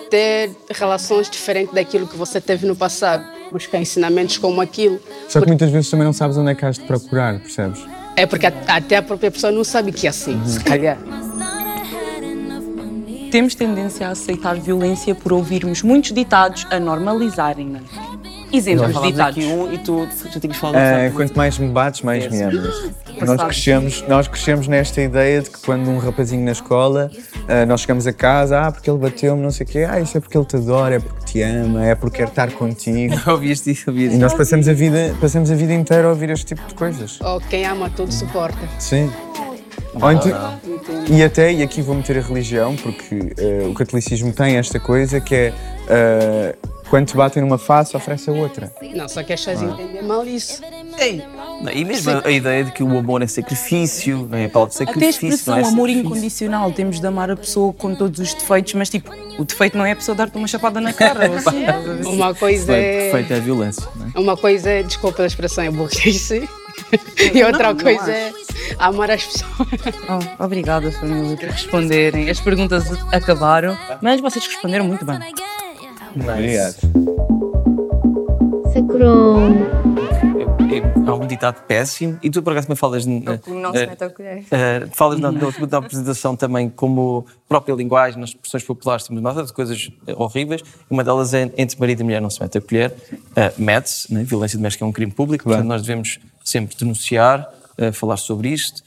ter 0.10 0.52
relações 0.76 1.30
diferentes 1.30 1.74
daquilo 1.74 2.06
que 2.06 2.18
você 2.18 2.42
teve 2.42 2.66
no 2.68 2.76
passado. 2.76 3.24
Buscar 3.50 3.78
ensinamentos 3.80 4.38
como 4.38 4.60
aquilo. 4.60 5.00
Só 5.30 5.40
que 5.40 5.48
muitas 5.48 5.70
vezes 5.70 5.90
também 5.90 6.04
não 6.06 6.12
sabes 6.12 6.36
onde 6.36 6.52
é 6.52 6.56
que 6.56 6.66
has 6.66 6.78
de 6.78 6.84
procurar, 6.86 7.40
percebes? 7.40 7.80
É 8.18 8.26
porque 8.26 8.46
a- 8.48 8.54
até 8.68 8.98
a 8.98 9.02
própria 9.02 9.32
pessoa 9.32 9.52
não 9.54 9.64
sabe 9.64 9.92
que 9.94 10.06
é 10.06 10.10
assim, 10.10 10.42
se 10.46 10.60
calhar. 10.60 10.98
Temos 13.34 13.56
tendência 13.56 14.08
a 14.08 14.12
aceitar 14.12 14.56
violência 14.58 15.16
por 15.16 15.34
ouvirmos 15.34 15.82
muitos 15.82 16.12
ditados 16.12 16.68
a 16.70 16.80
normalizarem-na. 16.80 17.80
Exemplos 18.54 18.94
de 18.94 19.12
ditados. 19.12 19.38
aqui 19.40 19.48
um 19.48 19.74
e 19.74 19.80
tu 19.80 20.08
já 20.32 20.40
tinhas 20.40 20.58
falado 20.58 20.76
Ah, 20.78 21.12
quanto 21.12 21.36
mais 21.36 21.58
me 21.58 21.68
bates, 21.70 22.04
mais 22.04 22.30
me 22.30 22.44
amas. 22.44 22.64
Nós 22.64 23.16
Engraçado. 23.16 23.48
crescemos, 23.48 24.04
nós 24.08 24.28
crescemos 24.28 24.68
nesta 24.68 25.02
ideia 25.02 25.42
de 25.42 25.50
que 25.50 25.60
quando 25.62 25.90
um 25.90 25.98
rapazinho 25.98 26.46
na 26.46 26.52
escola, 26.52 27.10
ah, 27.48 27.66
nós 27.66 27.82
chegamos 27.82 28.06
a 28.06 28.14
casa, 28.14 28.68
ah, 28.68 28.72
porque 28.72 28.88
ele 28.88 29.00
bateu-me, 29.00 29.42
não 29.42 29.50
sei 29.50 29.66
o 29.66 29.70
quê, 29.70 29.88
ah, 29.90 30.00
isso 30.00 30.16
é 30.16 30.22
porque 30.22 30.38
ele 30.38 30.46
te 30.46 30.58
adora, 30.58 30.98
é 30.98 31.00
porque 31.00 31.26
te 31.26 31.42
ama, 31.42 31.84
é 31.84 31.96
porque 31.96 32.18
quer 32.18 32.28
estar 32.28 32.52
contigo. 32.52 33.16
Ouviste 33.32 33.72
isso, 33.72 33.90
E 33.90 33.94
ouviste 33.94 34.18
nós 34.20 34.36
passamos 34.36 34.68
a 34.68 34.74
vida, 34.74 35.16
passamos 35.20 35.50
a 35.50 35.56
vida 35.56 35.74
inteira 35.74 36.06
a 36.06 36.12
ouvir 36.12 36.30
este 36.30 36.46
tipo 36.46 36.62
de 36.68 36.76
coisas. 36.76 37.20
Ou 37.20 37.42
quem 37.42 37.66
ama 37.66 37.90
tudo 37.90 38.14
suporta. 38.14 38.60
Sim. 38.78 39.10
Ou 40.02 40.12
então- 40.12 40.60
e 41.10 41.24
até, 41.24 41.52
e 41.54 41.62
aqui 41.64 41.82
vou 41.82 41.96
meter 41.96 42.18
a 42.18 42.22
religião, 42.22 42.76
porque 42.76 43.34
eh, 43.38 43.66
o 43.70 43.74
catolicismo 43.74 44.32
tem 44.34 44.56
esta 44.58 44.80
coisa 44.80 45.20
que 45.22 45.36
é 45.36 45.54
eh, 45.88 46.56
quando 46.90 47.08
te 47.08 47.16
batem 47.18 47.42
numa 47.42 47.58
face, 47.58 47.96
oferece 47.98 48.30
a 48.30 48.34
outra. 48.34 48.72
Não, 48.96 49.08
só 49.10 49.24
que 49.24 49.34
as 49.34 49.44
pessoas 49.44 49.62
entendem 49.64 50.04
mal 50.04 50.26
isso. 50.26 50.62
Ei, 51.00 51.24
Não, 51.62 51.72
E 51.72 51.84
mesmo 51.84 52.12
a, 52.12 52.22
a 52.28 52.32
ideia 52.32 52.64
de 52.66 52.72
que 52.72 52.84
o 52.84 52.98
amor 52.98 53.24
é 53.24 53.28
sacrifício, 53.28 54.28
não 54.30 54.38
é 54.38 54.46
a 54.46 54.50
palavra 54.50 54.76
de 54.76 54.84
Até 54.84 54.92
a 54.92 54.94
sacrifício, 54.96 55.28
expressão 55.30 55.56
não 55.56 55.62
é 55.64 55.68
amor 55.68 55.88
sacrifício. 55.90 56.06
incondicional. 56.12 56.72
Temos 56.72 57.00
de 57.00 57.08
amar 57.08 57.32
a 57.32 57.36
pessoa 57.36 57.74
com 57.74 57.96
todos 57.96 58.20
os 58.20 58.34
defeitos, 58.36 58.74
mas 58.76 58.90
tipo, 58.90 59.12
o 59.40 59.44
defeito 59.44 59.76
não 59.78 59.86
é 59.86 59.92
a 59.92 59.96
pessoa 59.96 60.16
dar-te 60.16 60.38
uma 60.38 60.48
chapada 60.48 60.80
na 60.80 60.94
cara. 60.94 61.32
assim, 61.36 61.66
uma 62.06 62.34
coisa 62.36 62.74
é. 62.74 63.10
perfeito 63.12 63.34
é 63.34 63.38
a 63.38 63.40
violência. 63.40 63.88
Não 63.96 64.08
é? 64.16 64.20
Uma 64.20 64.38
coisa 64.38 64.70
é, 64.70 64.84
desculpa 64.84 65.24
a 65.24 65.26
expressão, 65.26 65.64
é 65.64 65.72
burrice. 65.72 66.48
E 67.34 67.44
outra 67.44 67.70
Não, 67.70 67.74
não 67.74 67.84
coisa 67.84 68.12
é 68.12 68.32
amar 68.80 69.12
as 69.12 69.26
pessoas. 69.26 69.68
Oh, 70.10 70.44
obrigada, 70.44 70.92
família, 70.92 71.38
por 71.38 71.50
responderem. 71.50 72.30
As 72.30 72.40
perguntas 72.40 72.86
acabaram, 73.12 73.78
mas 74.02 74.20
vocês 74.22 74.46
responderam 74.46 74.86
muito 74.86 75.06
bem. 75.06 75.20
Obrigado. 76.16 76.76
É, 80.40 80.78
é, 80.78 80.82
há 81.08 81.14
um 81.14 81.28
ditado 81.28 81.62
péssimo 81.64 82.18
e 82.24 82.30
tu 82.30 82.42
por 82.42 82.52
acaso 82.52 82.68
também 82.68 82.78
falas. 82.78 83.06
não 83.06 83.74
se 83.74 83.86
mete 83.86 84.04
a 84.04 84.10
colher. 84.10 84.44
eh, 84.50 84.88
falas 84.92 85.20
na, 85.20 85.32
na, 85.32 85.40
na 85.42 85.78
apresentação 85.78 86.36
também 86.36 86.70
como 86.70 87.26
própria 87.48 87.74
linguagem, 87.76 88.20
nas 88.20 88.30
expressões 88.30 88.64
populares 88.64 89.04
temos 89.06 89.22
nota 89.22 89.44
de 89.44 89.54
coisas 89.54 89.92
eh, 90.08 90.14
horríveis. 90.18 90.62
Uma 90.90 91.04
delas 91.04 91.34
é 91.34 91.52
entre 91.58 91.80
marido 91.80 92.02
e 92.02 92.04
mulher 92.04 92.22
não 92.22 92.30
se 92.30 92.42
mete 92.42 92.58
a 92.58 92.62
colher, 92.62 92.94
eh, 93.36 93.54
mete-se, 93.58 94.12
né? 94.14 94.24
violência 94.24 94.58
doméstica 94.58 94.84
é 94.86 94.88
um 94.88 94.92
crime 94.92 95.12
público, 95.12 95.44
portanto 95.44 95.68
nós 95.68 95.82
devemos 95.82 96.20
sempre 96.44 96.76
denunciar, 96.76 97.50
eh, 97.78 97.92
falar 97.92 98.18
sobre 98.18 98.50
isto. 98.50 98.84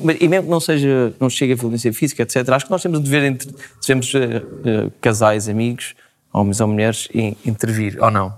Mas- 0.00 0.18
e 0.20 0.28
mesmo 0.28 0.44
que 0.44 0.50
não 0.50 0.60
seja, 0.60 1.12
não 1.18 1.28
chegue 1.28 1.54
a 1.54 1.56
violência 1.56 1.92
física, 1.92 2.22
etc., 2.22 2.48
acho 2.50 2.66
que 2.66 2.70
nós 2.70 2.82
temos 2.82 2.98
o 2.98 3.02
dever 3.02 3.24
entre, 3.24 3.52
devemos, 3.80 4.12
eh, 4.14 4.90
casais, 5.00 5.48
amigos, 5.48 5.94
homens 6.32 6.60
ou 6.60 6.68
mulheres, 6.68 7.08
in- 7.14 7.36
intervir, 7.44 7.98
ou 8.00 8.10
não? 8.10 8.36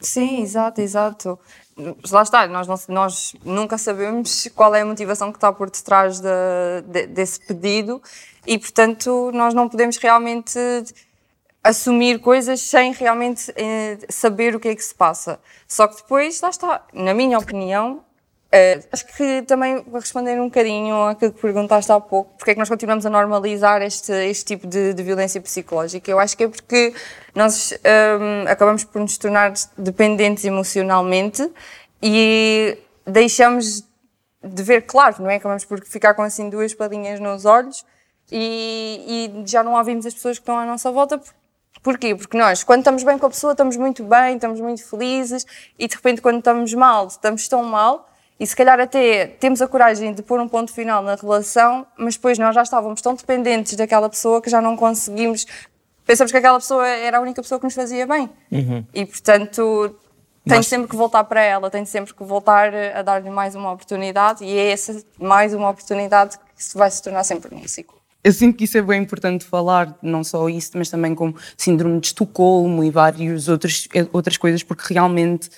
Sim, 0.00 0.40
exato, 0.42 0.80
exato. 0.80 1.38
Lá 2.10 2.22
está, 2.22 2.46
nós, 2.48 2.66
não- 2.66 2.78
nós 2.88 3.34
nunca 3.44 3.76
sabemos 3.76 4.48
qual 4.54 4.74
é 4.74 4.80
a 4.80 4.84
motivação 4.86 5.30
que 5.30 5.36
está 5.38 5.52
por 5.52 5.68
detrás 5.70 6.20
da- 6.20 6.80
de- 6.86 7.06
desse 7.08 7.40
pedido 7.40 8.00
e, 8.46 8.56
portanto, 8.58 9.30
nós 9.34 9.52
não 9.54 9.68
podemos 9.68 9.96
realmente 9.98 10.58
assumir 11.68 12.18
coisas 12.20 12.62
sem 12.62 12.92
realmente 12.92 13.52
eh, 13.54 13.98
saber 14.08 14.56
o 14.56 14.60
que 14.60 14.68
é 14.68 14.74
que 14.74 14.82
se 14.82 14.94
passa. 14.94 15.38
Só 15.66 15.86
que 15.86 15.96
depois, 15.96 16.40
lá 16.40 16.48
está, 16.48 16.82
na 16.94 17.12
minha 17.12 17.38
opinião, 17.38 18.02
eh, 18.50 18.80
acho 18.90 19.06
que 19.06 19.42
também 19.42 19.82
vou 19.82 20.00
responder 20.00 20.40
um 20.40 20.46
bocadinho 20.46 21.08
àquilo 21.08 21.30
que 21.30 21.42
perguntaste 21.42 21.92
há 21.92 22.00
pouco, 22.00 22.32
porque 22.38 22.52
é 22.52 22.54
que 22.54 22.58
nós 22.58 22.70
continuamos 22.70 23.04
a 23.04 23.10
normalizar 23.10 23.82
este, 23.82 24.10
este 24.12 24.46
tipo 24.46 24.66
de, 24.66 24.94
de 24.94 25.02
violência 25.02 25.42
psicológica. 25.42 26.10
Eu 26.10 26.18
acho 26.18 26.34
que 26.38 26.44
é 26.44 26.48
porque 26.48 26.94
nós 27.34 27.74
hum, 27.74 28.48
acabamos 28.48 28.84
por 28.84 29.02
nos 29.02 29.18
tornar 29.18 29.52
dependentes 29.76 30.46
emocionalmente 30.46 31.46
e 32.02 32.78
deixamos 33.06 33.84
de 34.42 34.62
ver 34.62 34.86
claro, 34.86 35.22
não 35.22 35.28
é? 35.28 35.36
Acabamos 35.36 35.66
por 35.66 35.84
ficar 35.84 36.14
com 36.14 36.22
assim 36.22 36.48
duas 36.48 36.72
padinhas 36.72 37.20
nos 37.20 37.44
olhos 37.44 37.84
e, 38.32 39.34
e 39.36 39.46
já 39.46 39.62
não 39.62 39.74
ouvimos 39.74 40.06
as 40.06 40.14
pessoas 40.14 40.38
que 40.38 40.42
estão 40.42 40.58
à 40.58 40.64
nossa 40.64 40.90
volta. 40.90 41.20
Porquê? 41.82 42.14
Porque 42.14 42.36
nós, 42.36 42.64
quando 42.64 42.80
estamos 42.80 43.02
bem 43.02 43.18
com 43.18 43.26
a 43.26 43.30
pessoa, 43.30 43.52
estamos 43.52 43.76
muito 43.76 44.02
bem, 44.04 44.34
estamos 44.34 44.60
muito 44.60 44.84
felizes 44.84 45.46
e 45.78 45.86
de 45.86 45.94
repente, 45.94 46.20
quando 46.20 46.38
estamos 46.38 46.72
mal, 46.74 47.06
estamos 47.06 47.46
tão 47.48 47.62
mal 47.64 48.08
e 48.40 48.46
se 48.46 48.54
calhar 48.54 48.78
até 48.78 49.26
temos 49.26 49.60
a 49.60 49.66
coragem 49.66 50.12
de 50.12 50.22
pôr 50.22 50.38
um 50.40 50.48
ponto 50.48 50.72
final 50.72 51.02
na 51.02 51.16
relação, 51.16 51.86
mas 51.96 52.14
depois 52.14 52.38
nós 52.38 52.54
já 52.54 52.62
estávamos 52.62 53.00
tão 53.00 53.14
dependentes 53.14 53.74
daquela 53.74 54.08
pessoa 54.08 54.40
que 54.40 54.48
já 54.48 54.60
não 54.60 54.76
conseguimos. 54.76 55.44
Pensamos 56.06 56.30
que 56.30 56.38
aquela 56.38 56.58
pessoa 56.58 56.86
era 56.86 57.18
a 57.18 57.20
única 57.20 57.42
pessoa 57.42 57.58
que 57.58 57.64
nos 57.64 57.74
fazia 57.74 58.06
bem. 58.06 58.30
E 58.94 59.04
portanto, 59.04 59.96
tenho 60.46 60.62
sempre 60.62 60.88
que 60.88 60.96
voltar 60.96 61.24
para 61.24 61.42
ela, 61.42 61.68
tenho 61.68 61.86
sempre 61.86 62.14
que 62.14 62.22
voltar 62.24 62.72
a 62.94 63.02
dar-lhe 63.02 63.28
mais 63.28 63.54
uma 63.54 63.72
oportunidade 63.72 64.44
e 64.44 64.56
é 64.56 64.70
essa 64.70 65.02
mais 65.18 65.52
uma 65.52 65.68
oportunidade 65.68 66.38
que 66.38 66.78
vai 66.78 66.90
se 66.90 67.02
tornar 67.02 67.24
sempre 67.24 67.54
um 67.54 67.66
ciclo. 67.66 67.97
Eu 68.22 68.32
sinto 68.32 68.56
que 68.56 68.64
isso 68.64 68.76
é 68.76 68.82
bem 68.82 69.02
importante 69.02 69.44
falar, 69.44 69.96
não 70.02 70.24
só 70.24 70.48
isso, 70.48 70.72
mas 70.74 70.90
também 70.90 71.14
como 71.14 71.34
síndrome 71.56 72.00
de 72.00 72.08
Estocolmo 72.08 72.82
e 72.82 72.90
várias 72.90 73.48
outras, 73.48 73.88
outras 74.12 74.36
coisas, 74.36 74.62
porque 74.62 74.92
realmente 74.92 75.48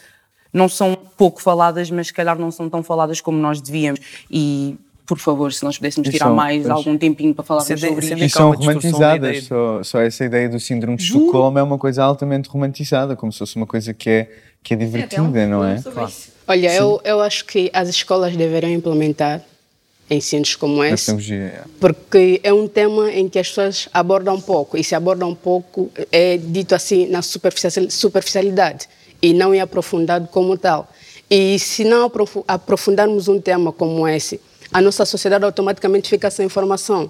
não 0.53 0.69
são 0.69 0.97
pouco 1.17 1.41
faladas, 1.41 1.91
mas 1.91 2.09
se 2.09 2.13
calhar 2.13 2.39
não 2.39 2.51
são 2.51 2.69
tão 2.69 2.83
faladas 2.83 3.21
como 3.21 3.39
nós 3.39 3.61
devíamos. 3.61 4.01
E, 4.31 4.77
por 5.07 5.19
favor, 5.19 5.53
se 5.53 5.65
nós 5.65 5.79
pudéssemos 5.79 6.09
E 6.09 6.13
tirar 6.13 6.27
são- 6.27 6.35
mais 6.35 6.59
pois. 6.63 6.71
algum 6.71 6.99
tempinho 6.99 7.35
para 7.35 7.45
falarmos 7.45 7.67
Sendo- 7.67 7.81
sobre 7.81 8.05
isso. 8.05 8.15
E 8.15 8.19
que 8.19 8.25
há 8.25 8.29
são 8.29 8.51
romantizadas, 8.53 9.45
só, 9.45 9.83
só 9.83 10.01
essa 10.01 10.25
ideia 10.25 10.49
do 10.49 10.61
síndrome 10.61 10.97
de 10.99 11.05
Estocolmo 11.05 11.59
é 11.59 11.63
uma 11.63 11.79
coisa 11.79 12.05
altamente 12.05 12.49
romantizada, 12.49 13.17
como 13.17 13.33
se 13.33 13.39
fosse 13.39 13.57
uma 13.57 13.67
coisa 13.67 13.95
que 13.95 14.11
é, 14.11 14.31
que 14.63 14.75
é 14.75 14.77
divertida, 14.77 15.47
não 15.47 15.65
é? 15.65 15.83
Olha, 16.47 16.75
eu, 16.75 17.01
eu 17.05 17.21
acho 17.21 17.45
que 17.47 17.71
as 17.73 17.89
escolas 17.89 18.37
deveriam 18.37 18.71
implementar 18.73 19.41
ensinos 20.11 20.57
como 20.57 20.79
Na 20.83 20.89
esse, 20.91 21.33
é. 21.33 21.61
porque 21.79 22.41
é 22.43 22.53
um 22.53 22.67
tema 22.67 23.11
em 23.13 23.29
que 23.29 23.39
as 23.39 23.49
pessoas 23.49 23.89
abordam 23.95 24.35
um 24.35 24.41
pouco, 24.41 24.77
e 24.77 24.83
se 24.83 24.95
abordam 24.95 25.31
um 25.31 25.35
pouco, 25.35 25.91
é 26.11 26.37
dito 26.37 26.75
assim 26.75 27.07
na 27.07 27.23
superficial- 27.23 27.89
superficialidade, 27.89 28.89
e 29.23 29.33
não 29.33 29.55
é 29.55 29.61
aprofundado 29.61 30.27
como 30.29 30.57
tal. 30.59 30.91
E 31.31 31.59
se 31.61 31.85
não 31.85 32.07
aprofu- 32.07 32.45
aprofundarmos 32.49 33.29
um 33.29 33.41
tema 33.41 33.73
como 33.73 34.07
esse, 34.09 34.41
a 34.73 34.81
nossa 34.81 35.05
sociedade 35.05 35.45
automaticamente 35.45 36.09
fica 36.09 36.31
sem 36.31 36.47
informação 36.47 37.09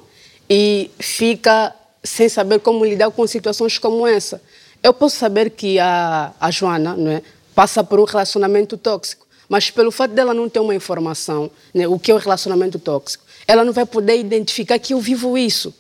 e 0.49 0.91
fica 0.99 1.75
sem 2.03 2.29
saber 2.29 2.61
como 2.61 2.85
lidar 2.85 3.11
com 3.11 3.27
situações 3.27 3.79
como 3.79 4.07
essa. 4.07 4.43
Eu 4.83 4.93
posso 4.93 5.17
saber 5.17 5.51
que 5.51 5.79
a, 5.79 6.33
a 6.41 6.51
Joana 6.51 6.95
não 6.97 7.11
é, 7.11 7.23
passa 7.55 7.85
por 7.85 7.99
um 8.01 8.05
relacionamento 8.05 8.77
tóxico, 8.77 9.27
mas 9.51 9.69
pelo 9.69 9.91
fato 9.91 10.15
dela 10.15 10.33
não 10.33 10.49
ter 10.49 10.61
uma 10.61 10.75
informação, 10.75 11.51
né, 11.75 11.89
o 11.89 11.99
que 11.99 12.13
é 12.13 12.15
o 12.15 12.19
relacionamento 12.19 12.79
tóxico, 12.79 13.25
ela 13.49 13.65
não 13.65 13.73
vai 13.73 13.85
poder 13.85 14.17
identificar 14.17 14.79
que 14.79 14.95
eu 14.95 15.01
vivo 15.01 15.37
isso. 15.37 15.75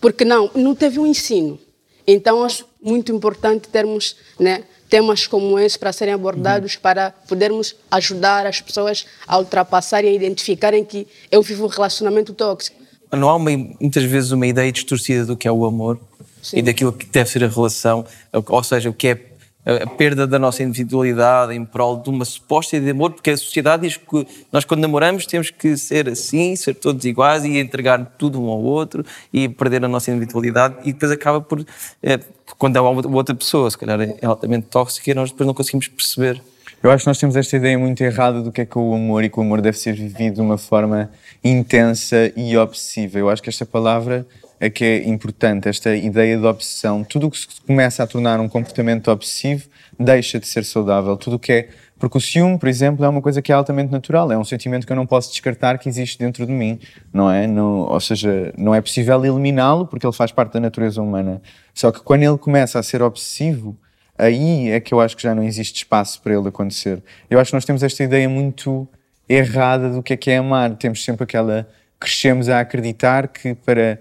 Porque 0.00 0.24
não, 0.24 0.48
não 0.54 0.72
teve 0.72 1.00
um 1.00 1.06
ensino. 1.06 1.58
Então, 2.06 2.44
acho 2.44 2.64
muito 2.80 3.10
importante 3.10 3.68
termos 3.68 4.14
né, 4.38 4.62
temas 4.88 5.26
como 5.26 5.58
esse 5.58 5.76
para 5.76 5.92
serem 5.92 6.14
abordados, 6.14 6.76
para 6.76 7.10
podermos 7.28 7.74
ajudar 7.90 8.46
as 8.46 8.60
pessoas 8.60 9.04
a 9.26 9.36
ultrapassarem 9.36 10.10
e 10.10 10.12
a 10.12 10.16
identificarem 10.16 10.84
que 10.84 11.08
eu 11.30 11.42
vivo 11.42 11.64
um 11.64 11.68
relacionamento 11.68 12.32
tóxico. 12.32 12.80
Não 13.10 13.28
há 13.28 13.34
uma- 13.34 13.50
muitas 13.80 14.04
vezes 14.04 14.30
uma 14.30 14.46
ideia 14.46 14.70
distorcida 14.70 15.26
do 15.26 15.36
que 15.36 15.48
é 15.48 15.52
o 15.52 15.64
amor 15.64 15.98
Sim. 16.40 16.58
e 16.58 16.62
daquilo 16.62 16.92
que 16.92 17.06
deve 17.06 17.28
ser 17.28 17.42
a 17.42 17.48
relação, 17.48 18.06
ou 18.32 18.62
seja, 18.62 18.88
o 18.90 18.94
que 18.94 19.08
é 19.08 19.14
a 19.64 19.86
perda 19.86 20.26
da 20.26 20.38
nossa 20.38 20.62
individualidade 20.62 21.54
em 21.54 21.64
prol 21.64 21.96
de 21.96 22.10
uma 22.10 22.24
suposta 22.24 22.76
ideia 22.76 22.92
de 22.92 22.98
amor, 22.98 23.12
porque 23.12 23.30
a 23.30 23.36
sociedade 23.36 23.86
diz 23.86 23.96
que 23.96 24.26
nós 24.50 24.64
quando 24.64 24.80
namoramos 24.80 25.24
temos 25.24 25.50
que 25.50 25.76
ser 25.76 26.08
assim, 26.08 26.56
ser 26.56 26.74
todos 26.74 27.04
iguais 27.04 27.44
e 27.44 27.58
entregar 27.58 28.14
tudo 28.18 28.42
um 28.42 28.48
ao 28.48 28.60
outro 28.60 29.04
e 29.32 29.48
perder 29.48 29.84
a 29.84 29.88
nossa 29.88 30.10
individualidade 30.10 30.76
e 30.84 30.92
depois 30.92 31.12
acaba 31.12 31.40
por, 31.40 31.64
eh, 32.02 32.18
quando 32.58 32.76
é 32.76 32.80
uma 32.80 33.16
outra 33.16 33.34
pessoa, 33.34 33.70
se 33.70 33.78
calhar 33.78 34.00
é 34.00 34.26
altamente 34.26 34.66
tóxica 34.66 35.10
e 35.10 35.14
nós 35.14 35.30
depois 35.30 35.46
não 35.46 35.54
conseguimos 35.54 35.86
perceber. 35.86 36.42
Eu 36.82 36.90
acho 36.90 37.04
que 37.04 37.08
nós 37.08 37.18
temos 37.18 37.36
esta 37.36 37.56
ideia 37.56 37.78
muito 37.78 38.02
errada 38.02 38.42
do 38.42 38.50
que 38.50 38.62
é 38.62 38.66
que 38.66 38.76
o 38.76 38.92
amor 38.92 39.22
e 39.22 39.30
que 39.30 39.38
o 39.38 39.42
amor 39.42 39.60
deve 39.60 39.78
ser 39.78 39.94
vivido 39.94 40.34
de 40.34 40.40
uma 40.40 40.58
forma 40.58 41.08
intensa 41.44 42.32
e 42.36 42.56
obsessiva. 42.56 43.20
Eu 43.20 43.30
acho 43.30 43.40
que 43.40 43.48
esta 43.48 43.64
palavra 43.64 44.26
é 44.62 44.70
que 44.70 44.84
é 44.84 45.08
importante, 45.08 45.68
esta 45.68 45.92
ideia 45.96 46.38
de 46.38 46.46
obsessão. 46.46 47.02
Tudo 47.02 47.26
o 47.26 47.30
que 47.32 47.36
se 47.36 47.48
começa 47.66 48.00
a 48.00 48.06
tornar 48.06 48.38
um 48.38 48.48
comportamento 48.48 49.10
obsessivo 49.10 49.68
deixa 49.98 50.38
de 50.38 50.46
ser 50.46 50.64
saudável. 50.64 51.16
Tudo 51.16 51.34
o 51.34 51.38
que 51.38 51.52
é. 51.52 51.68
Porque 51.98 52.16
o 52.16 52.20
ciúme, 52.20 52.56
por 52.56 52.68
exemplo, 52.68 53.04
é 53.04 53.08
uma 53.08 53.20
coisa 53.20 53.42
que 53.42 53.50
é 53.50 53.56
altamente 53.56 53.90
natural, 53.90 54.30
é 54.30 54.38
um 54.38 54.44
sentimento 54.44 54.86
que 54.86 54.92
eu 54.92 54.96
não 54.96 55.04
posso 55.04 55.32
descartar 55.32 55.78
que 55.78 55.88
existe 55.88 56.16
dentro 56.16 56.46
de 56.46 56.52
mim, 56.52 56.78
não 57.12 57.28
é? 57.28 57.44
Ou 57.48 57.98
seja, 57.98 58.54
não 58.56 58.72
é 58.72 58.80
possível 58.80 59.24
eliminá-lo 59.24 59.84
porque 59.84 60.06
ele 60.06 60.14
faz 60.14 60.30
parte 60.30 60.52
da 60.52 60.60
natureza 60.60 61.02
humana. 61.02 61.42
Só 61.74 61.90
que 61.90 61.98
quando 62.00 62.22
ele 62.22 62.38
começa 62.38 62.78
a 62.78 62.84
ser 62.84 63.02
obsessivo, 63.02 63.76
aí 64.16 64.70
é 64.70 64.78
que 64.78 64.94
eu 64.94 65.00
acho 65.00 65.16
que 65.16 65.24
já 65.24 65.34
não 65.34 65.42
existe 65.42 65.78
espaço 65.78 66.22
para 66.22 66.38
ele 66.38 66.46
acontecer. 66.46 67.02
Eu 67.28 67.40
acho 67.40 67.50
que 67.50 67.56
nós 67.56 67.64
temos 67.64 67.82
esta 67.82 68.04
ideia 68.04 68.28
muito 68.28 68.86
errada 69.28 69.90
do 69.90 70.04
que 70.04 70.12
é 70.12 70.16
que 70.16 70.30
é 70.30 70.36
amar. 70.36 70.76
Temos 70.76 71.04
sempre 71.04 71.24
aquela. 71.24 71.68
crescemos 71.98 72.48
a 72.48 72.60
acreditar 72.60 73.26
que 73.26 73.54
para 73.54 73.98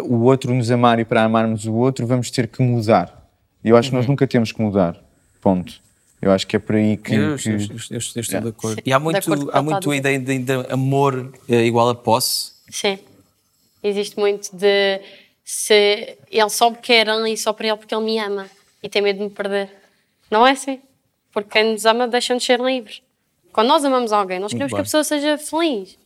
o 0.00 0.22
outro 0.24 0.52
nos 0.54 0.70
amar 0.70 0.98
e 0.98 1.04
para 1.04 1.22
amarmos 1.24 1.66
o 1.66 1.74
outro 1.74 2.06
vamos 2.06 2.30
ter 2.30 2.48
que 2.48 2.62
mudar. 2.62 3.28
E 3.64 3.68
eu 3.68 3.76
acho 3.76 3.90
que 3.90 3.94
nós 3.96 4.06
nunca 4.06 4.26
temos 4.26 4.52
que 4.52 4.60
mudar. 4.60 4.96
Ponto. 5.40 5.82
Eu 6.20 6.32
acho 6.32 6.46
que 6.46 6.56
é 6.56 6.58
por 6.58 6.74
aí 6.76 6.96
que. 6.96 7.14
Eu, 7.14 7.36
que- 7.36 7.48
eu- 7.50 7.52
eu- 7.58 7.58
eu 7.90 7.98
estou 7.98 8.22
de 8.22 8.28
Yeah. 8.30 8.48
acordo. 8.48 8.82
E 8.84 8.92
há 8.92 8.98
De 8.98 9.08
acordo 9.08 9.28
muito, 9.36 9.50
que 9.52 9.58
há 9.58 9.62
muito 9.62 9.90
a 9.90 9.96
ideia 9.96 10.18
de, 10.18 10.38
de 10.38 10.52
amor 10.70 11.32
eh, 11.48 11.66
igual 11.66 11.88
a 11.90 11.94
posse. 11.94 12.52
Sim. 12.70 12.98
Existe 13.82 14.18
muito 14.18 14.54
de 14.56 15.00
se 15.44 16.16
ele 16.30 16.48
só 16.50 16.70
me 16.70 16.76
quer 16.78 17.08
ali 17.08 17.36
só 17.36 17.52
para 17.52 17.68
ele 17.68 17.76
porque 17.76 17.94
ele 17.94 18.04
me 18.04 18.18
ama 18.18 18.46
e 18.82 18.88
tem 18.88 19.02
medo 19.02 19.18
de 19.18 19.24
me 19.24 19.30
perder. 19.30 19.70
Não 20.30 20.46
é 20.46 20.52
assim. 20.52 20.80
Porque 21.32 21.50
quem 21.50 21.72
nos 21.72 21.84
ama 21.84 22.08
deixa-nos 22.08 22.42
ser 22.44 22.58
livres. 22.60 23.02
Quando 23.52 23.68
nós 23.68 23.84
amamos 23.84 24.10
alguém, 24.12 24.38
nós 24.40 24.52
queremos 24.52 24.72
que 24.72 24.80
a 24.80 24.82
pessoa 24.82 25.04
seja 25.04 25.36
feliz. 25.36 25.98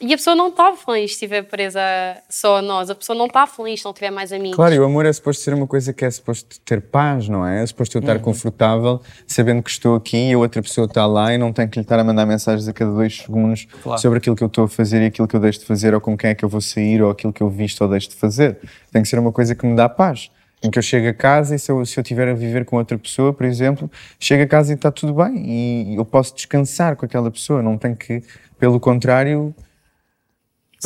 E 0.00 0.12
a 0.12 0.16
pessoa 0.16 0.34
não 0.34 0.48
está 0.48 0.72
feliz 0.74 1.10
se 1.10 1.14
estiver 1.14 1.42
presa 1.42 1.80
só 2.28 2.58
a 2.58 2.62
nós. 2.62 2.90
A 2.90 2.94
pessoa 2.94 3.16
não 3.16 3.26
está 3.26 3.46
feliz 3.46 3.80
se 3.80 3.84
não 3.86 3.92
tiver 3.92 4.10
mais 4.10 4.32
amigos. 4.32 4.56
Claro, 4.56 4.74
e 4.74 4.78
o 4.80 4.84
amor 4.84 5.06
é 5.06 5.12
suposto 5.12 5.42
ser 5.42 5.54
uma 5.54 5.66
coisa 5.66 5.92
que 5.92 6.04
é 6.04 6.10
suposto 6.10 6.60
ter 6.60 6.80
paz, 6.80 7.28
não 7.28 7.46
é? 7.46 7.62
É 7.62 7.66
suposto 7.66 7.96
eu 7.96 8.00
estar 8.00 8.18
confortável, 8.18 9.00
sabendo 9.26 9.62
que 9.62 9.70
estou 9.70 9.94
aqui 9.94 10.30
e 10.30 10.32
a 10.32 10.38
outra 10.38 10.60
pessoa 10.60 10.86
está 10.86 11.06
lá 11.06 11.32
e 11.32 11.38
não 11.38 11.52
tenho 11.52 11.68
que 11.68 11.78
lhe 11.78 11.84
estar 11.84 11.98
a 11.98 12.04
mandar 12.04 12.26
mensagens 12.26 12.66
a 12.66 12.72
cada 12.72 12.90
dois 12.90 13.16
segundos 13.18 13.66
Claro. 13.82 14.00
sobre 14.00 14.18
aquilo 14.18 14.34
que 14.34 14.42
eu 14.42 14.48
estou 14.48 14.64
a 14.64 14.68
fazer 14.68 15.02
e 15.02 15.06
aquilo 15.06 15.28
que 15.28 15.36
eu 15.36 15.40
deixo 15.40 15.60
de 15.60 15.66
fazer, 15.66 15.94
ou 15.94 16.00
com 16.00 16.16
quem 16.16 16.30
é 16.30 16.34
que 16.34 16.44
eu 16.44 16.48
vou 16.48 16.60
sair, 16.60 17.00
ou 17.02 17.10
aquilo 17.10 17.32
que 17.32 17.42
eu 17.42 17.48
visto 17.48 17.80
ou 17.82 17.88
deixo 17.88 18.08
de 18.08 18.16
fazer. 18.16 18.58
Tem 18.92 19.02
que 19.02 19.08
ser 19.08 19.18
uma 19.18 19.30
coisa 19.30 19.54
que 19.54 19.64
me 19.64 19.76
dá 19.76 19.88
paz. 19.88 20.30
Em 20.62 20.70
que 20.70 20.78
eu 20.78 20.82
chego 20.82 21.06
a 21.06 21.14
casa 21.14 21.54
e 21.54 21.58
se 21.58 21.70
eu, 21.70 21.84
se 21.84 21.96
eu 21.98 22.02
estiver 22.02 22.26
a 22.28 22.34
viver 22.34 22.64
com 22.64 22.76
outra 22.76 22.96
pessoa, 22.98 23.32
por 23.32 23.44
exemplo, 23.44 23.90
chego 24.18 24.42
a 24.42 24.46
casa 24.46 24.72
e 24.72 24.74
está 24.74 24.90
tudo 24.90 25.12
bem 25.12 25.92
e 25.92 25.96
eu 25.96 26.04
posso 26.04 26.34
descansar 26.34 26.96
com 26.96 27.04
aquela 27.04 27.30
pessoa, 27.30 27.62
não 27.62 27.76
tenho 27.76 27.94
que, 27.94 28.22
pelo 28.58 28.80
contrário, 28.80 29.54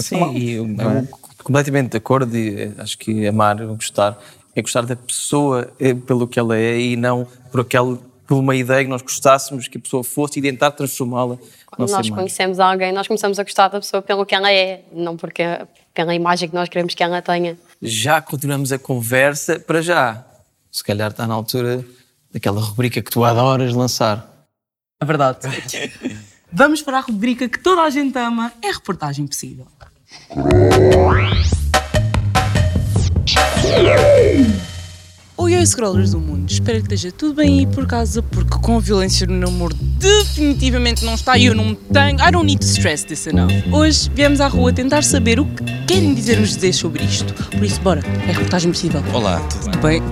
Sim, 0.02 0.32
e 0.36 0.52
eu, 0.52 0.66
eu 0.66 1.08
completamente 1.42 1.90
de 1.90 1.96
acordo 1.96 2.36
e 2.36 2.62
eh, 2.62 2.72
acho 2.78 2.96
que 2.98 3.26
amar, 3.26 3.56
gostar, 3.66 4.18
é 4.54 4.62
gostar 4.62 4.82
da 4.82 4.96
pessoa 4.96 5.72
eh, 5.78 5.94
pelo 5.94 6.26
que 6.26 6.38
ela 6.38 6.56
é 6.56 6.78
e 6.78 6.96
não 6.96 7.26
por 7.50 7.60
aquela, 7.60 7.98
por 8.26 8.38
uma 8.38 8.54
ideia 8.54 8.84
que 8.84 8.90
nós 8.90 9.02
gostássemos 9.02 9.68
que 9.68 9.78
a 9.78 9.80
pessoa 9.80 10.04
fosse 10.04 10.38
e 10.38 10.42
tentar 10.42 10.70
transformá-la. 10.72 11.38
Quando 11.66 11.90
nós 11.90 12.10
conhecemos 12.10 12.60
alguém, 12.60 12.92
nós 12.92 13.06
começamos 13.06 13.38
a 13.38 13.42
gostar 13.42 13.68
da 13.68 13.80
pessoa 13.80 14.02
pelo 14.02 14.24
que 14.26 14.34
ela 14.34 14.50
é, 14.50 14.84
não 14.92 15.16
porque, 15.16 15.42
pela 15.94 16.14
imagem 16.14 16.48
que 16.48 16.54
nós 16.54 16.68
queremos 16.68 16.94
que 16.94 17.02
ela 17.02 17.22
tenha. 17.22 17.58
Já 17.80 18.20
continuamos 18.20 18.72
a 18.72 18.78
conversa 18.78 19.58
para 19.58 19.80
já. 19.80 20.24
Se 20.70 20.84
calhar 20.84 21.10
está 21.10 21.26
na 21.26 21.34
altura 21.34 21.84
daquela 22.32 22.60
rubrica 22.60 23.02
que 23.02 23.10
tu 23.10 23.24
adoras 23.24 23.74
lançar. 23.74 24.28
É 25.00 25.04
verdade. 25.04 25.38
Vamos 26.52 26.82
para 26.82 26.98
a 26.98 27.00
rubrica 27.00 27.48
que 27.48 27.58
toda 27.58 27.82
a 27.82 27.90
gente 27.90 28.18
ama, 28.18 28.52
é 28.60 28.70
a 28.70 28.72
reportagem 28.72 29.26
possível. 29.26 29.66
Oi, 35.36 35.56
oi, 35.56 35.66
scrollers 35.66 36.10
do 36.10 36.18
mundo. 36.18 36.50
Espero 36.50 36.78
que 36.78 36.94
esteja 36.94 37.12
tudo 37.12 37.34
bem 37.34 37.60
aí 37.60 37.66
por 37.66 37.86
casa, 37.86 38.20
porque 38.22 38.58
com 38.58 38.76
a 38.76 38.80
violência 38.80 39.26
no 39.26 39.38
namoro 39.38 39.74
definitivamente 39.74 41.04
não 41.04 41.14
está 41.14 41.38
e 41.38 41.46
eu 41.46 41.54
não 41.54 41.66
me 41.66 41.76
tenho. 41.76 42.20
I 42.20 42.30
don't 42.32 42.44
need 42.44 42.58
to 42.60 42.66
stress 42.66 43.04
this 43.04 43.26
enough. 43.28 43.52
Hoje 43.72 44.10
viemos 44.12 44.40
à 44.40 44.48
rua 44.48 44.72
tentar 44.72 45.04
saber 45.04 45.38
o 45.38 45.44
que 45.44 45.62
querem 45.86 46.12
dizer 46.12 46.38
sobre 46.72 47.04
isto. 47.04 47.32
Por 47.50 47.64
isso, 47.64 47.80
bora, 47.80 48.02
é 48.26 48.30
a 48.30 48.32
reportagem 48.32 48.72
possível. 48.72 49.02
Olá, 49.12 49.38
tudo 49.40 49.70
Tudo 49.70 49.78
bem? 49.78 50.02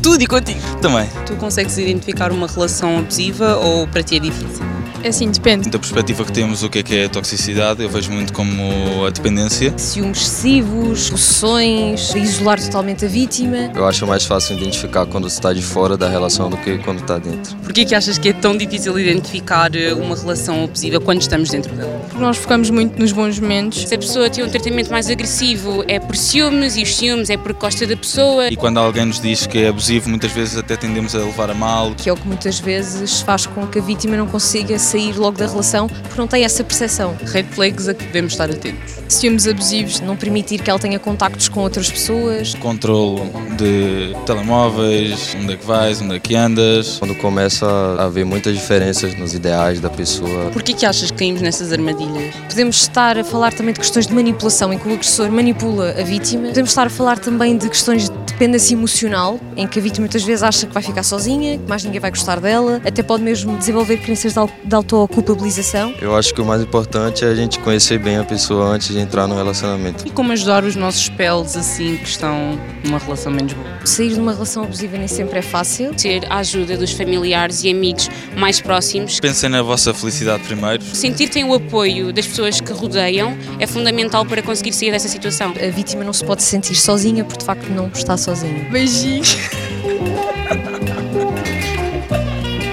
Tudo 0.00 0.22
e 0.22 0.26
contigo. 0.26 0.60
Também. 0.80 1.08
Tu 1.26 1.34
consegues 1.36 1.76
identificar 1.76 2.30
uma 2.30 2.46
relação 2.46 2.98
abusiva 2.98 3.56
ou 3.56 3.88
para 3.88 4.02
ti 4.02 4.16
é 4.16 4.20
difícil? 4.20 4.64
É 5.04 5.08
assim, 5.08 5.30
depende. 5.30 5.68
Da 5.68 5.78
perspectiva 5.78 6.24
que 6.24 6.32
temos, 6.32 6.62
o 6.62 6.70
que 6.70 6.78
é 6.78 6.82
que 6.82 6.96
é 6.96 7.04
a 7.04 7.08
toxicidade, 7.10 7.82
eu 7.82 7.90
vejo 7.90 8.10
muito 8.10 8.32
como 8.32 9.04
a 9.06 9.10
dependência. 9.10 9.74
Ciúmes 9.76 10.22
excessivos, 10.22 11.10
possessões, 11.10 12.14
isolar 12.14 12.58
totalmente 12.58 13.04
a 13.04 13.08
vítima. 13.08 13.70
Eu 13.74 13.86
acho 13.86 14.06
mais 14.06 14.24
fácil 14.24 14.56
identificar 14.56 15.04
quando 15.04 15.28
está 15.28 15.52
de 15.52 15.60
fora 15.60 15.94
da 15.94 16.08
relação 16.08 16.48
do 16.48 16.56
que 16.56 16.78
quando 16.78 17.00
está 17.00 17.18
dentro. 17.18 17.54
Porquê 17.56 17.84
que 17.84 17.94
achas 17.94 18.16
que 18.16 18.30
é 18.30 18.32
tão 18.32 18.56
difícil 18.56 18.98
identificar 18.98 19.76
eh, 19.76 19.92
uma 19.92 20.16
relação 20.16 20.64
abusiva 20.64 20.98
quando 20.98 21.20
estamos 21.20 21.50
dentro 21.50 21.76
dela? 21.76 22.00
Porque 22.08 22.22
nós 22.24 22.38
focamos 22.38 22.70
muito 22.70 22.98
nos 22.98 23.12
bons 23.12 23.38
momentos. 23.38 23.86
Se 23.86 23.94
a 23.94 23.98
pessoa 23.98 24.30
tem 24.30 24.42
um 24.42 24.48
tratamento 24.48 24.90
mais 24.90 25.10
agressivo 25.10 25.84
é 25.86 26.00
por 26.00 26.16
ciúmes 26.16 26.78
e 26.78 26.82
os 26.82 26.96
ciúmes 26.96 27.28
é 27.28 27.36
porque 27.36 27.60
gosta 27.60 27.86
da 27.86 27.94
pessoa. 27.94 28.48
E 28.48 28.56
quando 28.56 28.78
alguém 28.78 29.04
nos 29.04 29.20
diz 29.20 29.46
que 29.46 29.58
é 29.58 29.68
abusivo, 29.68 30.08
muitas 30.08 30.32
vezes 30.32 30.56
até 30.56 30.76
tendemos 30.76 31.14
a 31.14 31.18
levar 31.18 31.50
a 31.50 31.54
mal. 31.54 31.94
Que 31.94 32.08
é 32.08 32.12
o 32.12 32.16
que 32.16 32.26
muitas 32.26 32.58
vezes 32.58 33.20
faz 33.20 33.44
com 33.44 33.66
que 33.66 33.78
a 33.78 33.82
vítima 33.82 34.16
não 34.16 34.26
consiga 34.26 34.78
sair 34.94 35.16
logo 35.18 35.36
da 35.36 35.46
relação 35.46 35.88
porque 35.88 36.20
não 36.20 36.28
tem 36.28 36.44
essa 36.44 36.62
percepção. 36.62 37.16
Red 37.24 37.44
flags 37.44 37.88
a 37.88 37.94
que 37.94 38.04
devemos 38.04 38.32
estar 38.32 38.48
atentos. 38.48 38.94
Ciúmes 39.08 39.46
abusivos, 39.46 40.00
não 40.00 40.16
permitir 40.16 40.62
que 40.62 40.70
ela 40.70 40.78
tenha 40.78 41.00
contactos 41.00 41.48
com 41.48 41.60
outras 41.60 41.90
pessoas. 41.90 42.54
Controle 42.54 43.20
de 43.56 44.14
telemóveis, 44.24 45.36
onde 45.40 45.54
é 45.54 45.56
que 45.56 45.66
vais, 45.66 46.00
onde 46.00 46.14
é 46.14 46.20
que 46.20 46.36
andas. 46.36 46.98
Quando 46.98 47.14
começa 47.16 47.66
a 47.66 48.04
haver 48.04 48.24
muitas 48.24 48.54
diferenças 48.54 49.18
nos 49.18 49.34
ideais 49.34 49.80
da 49.80 49.90
pessoa. 49.90 50.50
Porquê 50.52 50.72
que 50.72 50.86
achas 50.86 51.10
que 51.10 51.16
caímos 51.18 51.42
nessas 51.42 51.72
armadilhas? 51.72 52.34
Podemos 52.48 52.76
estar 52.76 53.18
a 53.18 53.24
falar 53.24 53.52
também 53.52 53.74
de 53.74 53.80
questões 53.80 54.06
de 54.06 54.14
manipulação, 54.14 54.72
em 54.72 54.78
que 54.78 54.88
o 54.88 54.92
agressor 54.92 55.28
manipula 55.28 55.90
a 55.98 56.04
vítima. 56.04 56.48
Podemos 56.48 56.70
estar 56.70 56.86
a 56.86 56.90
falar 56.90 57.18
também 57.18 57.56
de 57.56 57.68
questões 57.68 58.08
de 58.08 58.23
dependência 58.38 58.74
emocional, 58.74 59.38
em 59.56 59.66
que 59.66 59.78
a 59.78 59.82
vítima 59.82 60.02
muitas 60.04 60.22
vezes 60.24 60.42
acha 60.42 60.66
que 60.66 60.74
vai 60.74 60.82
ficar 60.82 61.02
sozinha, 61.02 61.56
que 61.56 61.68
mais 61.68 61.84
ninguém 61.84 62.00
vai 62.00 62.10
gostar 62.10 62.40
dela. 62.40 62.80
Até 62.84 63.02
pode 63.02 63.22
mesmo 63.22 63.56
desenvolver 63.56 63.96
crenças 63.98 64.32
de 64.32 64.38
au- 64.38 64.50
de 64.64 64.74
autoculpabilização. 64.74 65.94
Eu 66.00 66.16
acho 66.16 66.34
que 66.34 66.40
o 66.40 66.44
mais 66.44 66.60
importante 66.60 67.24
é 67.24 67.28
a 67.28 67.34
gente 67.34 67.58
conhecer 67.60 67.98
bem 67.98 68.16
a 68.18 68.24
pessoa 68.24 68.66
antes 68.66 68.88
de 68.88 68.98
entrar 68.98 69.26
no 69.28 69.36
relacionamento. 69.36 70.06
E 70.06 70.10
como 70.10 70.32
ajudar 70.32 70.64
os 70.64 70.74
nossos 70.74 71.08
peles 71.08 71.56
assim 71.56 71.96
que 71.96 72.08
estão 72.08 72.58
numa 72.84 72.98
relação 72.98 73.30
menos 73.32 73.52
boa? 73.52 73.66
Sair 73.84 74.08
de 74.14 74.20
uma 74.20 74.32
relação 74.32 74.64
abusiva 74.64 74.98
nem 74.98 75.08
sempre 75.08 75.38
é 75.38 75.42
fácil. 75.42 75.94
Ter 75.94 76.24
a 76.30 76.38
ajuda 76.38 76.76
dos 76.76 76.90
familiares 76.92 77.62
e 77.62 77.70
amigos 77.70 78.10
mais 78.36 78.60
próximos. 78.60 79.20
Pensem 79.20 79.48
na 79.48 79.62
vossa 79.62 79.94
felicidade 79.94 80.42
primeiro. 80.42 80.82
Sentir 80.84 81.26
que 81.28 81.34
tem 81.34 81.44
o 81.44 81.54
apoio 81.54 82.12
das 82.12 82.26
pessoas 82.26 82.60
que 82.60 82.72
rodeiam 82.72 83.36
é 83.60 83.66
fundamental 83.66 84.26
para 84.26 84.42
conseguir 84.42 84.72
sair 84.72 84.90
dessa 84.90 85.08
situação. 85.08 85.52
A 85.52 85.70
vítima 85.70 86.02
não 86.02 86.12
se 86.12 86.24
pode 86.24 86.42
sentir 86.42 86.74
sozinha 86.74 87.24
porque 87.24 87.38
de 87.38 87.44
facto 87.44 87.68
não 87.70 87.88
está 87.94 88.16
sozinha. 88.24 88.64
Beijinhos. 88.70 89.36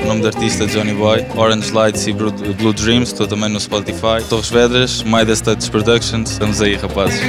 O 0.02 0.08
nome 0.08 0.22
do 0.22 0.28
artista 0.28 0.64
é 0.64 0.68
Johnny 0.68 0.94
Boy, 0.94 1.26
Orange 1.36 1.72
Lights 1.72 2.08
e 2.08 2.14
Blue 2.14 2.74
Dreams, 2.74 3.10
estou 3.12 3.28
também 3.28 3.50
no 3.50 3.60
Spotify. 3.60 4.24
Torres 4.28 4.50
Vedras, 4.50 5.04
Midas 5.04 5.42
Touch 5.42 5.70
Productions, 5.70 6.32
estamos 6.32 6.62
aí 6.62 6.76
rapazes. 6.76 7.22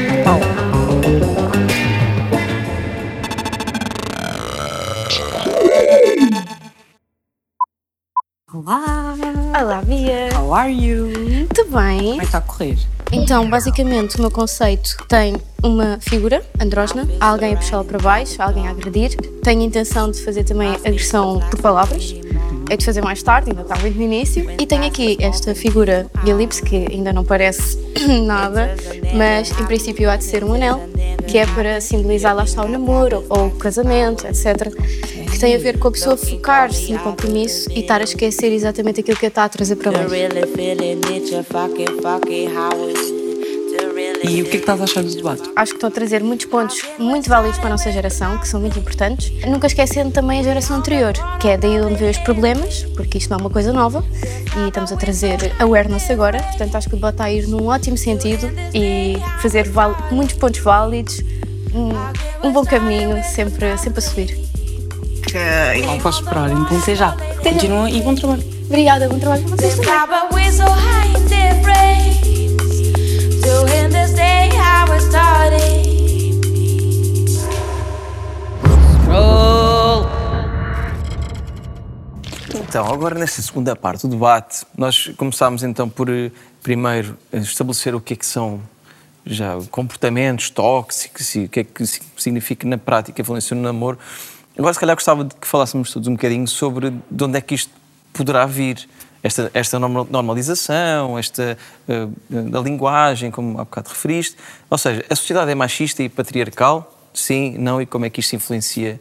Olá! 8.53 9.15
Olá, 9.61 9.83
Bia! 9.83 10.29
How 10.35 10.55
are 10.55 10.73
you? 10.73 11.22
Muito 11.55 11.71
bem. 11.71 11.99
Como 11.99 12.13
é 12.15 12.19
que 12.21 12.25
está 12.25 12.39
a 12.39 12.41
correr? 12.41 12.79
Então, 13.13 13.51
basicamente, 13.51 14.17
o 14.17 14.23
meu 14.23 14.31
conceito 14.31 14.97
tem 15.07 15.37
uma 15.63 15.99
figura 16.01 16.43
andrógena, 16.59 17.07
alguém 17.21 17.53
a 17.53 17.57
puxá-la 17.59 17.85
para 17.85 17.99
baixo, 17.99 18.41
alguém 18.41 18.67
a 18.67 18.71
agredir. 18.71 19.15
Tenho 19.43 19.61
a 19.61 19.65
intenção 19.65 20.11
de 20.11 20.19
fazer 20.25 20.45
também 20.45 20.71
agressão 20.77 21.41
por 21.51 21.61
palavras. 21.61 22.15
É 22.71 22.77
de 22.79 22.83
fazer 22.83 23.03
mais 23.03 23.23
tarde, 23.23 23.51
ainda 23.51 23.61
está 23.61 23.77
muito 23.77 23.99
no 23.99 24.03
início. 24.03 24.51
E 24.59 24.65
tenho 24.65 24.87
aqui 24.87 25.19
esta 25.21 25.55
figura 25.55 26.11
de 26.25 26.31
elipse, 26.31 26.63
que 26.63 26.87
ainda 26.91 27.13
não 27.13 27.23
parece 27.23 27.77
nada, 28.25 28.75
mas 29.15 29.51
em 29.51 29.67
princípio 29.67 30.09
há 30.11 30.17
de 30.17 30.25
ser 30.25 30.43
um 30.43 30.55
anel, 30.55 30.81
que 31.29 31.37
é 31.37 31.45
para 31.49 31.83
simbolizar 31.83 32.35
lá 32.35 32.45
está 32.45 32.65
o 32.65 32.69
namoro 32.69 33.27
ou 33.29 33.49
o 33.49 33.51
casamento, 33.51 34.27
etc. 34.27 34.73
Que 35.33 35.39
tem 35.41 35.55
a 35.57 35.59
ver 35.59 35.79
com 35.79 35.89
a 35.89 35.91
pessoa 35.93 36.17
focar-se 36.17 36.93
no 36.93 36.99
compromisso 37.01 37.69
e 37.73 37.81
estar 37.81 38.01
a 38.01 38.05
esquecer 38.05 38.53
exatamente 38.53 39.01
aquilo 39.01 39.17
que 39.19 39.27
a 39.27 39.29
está 39.29 39.45
a 39.45 39.49
trazer 39.49 39.77
para 39.77 39.91
baixo. 39.91 40.15
E 44.25 44.41
o 44.41 44.45
que 44.45 44.51
é 44.51 44.53
que 44.53 44.57
estás 44.59 44.81
a 44.81 44.85
achar 44.85 45.03
do 45.03 45.15
debate? 45.15 45.43
Acho 45.57 45.73
que 45.73 45.77
estão 45.79 45.89
a 45.89 45.91
trazer 45.91 46.23
muitos 46.23 46.47
pontos 46.47 46.81
muito 46.97 47.29
válidos 47.29 47.59
para 47.59 47.67
a 47.67 47.71
nossa 47.71 47.91
geração, 47.91 48.39
que 48.39 48.47
são 48.47 48.61
muito 48.61 48.79
importantes. 48.79 49.33
Nunca 49.45 49.67
esquecendo 49.67 50.13
também 50.13 50.39
a 50.39 50.43
geração 50.45 50.77
anterior, 50.77 51.13
que 51.41 51.49
é 51.49 51.57
daí 51.57 51.81
onde 51.81 51.97
veio 51.97 52.13
os 52.13 52.19
problemas, 52.19 52.85
porque 52.95 53.19
isto 53.19 53.31
não 53.31 53.39
é 53.39 53.41
uma 53.41 53.51
coisa 53.51 53.73
nova, 53.73 54.05
e 54.57 54.69
estamos 54.69 54.93
a 54.93 54.97
trazer 54.97 55.53
awareness 55.59 56.09
agora. 56.09 56.41
Portanto, 56.41 56.77
acho 56.77 56.89
que 56.89 56.95
o 56.95 56.99
debate 56.99 57.15
está 57.15 57.25
a 57.25 57.33
ir 57.33 57.49
num 57.49 57.67
ótimo 57.67 57.97
sentido 57.97 58.49
e 58.73 59.17
fazer 59.41 59.67
muitos 60.13 60.37
pontos 60.37 60.61
válidos, 60.61 61.21
um, 61.75 62.47
um 62.47 62.53
bom 62.53 62.65
caminho, 62.65 63.23
sempre, 63.25 63.77
sempre 63.77 63.99
a 63.99 64.03
subir. 64.03 64.42
Ok, 65.33 65.87
não 65.87 65.99
posso 65.99 66.23
esperar, 66.23 66.51
então 66.51 66.79
até 66.79 66.95
já. 66.95 67.17
Continua 67.43 67.89
e 67.89 68.03
bom 68.03 68.15
trabalho. 68.15 68.43
Obrigada, 68.67 69.09
bom 69.09 69.19
trabalho 69.19 69.43
para 69.45 69.57
vocês 69.57 69.77
também. 69.77 69.89
Então, 82.55 82.87
agora 82.93 83.15
nesta 83.19 83.41
segunda 83.43 83.75
parte 83.77 84.03
do 84.03 84.09
debate, 84.09 84.65
nós 84.77 85.09
começámos 85.17 85.63
então 85.63 85.89
por, 85.89 86.09
eh, 86.11 86.31
primeiro, 86.63 87.17
estabelecer 87.33 87.95
o 87.95 88.01
que 88.01 88.15
é 88.15 88.17
que 88.17 88.27
são 88.27 88.61
já 89.25 89.57
comportamentos 89.71 90.51
tóxicos 90.51 91.35
e 91.35 91.45
o 91.45 91.49
que 91.49 91.61
é 91.61 91.65
que 91.65 91.87
si- 91.87 92.01
significa 92.17 92.67
na 92.67 92.77
prática 92.79 93.23
a 93.23 93.25
violência 93.25 93.55
no 93.55 93.63
namoro. 93.63 93.99
Agora, 94.59 94.75
se 94.75 94.81
calhar, 94.81 94.95
gostava 94.97 95.25
de 95.25 95.35
que 95.35 95.47
falássemos 95.47 95.91
todos 95.93 96.09
um 96.09 96.13
bocadinho 96.13 96.47
sobre 96.47 96.91
de 97.11 97.25
onde 97.25 97.39
é 97.39 97.41
que 97.41 97.55
isto 97.55 97.71
poderá 98.13 98.45
vir. 98.47 98.89
Esta, 99.25 99.51
esta 99.55 99.79
norma- 99.79 100.05
normalização, 100.11 101.17
esta 101.17 101.57
eh, 101.89 102.07
da 102.29 102.59
linguagem, 102.61 103.31
como 103.31 103.53
há 103.61 103.65
bocado 103.65 103.89
referiste. 103.91 104.37
Ou 104.69 104.77
seja, 104.77 105.05
a 105.09 105.15
sociedade 105.15 105.49
é 105.49 105.55
machista 105.55 106.03
e 106.03 106.09
patriarcal? 106.09 106.93
Sim, 107.15 107.57
não, 107.57 107.81
e 107.81 107.87
como 107.87 108.05
é 108.05 108.11
que 108.11 108.19
isto 108.19 108.35
influencia 108.35 109.01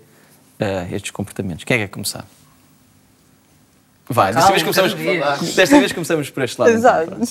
eh, 0.60 0.88
estes 0.92 1.10
comportamentos? 1.10 1.64
Quem 1.64 1.76
é 1.76 1.80
que 1.80 1.86
quer 1.88 1.92
começar? 1.92 2.24
Vai, 4.12 4.34
desta 4.34 4.52
vez, 4.52 4.62
começamos, 4.64 4.94
desta 5.56 5.80
vez 5.80 5.92
começamos 5.92 6.30
por 6.30 6.44
este 6.44 6.60
lado. 6.60 6.72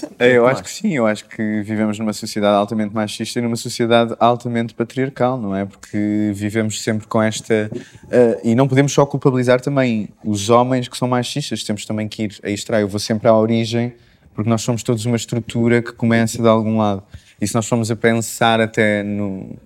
então. 0.03 0.11
É, 0.19 0.33
eu 0.33 0.47
acho 0.47 0.63
que 0.63 0.71
sim, 0.71 0.97
eu 0.97 1.07
acho 1.07 1.27
que 1.27 1.63
vivemos 1.63 1.99
numa 1.99 2.13
sociedade 2.13 2.57
altamente 2.57 2.95
machista 2.95 3.39
e 3.39 3.43
numa 3.43 3.57
sociedade 3.57 4.15
altamente 4.19 4.75
patriarcal, 4.75 5.39
não 5.39 5.55
é? 5.55 5.67
Porque 5.67 6.33
vivemos 6.35 6.83
sempre 6.83 7.07
com 7.07 7.23
esta. 7.23 7.71
eh, 8.11 8.41
e 8.45 8.55
não 8.55 8.67
podemos 8.67 8.93
só 8.93 9.05
culpabilizar 9.05 9.61
também 9.61 10.09
os 10.25 10.49
homens 10.49 10.89
que 10.89 10.97
são 10.97 11.07
machistas, 11.07 11.63
temos 11.63 11.85
também 11.85 12.09
que 12.09 12.23
ir. 12.25 12.39
Aí 12.43 12.55
está, 12.55 12.81
eu 12.81 12.89
vou 12.89 12.99
sempre 12.99 13.29
à 13.29 13.35
origem, 13.35 13.93
porque 14.35 14.49
nós 14.49 14.63
somos 14.63 14.83
todos 14.83 15.05
uma 15.05 15.17
estrutura 15.17 15.83
que 15.83 15.93
começa 15.93 16.41
de 16.41 16.49
algum 16.49 16.79
lado. 16.79 17.03
E 17.41 17.47
se 17.47 17.55
nós 17.55 17.67
formos 17.67 17.91
a 17.91 17.97
pensar 17.97 18.61
até 18.61 19.03
no, 19.03 19.57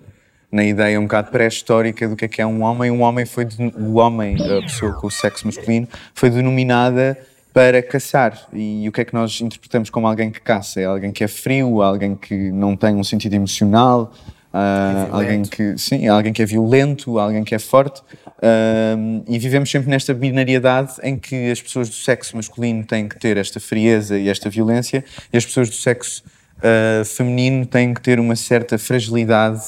na 0.51 0.63
ideia 0.63 0.99
um 0.99 1.03
bocado 1.03 1.31
pré-histórica 1.31 2.07
do 2.07 2.15
que 2.15 2.25
é 2.25 2.27
que 2.27 2.41
é 2.41 2.45
um 2.45 2.61
homem, 2.61 2.91
um 2.91 3.01
homem 3.01 3.25
foi 3.25 3.45
de- 3.45 3.73
o 3.77 3.95
homem, 3.95 4.35
a 4.35 4.61
pessoa 4.61 4.93
com 4.93 5.07
o 5.07 5.11
sexo 5.11 5.45
masculino, 5.45 5.87
foi 6.13 6.29
denominada 6.29 7.17
para 7.53 7.81
caçar. 7.81 8.47
E 8.53 8.87
o 8.87 8.91
que 8.91 9.01
é 9.01 9.05
que 9.05 9.13
nós 9.13 9.39
interpretamos 9.39 9.89
como 9.89 10.07
alguém 10.07 10.29
que 10.29 10.41
caça? 10.41 10.81
É 10.81 10.85
alguém 10.85 11.11
que 11.11 11.23
é 11.23 11.27
frio, 11.27 11.81
alguém 11.81 12.15
que 12.15 12.51
não 12.51 12.75
tem 12.75 12.95
um 12.95 13.03
sentido 13.03 13.33
emocional, 13.33 14.13
ah, 14.53 15.07
alguém 15.11 15.43
que 15.43 15.77
sim, 15.77 16.07
alguém 16.07 16.31
que 16.31 16.41
é 16.41 16.45
violento, 16.45 17.17
alguém 17.17 17.43
que 17.43 17.55
é 17.55 17.59
forte. 17.59 18.01
Ah, 18.41 18.95
e 19.27 19.39
vivemos 19.39 19.71
sempre 19.71 19.89
nesta 19.89 20.13
binariedade 20.13 20.93
em 21.01 21.17
que 21.17 21.49
as 21.51 21.61
pessoas 21.61 21.89
do 21.89 21.95
sexo 21.95 22.35
masculino 22.35 22.83
têm 22.85 23.07
que 23.07 23.17
ter 23.17 23.37
esta 23.37 23.59
frieza 23.59 24.17
e 24.17 24.27
esta 24.29 24.49
violência, 24.49 25.03
e 25.31 25.37
as 25.37 25.45
pessoas 25.45 25.69
do 25.69 25.75
sexo 25.75 26.23
ah, 26.61 27.03
feminino 27.05 27.65
têm 27.65 27.93
que 27.93 28.01
ter 28.01 28.19
uma 28.19 28.35
certa 28.35 28.77
fragilidade 28.77 29.61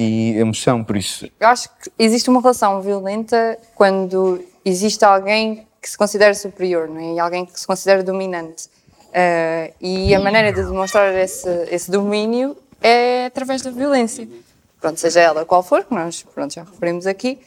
e 0.00 0.38
emoção, 0.38 0.82
por 0.82 0.96
isso. 0.96 1.28
Eu 1.38 1.48
acho 1.48 1.68
que 1.68 1.90
existe 1.98 2.30
uma 2.30 2.40
relação 2.40 2.80
violenta 2.80 3.58
quando 3.74 4.42
existe 4.64 5.04
alguém 5.04 5.66
que 5.80 5.90
se 5.90 5.96
considera 5.96 6.34
superior 6.34 6.88
não 6.88 7.00
é? 7.00 7.14
e 7.14 7.20
alguém 7.20 7.44
que 7.44 7.58
se 7.58 7.66
considera 7.66 8.02
dominante. 8.02 8.68
Eh, 9.12 9.74
e 9.80 10.14
a 10.14 10.20
maneira 10.20 10.52
de 10.52 10.62
demonstrar 10.62 11.12
esse, 11.14 11.48
esse 11.70 11.90
domínio 11.90 12.56
é 12.80 13.26
através 13.26 13.60
da 13.62 13.70
violência. 13.70 14.26
Pronto, 14.80 14.98
seja 14.98 15.20
ela 15.20 15.44
qual 15.44 15.62
for, 15.62 15.84
que 15.84 15.94
nós 15.94 16.22
pronto, 16.34 16.54
já 16.54 16.62
referimos 16.62 17.06
aqui, 17.06 17.38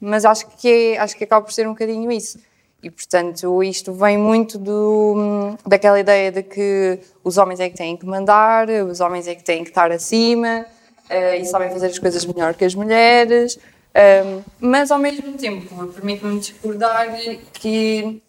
mas 0.00 0.24
acho 0.24 0.46
que, 0.48 0.68
é, 0.68 0.98
acho 0.98 1.16
que 1.16 1.24
acaba 1.24 1.44
por 1.44 1.52
ser 1.52 1.66
um 1.68 1.72
bocadinho 1.72 2.10
isso. 2.10 2.38
E, 2.82 2.90
portanto, 2.90 3.62
isto 3.62 3.92
vem 3.92 4.16
muito 4.16 4.58
do, 4.58 5.54
daquela 5.66 6.00
ideia 6.00 6.32
de 6.32 6.42
que 6.42 6.98
os 7.22 7.36
homens 7.36 7.60
é 7.60 7.68
que 7.68 7.76
têm 7.76 7.96
que 7.96 8.06
mandar, 8.06 8.68
os 8.68 9.00
homens 9.00 9.28
é 9.28 9.34
que 9.34 9.44
têm 9.44 9.62
que 9.62 9.68
estar 9.70 9.92
acima, 9.92 10.64
eh, 11.10 11.38
e 11.38 11.44
sabem 11.44 11.70
fazer 11.70 11.88
as 11.88 11.98
coisas 11.98 12.24
melhor 12.24 12.54
que 12.54 12.64
as 12.64 12.74
mulheres, 12.74 13.58
ehm, 13.92 14.42
mas 14.60 14.90
ao 14.90 14.98
mesmo 14.98 15.36
tempo 15.36 15.86
permite-me 15.88 16.38
discordar 16.38 17.08
que 17.52 18.22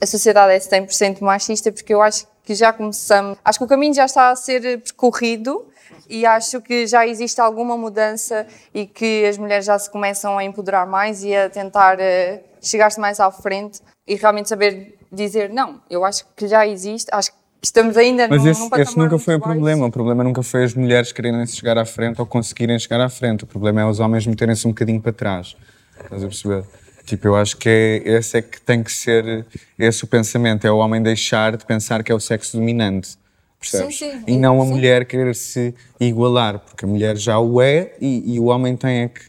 a 0.00 0.06
sociedade 0.06 0.52
é 0.52 0.58
100% 0.58 1.20
machista, 1.20 1.72
porque 1.72 1.92
eu 1.92 2.00
acho 2.00 2.26
que 2.44 2.54
já 2.54 2.72
começamos, 2.72 3.36
acho 3.44 3.58
que 3.58 3.64
o 3.64 3.68
caminho 3.68 3.92
já 3.92 4.04
está 4.06 4.30
a 4.30 4.36
ser 4.36 4.80
percorrido 4.80 5.66
e 6.08 6.24
acho 6.24 6.60
que 6.60 6.86
já 6.86 7.06
existe 7.06 7.40
alguma 7.40 7.76
mudança 7.76 8.46
e 8.72 8.86
que 8.86 9.26
as 9.26 9.36
mulheres 9.36 9.64
já 9.64 9.78
se 9.78 9.90
começam 9.90 10.38
a 10.38 10.44
empoderar 10.44 10.86
mais 10.86 11.22
e 11.24 11.34
a 11.34 11.50
tentar 11.50 11.98
eh, 12.00 12.42
chegar-se 12.60 13.00
mais 13.00 13.20
à 13.20 13.30
frente 13.30 13.80
e 14.06 14.14
realmente 14.14 14.48
saber 14.48 14.98
dizer 15.10 15.50
não. 15.50 15.80
Eu 15.90 16.04
acho 16.04 16.24
que 16.36 16.46
já 16.46 16.66
existe, 16.66 17.08
acho 17.12 17.32
que 17.32 17.39
estamos 17.62 17.96
ainda 17.96 18.28
Mas 18.28 18.42
num, 18.42 18.50
esse, 18.50 18.60
num 18.60 18.76
esse 18.76 18.98
nunca 18.98 19.18
foi 19.18 19.36
o 19.36 19.40
problema. 19.40 19.86
O 19.86 19.90
problema 19.90 20.24
nunca 20.24 20.42
foi 20.42 20.64
as 20.64 20.74
mulheres 20.74 21.12
quererem 21.12 21.46
chegar 21.46 21.78
à 21.78 21.84
frente 21.84 22.20
ou 22.20 22.26
conseguirem 22.26 22.78
chegar 22.78 23.00
à 23.00 23.08
frente. 23.08 23.44
O 23.44 23.46
problema 23.46 23.80
é 23.82 23.86
os 23.86 24.00
homens 24.00 24.26
meterem-se 24.26 24.66
um 24.66 24.70
bocadinho 24.70 25.00
para 25.00 25.12
trás. 25.12 25.56
Estás 26.02 26.22
a 26.22 26.26
perceber? 26.26 26.64
Tipo, 27.04 27.28
eu 27.28 27.36
acho 27.36 27.56
que 27.56 27.68
é, 27.68 28.02
esse 28.16 28.38
é 28.38 28.42
que 28.42 28.60
tem 28.60 28.82
que 28.82 28.92
ser 28.92 29.46
esse 29.78 30.04
o 30.04 30.06
pensamento. 30.06 30.66
É 30.66 30.70
o 30.70 30.78
homem 30.78 31.02
deixar 31.02 31.56
de 31.56 31.64
pensar 31.64 32.02
que 32.02 32.12
é 32.12 32.14
o 32.14 32.20
sexo 32.20 32.56
dominante. 32.56 33.18
Percebes? 33.58 33.98
Sim, 33.98 34.10
sim. 34.12 34.24
E 34.26 34.38
não 34.38 34.60
a 34.62 34.64
Sim. 34.64 34.70
mulher 34.70 35.04
querer 35.04 35.34
se 35.34 35.74
igualar, 36.00 36.60
porque 36.60 36.86
a 36.86 36.88
mulher 36.88 37.16
já 37.16 37.38
o 37.38 37.60
é 37.60 37.92
e, 38.00 38.34
e 38.34 38.40
o 38.40 38.46
homem 38.46 38.74
tem 38.74 39.02
é 39.02 39.08
que 39.08 39.20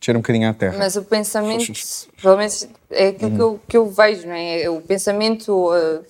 descer 0.00 0.16
um 0.16 0.20
bocadinho 0.20 0.48
à 0.48 0.54
terra. 0.54 0.76
Mas 0.78 0.96
o 0.96 1.02
pensamento, 1.02 1.70
pelo 2.20 2.36
menos 2.38 2.66
é 2.90 3.08
aquilo 3.08 3.30
que, 3.30 3.42
eu, 3.42 3.60
que 3.68 3.76
eu 3.76 3.90
vejo, 3.90 4.26
não 4.26 4.34
é? 4.34 4.68
O 4.70 4.80
pensamento 4.80 5.70
eh, 5.74 6.00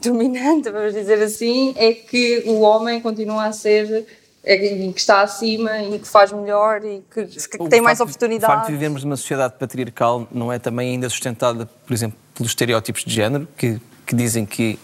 dominante, 0.00 0.70
vamos 0.70 0.94
dizer 0.94 1.22
assim, 1.22 1.74
é 1.76 1.92
que 1.92 2.42
o 2.46 2.60
homem 2.60 3.00
continua 3.00 3.46
a 3.46 3.52
ser 3.52 4.06
é 4.48 4.56
que 4.56 4.92
que 4.92 5.00
está 5.00 5.22
acima 5.22 5.82
e 5.82 5.98
que 5.98 6.06
faz 6.06 6.30
melhor 6.30 6.80
e 6.84 7.02
que, 7.12 7.24
que 7.24 7.68
tem 7.68 7.80
mais 7.80 7.98
facto- 7.98 8.10
O 8.10 8.12
facto 8.12 8.16
oportunidades. 8.16 8.66
de 8.66 8.72
vivermos 8.72 9.02
numa 9.02 9.16
sociedade 9.16 9.54
patriarcal 9.58 10.28
não 10.30 10.52
é 10.52 10.58
também 10.60 10.90
ainda 10.92 11.08
sustentada, 11.08 11.66
por 11.84 11.92
exemplo, 11.92 12.16
pelos 12.32 12.52
estereótipos 12.52 13.04
de 13.04 13.12
género, 13.12 13.48
que, 13.56 13.80
que 14.06 14.14
dizem 14.14 14.46
que 14.46 14.78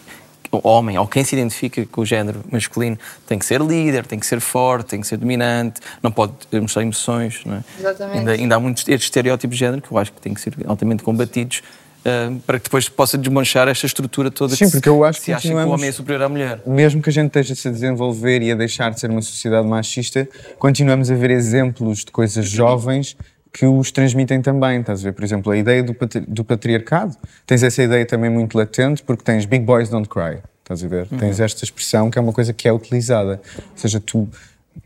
o 0.51 0.67
homem, 0.67 0.97
ou 0.99 1.07
quem 1.07 1.23
se 1.23 1.33
identifica 1.33 1.83
com 1.85 2.01
o 2.01 2.05
género 2.05 2.41
masculino, 2.51 2.99
tem 3.25 3.39
que 3.39 3.45
ser 3.45 3.61
líder, 3.61 4.05
tem 4.05 4.19
que 4.19 4.25
ser 4.25 4.39
forte, 4.41 4.89
tem 4.89 5.01
que 5.01 5.07
ser 5.07 5.15
dominante, 5.17 5.79
não 6.01 6.11
pode 6.11 6.33
mostrar 6.61 6.81
emoções. 6.83 7.41
Não 7.45 7.55
é? 7.55 7.63
Exatamente. 7.79 8.17
Ainda, 8.19 8.31
ainda 8.33 8.55
há 8.55 8.59
muitos 8.59 8.83
estes 8.87 9.05
estereótipos 9.05 9.55
de 9.55 9.59
género 9.61 9.81
que 9.81 9.91
eu 9.91 9.97
acho 9.97 10.11
que 10.11 10.19
têm 10.21 10.33
que 10.33 10.41
ser 10.41 10.53
altamente 10.67 11.01
combatidos 11.03 11.63
para 12.45 12.59
que 12.59 12.65
depois 12.65 12.89
possa 12.89 13.17
desmanchar 13.17 13.67
esta 13.67 13.85
estrutura 13.85 14.29
toda 14.29 14.55
Sim, 14.55 14.65
que 14.65 14.71
porque 14.71 14.89
eu 14.89 15.03
acho 15.03 15.19
se 15.19 15.25
que 15.27 15.31
acha 15.33 15.47
que 15.47 15.53
o 15.53 15.67
homem 15.69 15.87
é 15.87 15.91
superior 15.91 16.23
à 16.23 16.29
mulher. 16.29 16.61
mesmo 16.65 17.01
que 17.01 17.09
a 17.09 17.13
gente 17.13 17.27
esteja-se 17.27 17.67
a 17.67 17.71
desenvolver 17.71 18.41
e 18.41 18.51
a 18.51 18.55
deixar 18.55 18.91
de 18.91 18.99
ser 18.99 19.09
uma 19.09 19.21
sociedade 19.21 19.67
machista, 19.67 20.27
continuamos 20.59 21.09
a 21.09 21.15
ver 21.15 21.31
exemplos 21.31 21.99
de 21.99 22.11
coisas 22.11 22.45
jovens 22.49 23.15
que 23.53 23.65
os 23.65 23.91
transmitem 23.91 24.41
também. 24.41 24.79
Estás 24.81 24.99
a 25.01 25.03
ver, 25.03 25.13
por 25.13 25.23
exemplo, 25.23 25.51
a 25.51 25.57
ideia 25.57 25.83
do, 25.83 25.93
patri- 25.93 26.25
do 26.27 26.43
patriarcado. 26.43 27.15
Tens 27.45 27.61
essa 27.63 27.83
ideia 27.83 28.05
também 28.05 28.29
muito 28.29 28.57
latente 28.57 29.03
porque 29.03 29.23
tens 29.23 29.45
Big 29.45 29.63
Boys 29.63 29.89
Don't 29.89 30.09
Cry. 30.09 30.39
Estás 30.61 30.83
a 30.83 30.87
ver? 30.87 31.07
Uhum. 31.11 31.17
Tens 31.19 31.39
esta 31.39 31.63
expressão 31.63 32.09
que 32.09 32.17
é 32.17 32.21
uma 32.21 32.33
coisa 32.33 32.51
que 32.51 32.67
é 32.67 32.73
utilizada. 32.73 33.39
Ou 33.57 33.63
seja, 33.77 33.99
tu, 33.99 34.27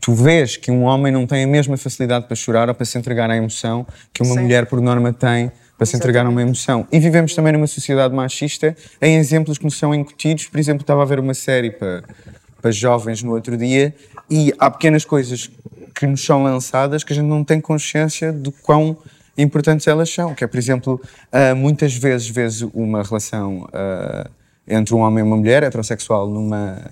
tu 0.00 0.12
vês 0.12 0.56
que 0.56 0.70
um 0.70 0.82
homem 0.82 1.10
não 1.12 1.26
tem 1.26 1.44
a 1.44 1.46
mesma 1.46 1.76
facilidade 1.76 2.26
para 2.26 2.36
chorar 2.36 2.68
ou 2.68 2.74
para 2.74 2.84
se 2.84 2.98
entregar 2.98 3.30
à 3.30 3.36
emoção 3.36 3.86
que 4.12 4.22
uma 4.22 4.34
Sim. 4.34 4.40
mulher, 4.42 4.66
por 4.66 4.80
norma, 4.80 5.12
tem 5.12 5.50
para 5.78 5.86
se 5.86 5.96
entregar 5.96 6.26
a 6.26 6.28
uma 6.28 6.42
emoção. 6.42 6.86
E 6.90 6.98
vivemos 6.98 7.34
também 7.36 7.52
numa 7.52 7.68
sociedade 7.68 8.12
machista 8.12 8.76
em 9.00 9.16
exemplos 9.16 9.56
que 9.56 9.64
nos 9.64 9.78
são 9.78 9.94
incutidos. 9.94 10.48
Por 10.48 10.58
exemplo, 10.58 10.82
estava 10.82 11.02
a 11.02 11.04
ver 11.04 11.20
uma 11.20 11.34
série 11.34 11.70
para, 11.70 12.02
para 12.60 12.72
jovens 12.72 13.22
no 13.22 13.32
outro 13.32 13.56
dia 13.56 13.94
e 14.28 14.52
há 14.58 14.68
pequenas 14.68 15.04
coisas 15.04 15.48
que 15.94 16.04
nos 16.04 16.24
são 16.24 16.42
lançadas 16.42 17.04
que 17.04 17.12
a 17.12 17.16
gente 17.16 17.26
não 17.26 17.44
tem 17.44 17.60
consciência 17.60 18.32
de 18.32 18.50
quão 18.50 18.96
importantes 19.36 19.86
elas 19.86 20.12
são. 20.12 20.34
Que 20.34 20.42
é, 20.42 20.46
por 20.48 20.58
exemplo, 20.58 21.00
uh, 21.32 21.54
muitas 21.54 21.94
vezes 21.94 22.28
vês 22.28 22.60
uma 22.60 23.04
relação 23.04 23.68
uh, 23.68 24.28
entre 24.66 24.92
um 24.94 24.98
homem 24.98 25.20
e 25.20 25.22
uma 25.26 25.36
mulher 25.36 25.62
heterossexual 25.62 26.28
numa 26.28 26.82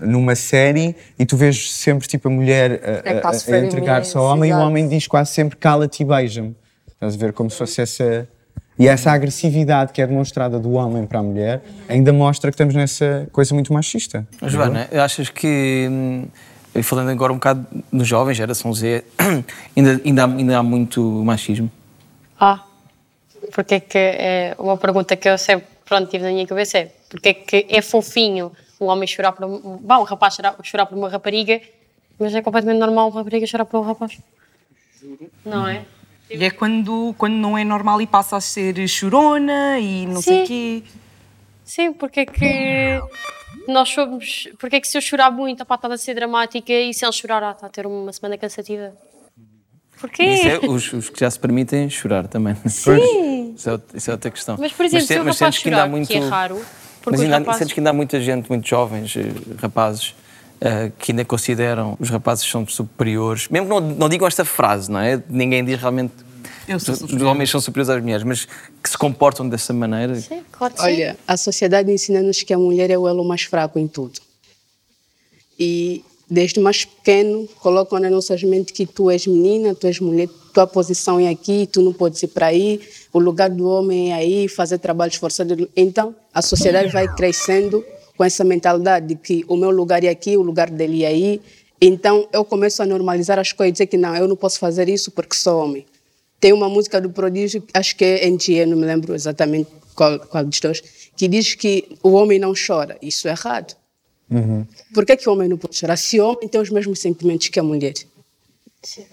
numa 0.00 0.36
série 0.36 0.94
e 1.18 1.26
tu 1.26 1.36
vês 1.36 1.72
sempre 1.72 2.06
tipo 2.06 2.28
a 2.28 2.30
mulher 2.30 2.80
a, 3.04 3.08
É 3.08 3.20
a, 3.20 3.30
a 3.30 3.66
entregar-se 3.66 4.16
ao 4.16 4.24
homem 4.24 4.52
e 4.52 4.54
o 4.54 4.58
homem 4.58 4.88
diz 4.88 5.08
quase 5.08 5.32
sempre 5.32 5.56
cala-te 5.56 6.04
e 6.04 6.06
beija-me. 6.06 6.54
Estás 6.98 7.14
a 7.14 7.16
ver 7.16 7.32
como 7.32 7.48
se 7.48 7.56
fosse 7.56 7.80
essa 7.80 8.28
e 8.76 8.88
essa 8.88 9.12
agressividade 9.12 9.92
que 9.92 10.02
é 10.02 10.06
demonstrada 10.06 10.58
do 10.58 10.72
homem 10.72 11.06
para 11.06 11.20
a 11.20 11.22
mulher 11.22 11.62
ainda 11.88 12.12
mostra 12.12 12.50
que 12.50 12.54
estamos 12.54 12.74
nessa 12.74 13.28
coisa 13.30 13.54
muito 13.54 13.72
machista. 13.72 14.26
Joana, 14.42 14.88
achas 14.92 15.28
que, 15.28 15.86
hum, 15.88 16.26
falando 16.82 17.10
agora 17.10 17.32
um 17.32 17.36
bocado 17.36 17.64
nos 17.92 18.06
jovens, 18.08 18.36
geração 18.36 18.74
Z, 18.74 19.04
ainda, 19.76 20.00
ainda, 20.04 20.24
há, 20.24 20.26
ainda 20.26 20.58
há 20.58 20.62
muito 20.62 21.00
machismo? 21.24 21.70
Ah, 22.38 22.64
porque 23.54 23.74
é 23.74 23.80
que 23.80 23.98
é 23.98 24.56
uma 24.58 24.76
pergunta 24.76 25.14
que 25.14 25.28
eu 25.28 25.38
sempre 25.38 25.66
pronto, 25.84 26.10
tive 26.10 26.24
na 26.24 26.30
minha 26.30 26.46
cabeça 26.46 26.78
é 26.78 26.92
porque 27.08 27.28
é 27.28 27.34
que 27.34 27.66
é 27.68 27.80
fofinho 27.80 28.50
um 28.80 28.86
homem 28.86 29.06
chorar 29.06 29.32
por 29.32 29.44
um, 29.44 29.76
bom, 29.78 30.00
um 30.00 30.04
rapaz 30.04 30.34
chorar, 30.34 30.56
chorar 30.64 30.86
por 30.86 30.98
uma 30.98 31.08
rapariga, 31.08 31.60
mas 32.18 32.34
é 32.34 32.42
completamente 32.42 32.80
normal 32.80 33.08
uma 33.08 33.20
rapariga 33.20 33.46
chorar 33.46 33.64
por 33.64 33.78
um 33.78 33.82
rapaz. 33.82 34.18
Não 35.44 35.66
é? 35.66 35.84
E 36.30 36.44
é 36.44 36.50
quando, 36.50 37.14
quando 37.16 37.34
não 37.34 37.56
é 37.56 37.64
normal 37.64 38.00
e 38.02 38.06
passa 38.06 38.36
a 38.36 38.40
ser 38.40 38.86
chorona 38.88 39.78
e 39.78 40.06
não 40.06 40.20
sei 40.20 40.36
Sim. 40.38 40.42
o 40.42 40.46
quê. 40.46 40.82
Sim, 41.64 41.92
porque 41.92 42.20
é 42.20 42.26
que 42.26 43.00
nós 43.66 43.88
somos. 43.88 44.48
Porque 44.58 44.76
é 44.76 44.80
que 44.80 44.88
se 44.88 44.96
eu 44.96 45.02
chorar 45.02 45.30
muito, 45.30 45.64
pá, 45.64 45.74
está 45.76 45.88
a 45.88 45.96
ser 45.98 46.14
dramática 46.14 46.72
e 46.72 46.92
se 46.92 47.04
ele 47.04 47.12
chorar, 47.12 47.42
ah, 47.42 47.52
está 47.52 47.66
a 47.66 47.70
ter 47.70 47.86
uma 47.86 48.12
semana 48.12 48.36
cansativa? 48.36 48.92
Porquê? 50.00 50.22
Isso 50.22 50.48
é 50.48 50.58
os, 50.60 50.92
os 50.92 51.08
que 51.10 51.18
já 51.20 51.30
se 51.30 51.38
permitem 51.40 51.88
chorar 51.90 52.28
também. 52.28 52.54
Sim. 52.66 53.54
Isso 53.58 53.70
é, 53.70 53.80
isso 53.96 54.08
é 54.10 54.12
outra 54.14 54.30
questão. 54.30 54.56
Mas, 54.56 54.70
por 54.70 54.86
exemplo, 54.86 55.04
se- 55.08 55.14
se 55.14 55.18
o 55.18 55.18
rapaz 55.18 55.36
sentes 55.36 55.58
que 55.58 55.68
chorar, 55.68 55.88
é 55.90 56.18
raro, 56.28 56.64
porque 57.02 57.10
Mas 57.10 57.20
ainda, 57.22 57.38
rapazes- 57.38 57.58
sentes 57.58 57.74
que 57.74 57.80
ainda 57.80 57.90
há 57.90 57.92
muita 57.92 58.20
gente, 58.20 58.48
muito 58.48 58.68
jovens, 58.68 59.16
eh, 59.16 59.22
rapazes, 59.60 60.14
eh, 60.60 60.90
que 60.98 61.12
ainda 61.12 61.24
consideram 61.24 61.96
os 62.00 62.10
rapazes 62.10 62.48
são 62.48 62.66
superiores. 62.66 63.48
Mesmo 63.48 63.68
que 63.68 63.74
não, 63.74 63.80
não 63.80 64.08
digam 64.08 64.26
esta 64.26 64.44
frase, 64.44 64.90
não 64.90 65.00
é? 65.00 65.22
Ninguém 65.28 65.64
diz 65.64 65.78
realmente 65.80 66.12
os 66.74 66.82
superior. 66.82 67.28
homens 67.28 67.50
são 67.50 67.60
superiores 67.60 67.90
às 67.90 68.02
mulheres, 68.02 68.24
mas 68.24 68.48
que 68.82 68.90
se 68.90 68.98
comportam 68.98 69.48
dessa 69.48 69.72
maneira. 69.72 70.16
Sim, 70.16 70.42
claro 70.50 70.74
que 70.74 70.82
Olha, 70.82 71.16
a 71.26 71.36
sociedade 71.36 71.90
ensina-nos 71.90 72.42
que 72.42 72.52
a 72.52 72.58
mulher 72.58 72.90
é 72.90 72.98
o 72.98 73.08
elo 73.08 73.24
mais 73.24 73.42
fraco 73.42 73.78
em 73.78 73.86
tudo. 73.86 74.20
E 75.58 76.04
desde 76.28 76.60
mais 76.60 76.84
pequeno 76.84 77.48
colocam 77.60 77.98
nas 77.98 78.10
nossas 78.10 78.42
mentes 78.42 78.74
que 78.74 78.84
tu 78.84 79.10
és 79.10 79.26
menina, 79.26 79.74
tu 79.74 79.86
és 79.86 79.98
mulher, 79.98 80.28
tua 80.52 80.66
posição 80.66 81.18
é 81.18 81.28
aqui, 81.28 81.68
tu 81.70 81.80
não 81.80 81.92
podes 81.92 82.22
ir 82.22 82.28
para 82.28 82.46
aí, 82.46 82.80
o 83.12 83.18
lugar 83.18 83.48
do 83.48 83.68
homem 83.68 84.12
é 84.12 84.14
aí, 84.14 84.48
fazer 84.48 84.78
trabalhos 84.78 85.14
forçados. 85.14 85.56
Então, 85.76 86.14
a 86.34 86.42
sociedade 86.42 86.92
vai 86.92 87.08
crescendo 87.14 87.84
com 88.18 88.24
essa 88.24 88.42
mentalidade 88.42 89.06
de 89.06 89.14
que 89.14 89.44
o 89.46 89.56
meu 89.56 89.70
lugar 89.70 90.02
é 90.02 90.08
aqui, 90.08 90.36
o 90.36 90.42
lugar 90.42 90.68
dele 90.68 91.04
é 91.04 91.06
aí. 91.06 91.40
Então, 91.80 92.28
eu 92.32 92.44
começo 92.44 92.82
a 92.82 92.86
normalizar 92.86 93.38
as 93.38 93.52
coisas 93.52 93.70
e 93.70 93.72
dizer 93.74 93.86
que 93.86 93.96
não, 93.96 94.14
eu 94.16 94.26
não 94.26 94.34
posso 94.34 94.58
fazer 94.58 94.88
isso 94.88 95.12
porque 95.12 95.36
sou 95.36 95.62
homem. 95.62 95.86
Tem 96.40 96.52
uma 96.52 96.68
música 96.68 97.00
do 97.00 97.10
Prodígio, 97.10 97.62
acho 97.72 97.94
que 97.94 98.04
é 98.04 98.28
NGE, 98.28 98.66
não 98.66 98.76
me 98.76 98.84
lembro 98.84 99.14
exatamente 99.14 99.70
qual, 99.94 100.18
qual 100.18 100.44
dos 100.44 100.58
dois, 100.58 100.82
que 101.16 101.28
diz 101.28 101.54
que 101.54 101.96
o 102.02 102.10
homem 102.10 102.40
não 102.40 102.52
chora. 102.54 102.98
Isso 103.00 103.28
é 103.28 103.30
errado. 103.30 103.76
Por 104.92 105.06
que, 105.06 105.16
que 105.16 105.28
o 105.28 105.32
homem 105.32 105.48
não 105.48 105.56
pode 105.56 105.76
chorar? 105.76 105.96
Se 105.96 106.20
o 106.20 106.26
homem 106.26 106.48
tem 106.48 106.60
os 106.60 106.70
mesmos 106.70 106.98
sentimentos 106.98 107.48
que 107.48 107.60
a 107.60 107.62
mulher. 107.62 107.94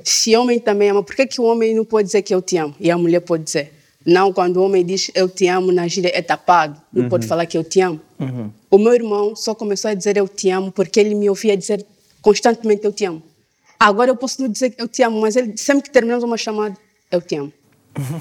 Se 0.04 0.36
o 0.36 0.42
homem 0.42 0.60
também 0.60 0.90
ama, 0.90 1.04
por 1.04 1.16
que, 1.16 1.28
que 1.28 1.40
o 1.40 1.44
homem 1.44 1.76
não 1.76 1.86
pode 1.86 2.08
dizer 2.08 2.24
que 2.24 2.34
eu 2.34 2.42
te 2.42 2.58
amo? 2.58 2.76
E 2.80 2.90
a 2.90 2.98
mulher 2.98 3.22
pode 3.22 3.44
dizer. 3.44 3.72
Não, 4.06 4.32
quando 4.32 4.58
o 4.58 4.64
homem 4.64 4.86
diz 4.86 5.10
eu 5.16 5.28
te 5.28 5.48
amo, 5.48 5.72
na 5.72 5.88
gíria 5.88 6.12
é 6.14 6.22
tapado. 6.22 6.80
Não 6.92 7.10
pode 7.10 7.26
falar 7.28 7.46
que 7.46 7.58
eu 7.58 7.64
te 7.64 7.82
amo. 7.82 8.00
O 8.76 8.78
meu 8.78 8.94
irmão 8.94 9.38
só 9.38 9.56
começou 9.56 9.90
a 9.90 9.94
dizer 9.94 10.18
eu 10.18 10.28
te 10.28 10.50
amo 10.50 10.70
porque 10.70 11.00
ele 11.00 11.16
me 11.16 11.30
ouvia 11.30 11.56
dizer 11.56 11.86
constantemente 12.22 12.84
eu 12.84 12.92
te 12.92 13.06
amo. 13.06 13.24
Agora 13.80 14.12
eu 14.12 14.18
posso 14.18 14.42
não 14.42 14.50
dizer 14.50 14.76
eu 14.78 14.86
te 14.86 15.02
amo, 15.02 15.22
mas 15.22 15.38
ele 15.38 15.56
sempre 15.56 15.84
que 15.84 15.90
terminamos 15.90 16.26
uma 16.26 16.36
chamada, 16.36 16.76
eu 17.10 17.22
te 17.22 17.38
amo. 17.38 17.54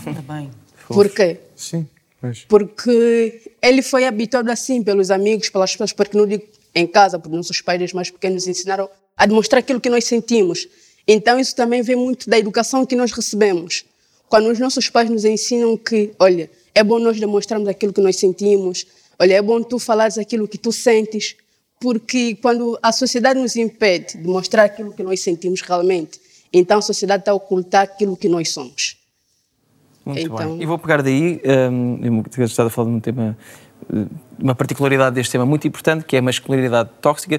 Ainda 0.06 0.22
bem. 0.22 0.52
Por 0.86 1.08
quê? 1.08 1.40
Sim, 1.56 1.88
pois. 2.20 2.44
Porque 2.44 3.50
ele 3.60 3.82
foi 3.82 4.06
habituado 4.06 4.48
assim 4.48 4.80
pelos 4.80 5.10
amigos, 5.10 5.50
pelas 5.50 5.72
pessoas, 5.72 5.92
porque 5.92 6.16
não 6.16 6.24
digo 6.24 6.44
em 6.72 6.86
casa, 6.86 7.18
porque 7.18 7.36
nossos 7.36 7.60
pais 7.60 7.92
mais 7.92 8.08
pequenos 8.08 8.46
ensinaram 8.46 8.88
a 9.16 9.26
demonstrar 9.26 9.58
aquilo 9.58 9.80
que 9.80 9.90
nós 9.90 10.04
sentimos. 10.04 10.68
Então 11.04 11.36
isso 11.36 11.56
também 11.56 11.82
vem 11.82 11.96
muito 11.96 12.30
da 12.30 12.38
educação 12.38 12.86
que 12.86 12.94
nós 12.94 13.10
recebemos. 13.10 13.84
Quando 14.28 14.48
os 14.52 14.60
nossos 14.60 14.88
pais 14.88 15.10
nos 15.10 15.24
ensinam 15.24 15.76
que, 15.76 16.12
olha, 16.16 16.48
é 16.72 16.84
bom 16.84 17.00
nós 17.00 17.18
demonstrarmos 17.18 17.66
aquilo 17.68 17.92
que 17.92 18.00
nós 18.00 18.14
sentimos, 18.14 18.86
olha, 19.18 19.34
é 19.34 19.42
bom 19.42 19.62
tu 19.62 19.78
falares 19.78 20.18
aquilo 20.18 20.46
que 20.48 20.58
tu 20.58 20.72
sentes, 20.72 21.36
porque 21.80 22.36
quando 22.36 22.78
a 22.82 22.92
sociedade 22.92 23.38
nos 23.40 23.56
impede 23.56 24.16
de 24.18 24.26
mostrar 24.28 24.64
aquilo 24.64 24.92
que 24.92 25.02
nós 25.02 25.20
sentimos 25.20 25.60
realmente, 25.60 26.20
então 26.52 26.78
a 26.78 26.82
sociedade 26.82 27.22
está 27.22 27.32
a 27.32 27.34
ocultar 27.34 27.82
aquilo 27.82 28.16
que 28.16 28.28
nós 28.28 28.50
somos. 28.50 28.96
Muito 30.04 30.20
Então- 30.20 30.36
bem. 30.36 30.62
E 30.62 30.66
vou 30.66 30.78
pegar 30.78 31.02
daí, 31.02 31.40
hum, 31.70 31.98
eu 32.02 32.22
tinha 32.30 32.44
estado 32.46 32.66
a 32.66 32.70
falar 32.70 32.90
de 32.90 32.96
um 32.96 33.00
tema, 33.00 33.36
uma 34.38 34.54
particularidade 34.54 35.14
deste 35.14 35.32
tema 35.32 35.46
muito 35.46 35.66
importante, 35.68 36.04
que 36.04 36.16
é 36.16 36.18
a 36.18 36.22
masculinidade 36.22 36.90
tóxica. 37.00 37.38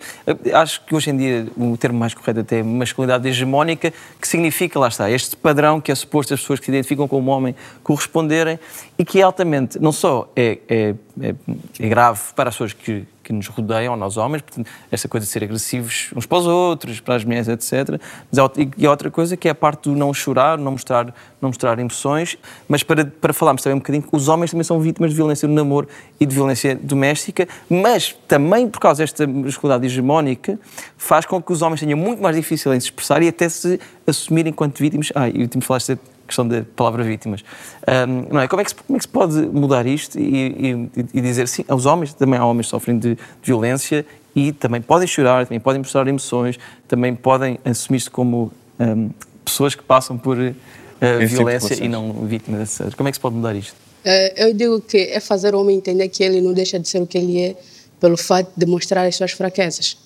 Acho 0.54 0.82
que 0.86 0.96
hoje 0.96 1.10
em 1.10 1.18
dia 1.18 1.48
o 1.58 1.76
termo 1.78 2.00
mais 2.00 2.14
correto 2.14 2.40
até 2.40 2.60
é 2.60 2.64
masculinidade 2.64 3.28
hegemónica, 3.28 3.94
que 4.20 4.28
significa, 4.28 4.80
lá 4.80 4.88
está, 4.88 5.10
este 5.10 5.36
padrão 5.36 5.82
que 5.82 5.92
é 5.92 5.96
suposto 5.96 6.34
as 6.34 6.40
pessoas 6.40 6.60
que 6.60 6.66
se 6.66 6.72
identificam 6.72 7.08
como 7.08 7.32
homem 7.32 7.56
corresponderem 7.84 8.60
e 8.98 9.04
que 9.06 9.20
é 9.20 9.24
altamente, 9.24 9.80
não 9.80 9.92
só 9.92 10.32
é, 10.36 10.60
é- 10.70 10.96
é- 11.22 11.36
é 11.80 11.88
grave 11.90 12.22
para 12.36 12.50
as 12.50 12.56
pessoas 12.56 12.74
que, 12.74 13.06
que 13.26 13.34
nos 13.34 13.48
rodeiam, 13.48 13.98
nós 13.98 14.18
homens, 14.18 14.44
portanto, 14.44 14.70
esta 14.92 15.08
coisa 15.08 15.26
de 15.26 15.32
ser 15.32 15.44
agressivos 15.44 16.12
uns 16.16 16.28
para 16.28 16.38
os 16.38 16.46
outros, 16.46 17.00
para 17.00 17.16
as 17.16 17.26
mulheres, 17.26 17.48
etc. 17.48 18.00
Mas 18.32 18.38
há, 18.38 18.50
e 18.78 18.86
há 18.86 18.90
outra 18.92 19.10
coisa 19.10 19.36
que 19.36 19.48
é 19.48 19.52
a 19.52 19.56
parte 19.56 19.90
do 19.90 19.96
não 19.96 20.14
chorar, 20.14 20.60
não 20.60 20.74
mostrar, 20.74 21.08
não 21.42 21.50
mostrar 21.50 21.80
emoções, 21.80 22.38
mas 22.70 22.84
para, 22.84 23.04
para 23.04 23.34
falarmos 23.34 23.64
também 23.64 23.76
um 23.76 23.80
bocadinho 23.80 24.06
os 24.12 24.28
homens 24.28 24.52
também 24.52 24.64
são 24.64 24.80
vítimas 24.80 25.10
de 25.10 25.16
violência 25.16 25.48
no 25.48 25.56
namoro 25.56 25.88
e 26.20 26.26
de 26.26 26.36
violência 26.36 26.76
doméstica, 26.76 27.48
mas 27.68 28.16
também 28.28 28.70
por 28.70 28.80
causa 28.80 29.02
desta 29.02 29.26
masculinidade 29.26 29.88
hegemónica, 29.88 30.60
faz 30.96 31.26
com 31.26 31.42
que 31.42 31.52
os 31.52 31.62
homens 31.64 31.80
tenham 31.80 31.98
muito 31.98 32.22
mais 32.22 32.36
difícil 32.36 32.74
em 32.74 32.80
se 32.80 32.88
expressar 32.88 33.24
e 33.24 33.28
até 33.28 33.50
se 33.50 33.80
assumirem 34.06 34.52
enquanto 34.52 34.78
vítimas. 34.78 35.12
Ah, 35.16 35.28
e 35.28 35.42
último 35.42 35.64
falaste 35.64 35.98
questão 36.28 36.48
da 36.48 36.64
palavra 36.76 37.04
vítimas. 37.04 37.44
Ahm, 37.88 38.28
não 38.32 38.40
é? 38.42 38.48
Como, 38.48 38.62
é 38.62 38.64
que 38.66 38.72
se, 38.72 38.76
como 38.76 38.98
é 38.98 39.00
que 39.00 39.04
se 39.04 39.10
pode 39.10 39.36
mudar 39.48 39.86
isto 39.86 40.20
e, 40.20 40.48
e- 40.96 41.06
e 41.14 41.22
dizer 41.22 41.48
sim, 41.48 41.64
os 41.70 41.86
homens, 41.86 42.14
também 42.14 42.40
há 42.40 42.46
homens 42.46 42.68
que 42.68 42.72
sofrem 42.72 42.98
de, 42.98 43.16
de 43.16 43.20
violência 43.44 44.06
e 44.36 44.52
também 44.52 44.82
podem 44.82 45.08
chorar, 45.08 45.46
também 45.46 45.60
podem 45.60 45.80
mostrar 45.80 46.08
emoções, 46.08 46.58
também 46.88 47.16
podem 47.16 47.60
assumir-se 47.64 48.10
como 48.10 48.52
ahm, 48.80 49.10
pessoas 49.44 49.76
que 49.76 49.84
passam 49.84 50.18
por 50.18 50.36
tipo 50.38 50.56
de 51.00 51.26
violência 51.28 51.74
e 51.76 51.78
relações. 51.88 51.92
não 51.92 52.26
vítimas. 52.26 52.78
Como 52.98 53.08
é 53.08 53.12
que 53.12 53.18
se 53.18 53.22
pode 53.22 53.36
mudar 53.36 53.56
isto? 53.56 53.76
É, 54.04 54.46
eu 54.48 54.54
digo 54.54 54.82
que 54.82 54.98
é 54.98 55.20
fazer 55.20 55.54
o 55.56 55.62
homem 55.62 55.78
entender 55.78 56.08
que 56.10 56.24
ele 56.24 56.42
não 56.42 56.54
deixa 56.54 56.80
de 56.80 56.88
ser 56.88 57.02
o 57.02 57.08
que 57.08 57.18
ele 57.18 57.42
é 57.42 57.56
pelo 58.00 58.18
fato 58.18 58.52
de 58.56 58.66
mostrar 58.66 59.06
as 59.06 59.16
suas 59.16 59.32
fraquezas. 59.32 59.98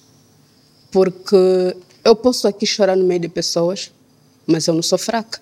Porque 0.92 1.76
eu 2.04 2.16
posso 2.16 2.48
aqui 2.48 2.66
chorar 2.66 2.96
no 2.96 3.04
meio 3.06 3.20
de 3.20 3.30
pessoas, 3.30 3.92
mas 4.48 4.68
eu 4.68 4.74
não 4.74 4.82
sou 4.82 4.98
fraca. 4.98 5.40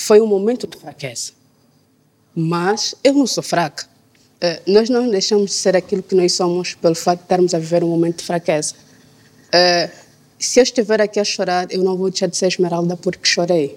Foi 0.00 0.20
um 0.20 0.26
momento 0.26 0.64
de 0.68 0.78
fraqueza. 0.78 1.32
Mas 2.34 2.94
eu 3.02 3.12
não 3.14 3.26
sou 3.26 3.42
fraca. 3.42 3.84
É, 4.40 4.62
nós 4.66 4.88
não 4.88 5.10
deixamos 5.10 5.50
de 5.50 5.56
ser 5.56 5.74
aquilo 5.76 6.02
que 6.04 6.14
nós 6.14 6.32
somos 6.34 6.74
pelo 6.74 6.94
fato 6.94 7.18
de 7.18 7.24
estarmos 7.24 7.52
a 7.52 7.58
viver 7.58 7.82
um 7.82 7.88
momento 7.88 8.18
de 8.18 8.24
fraqueza. 8.24 8.74
É, 9.52 9.90
se 10.38 10.60
eu 10.60 10.62
estiver 10.62 11.00
aqui 11.00 11.18
a 11.18 11.24
chorar, 11.24 11.66
eu 11.72 11.82
não 11.82 11.96
vou 11.96 12.08
deixar 12.10 12.28
de 12.28 12.36
ser 12.36 12.46
esmeralda 12.46 12.96
porque 12.96 13.28
chorei. 13.28 13.76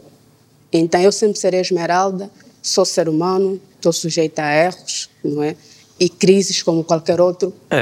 Então 0.72 1.02
eu 1.02 1.12
sempre 1.12 1.40
serei 1.40 1.60
esmeralda, 1.60 2.30
sou 2.62 2.86
ser 2.86 3.10
humano, 3.10 3.60
estou 3.76 3.92
sujeita 3.92 4.44
a 4.44 4.54
erros, 4.56 5.10
não 5.24 5.42
é? 5.42 5.56
E 6.00 6.08
crises 6.08 6.62
como 6.62 6.84
qualquer 6.84 7.20
outro. 7.20 7.52
A, 7.70 7.76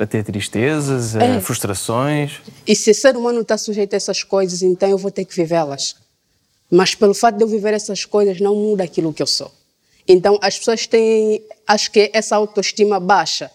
a- 0.00 0.02
a 0.02 0.06
ter 0.06 0.22
tristezas, 0.22 1.16
É. 1.16 1.40
frustrações. 1.40 2.42
E 2.66 2.76
se 2.76 2.92
ser 2.92 3.16
humano 3.16 3.40
está 3.40 3.56
sujeito 3.56 3.94
a 3.94 3.96
essas 3.96 4.22
coisas, 4.22 4.60
então 4.60 4.86
eu 4.90 4.98
vou 4.98 5.10
ter 5.10 5.24
que 5.24 5.34
vivê-las. 5.34 5.96
Mas 6.70 6.94
pelo 6.94 7.14
fato 7.14 7.36
de 7.36 7.44
eu 7.44 7.48
viver 7.48 7.74
essas 7.74 8.04
coisas, 8.04 8.40
não 8.40 8.54
muda 8.54 8.84
aquilo 8.84 9.12
que 9.12 9.22
eu 9.22 9.26
sou. 9.26 9.50
Então 10.06 10.38
as 10.40 10.58
pessoas 10.58 10.86
têm, 10.86 11.42
acho 11.66 11.90
que 11.90 12.10
essa 12.12 12.36
autoestima 12.36 13.00
baixa 13.00 13.50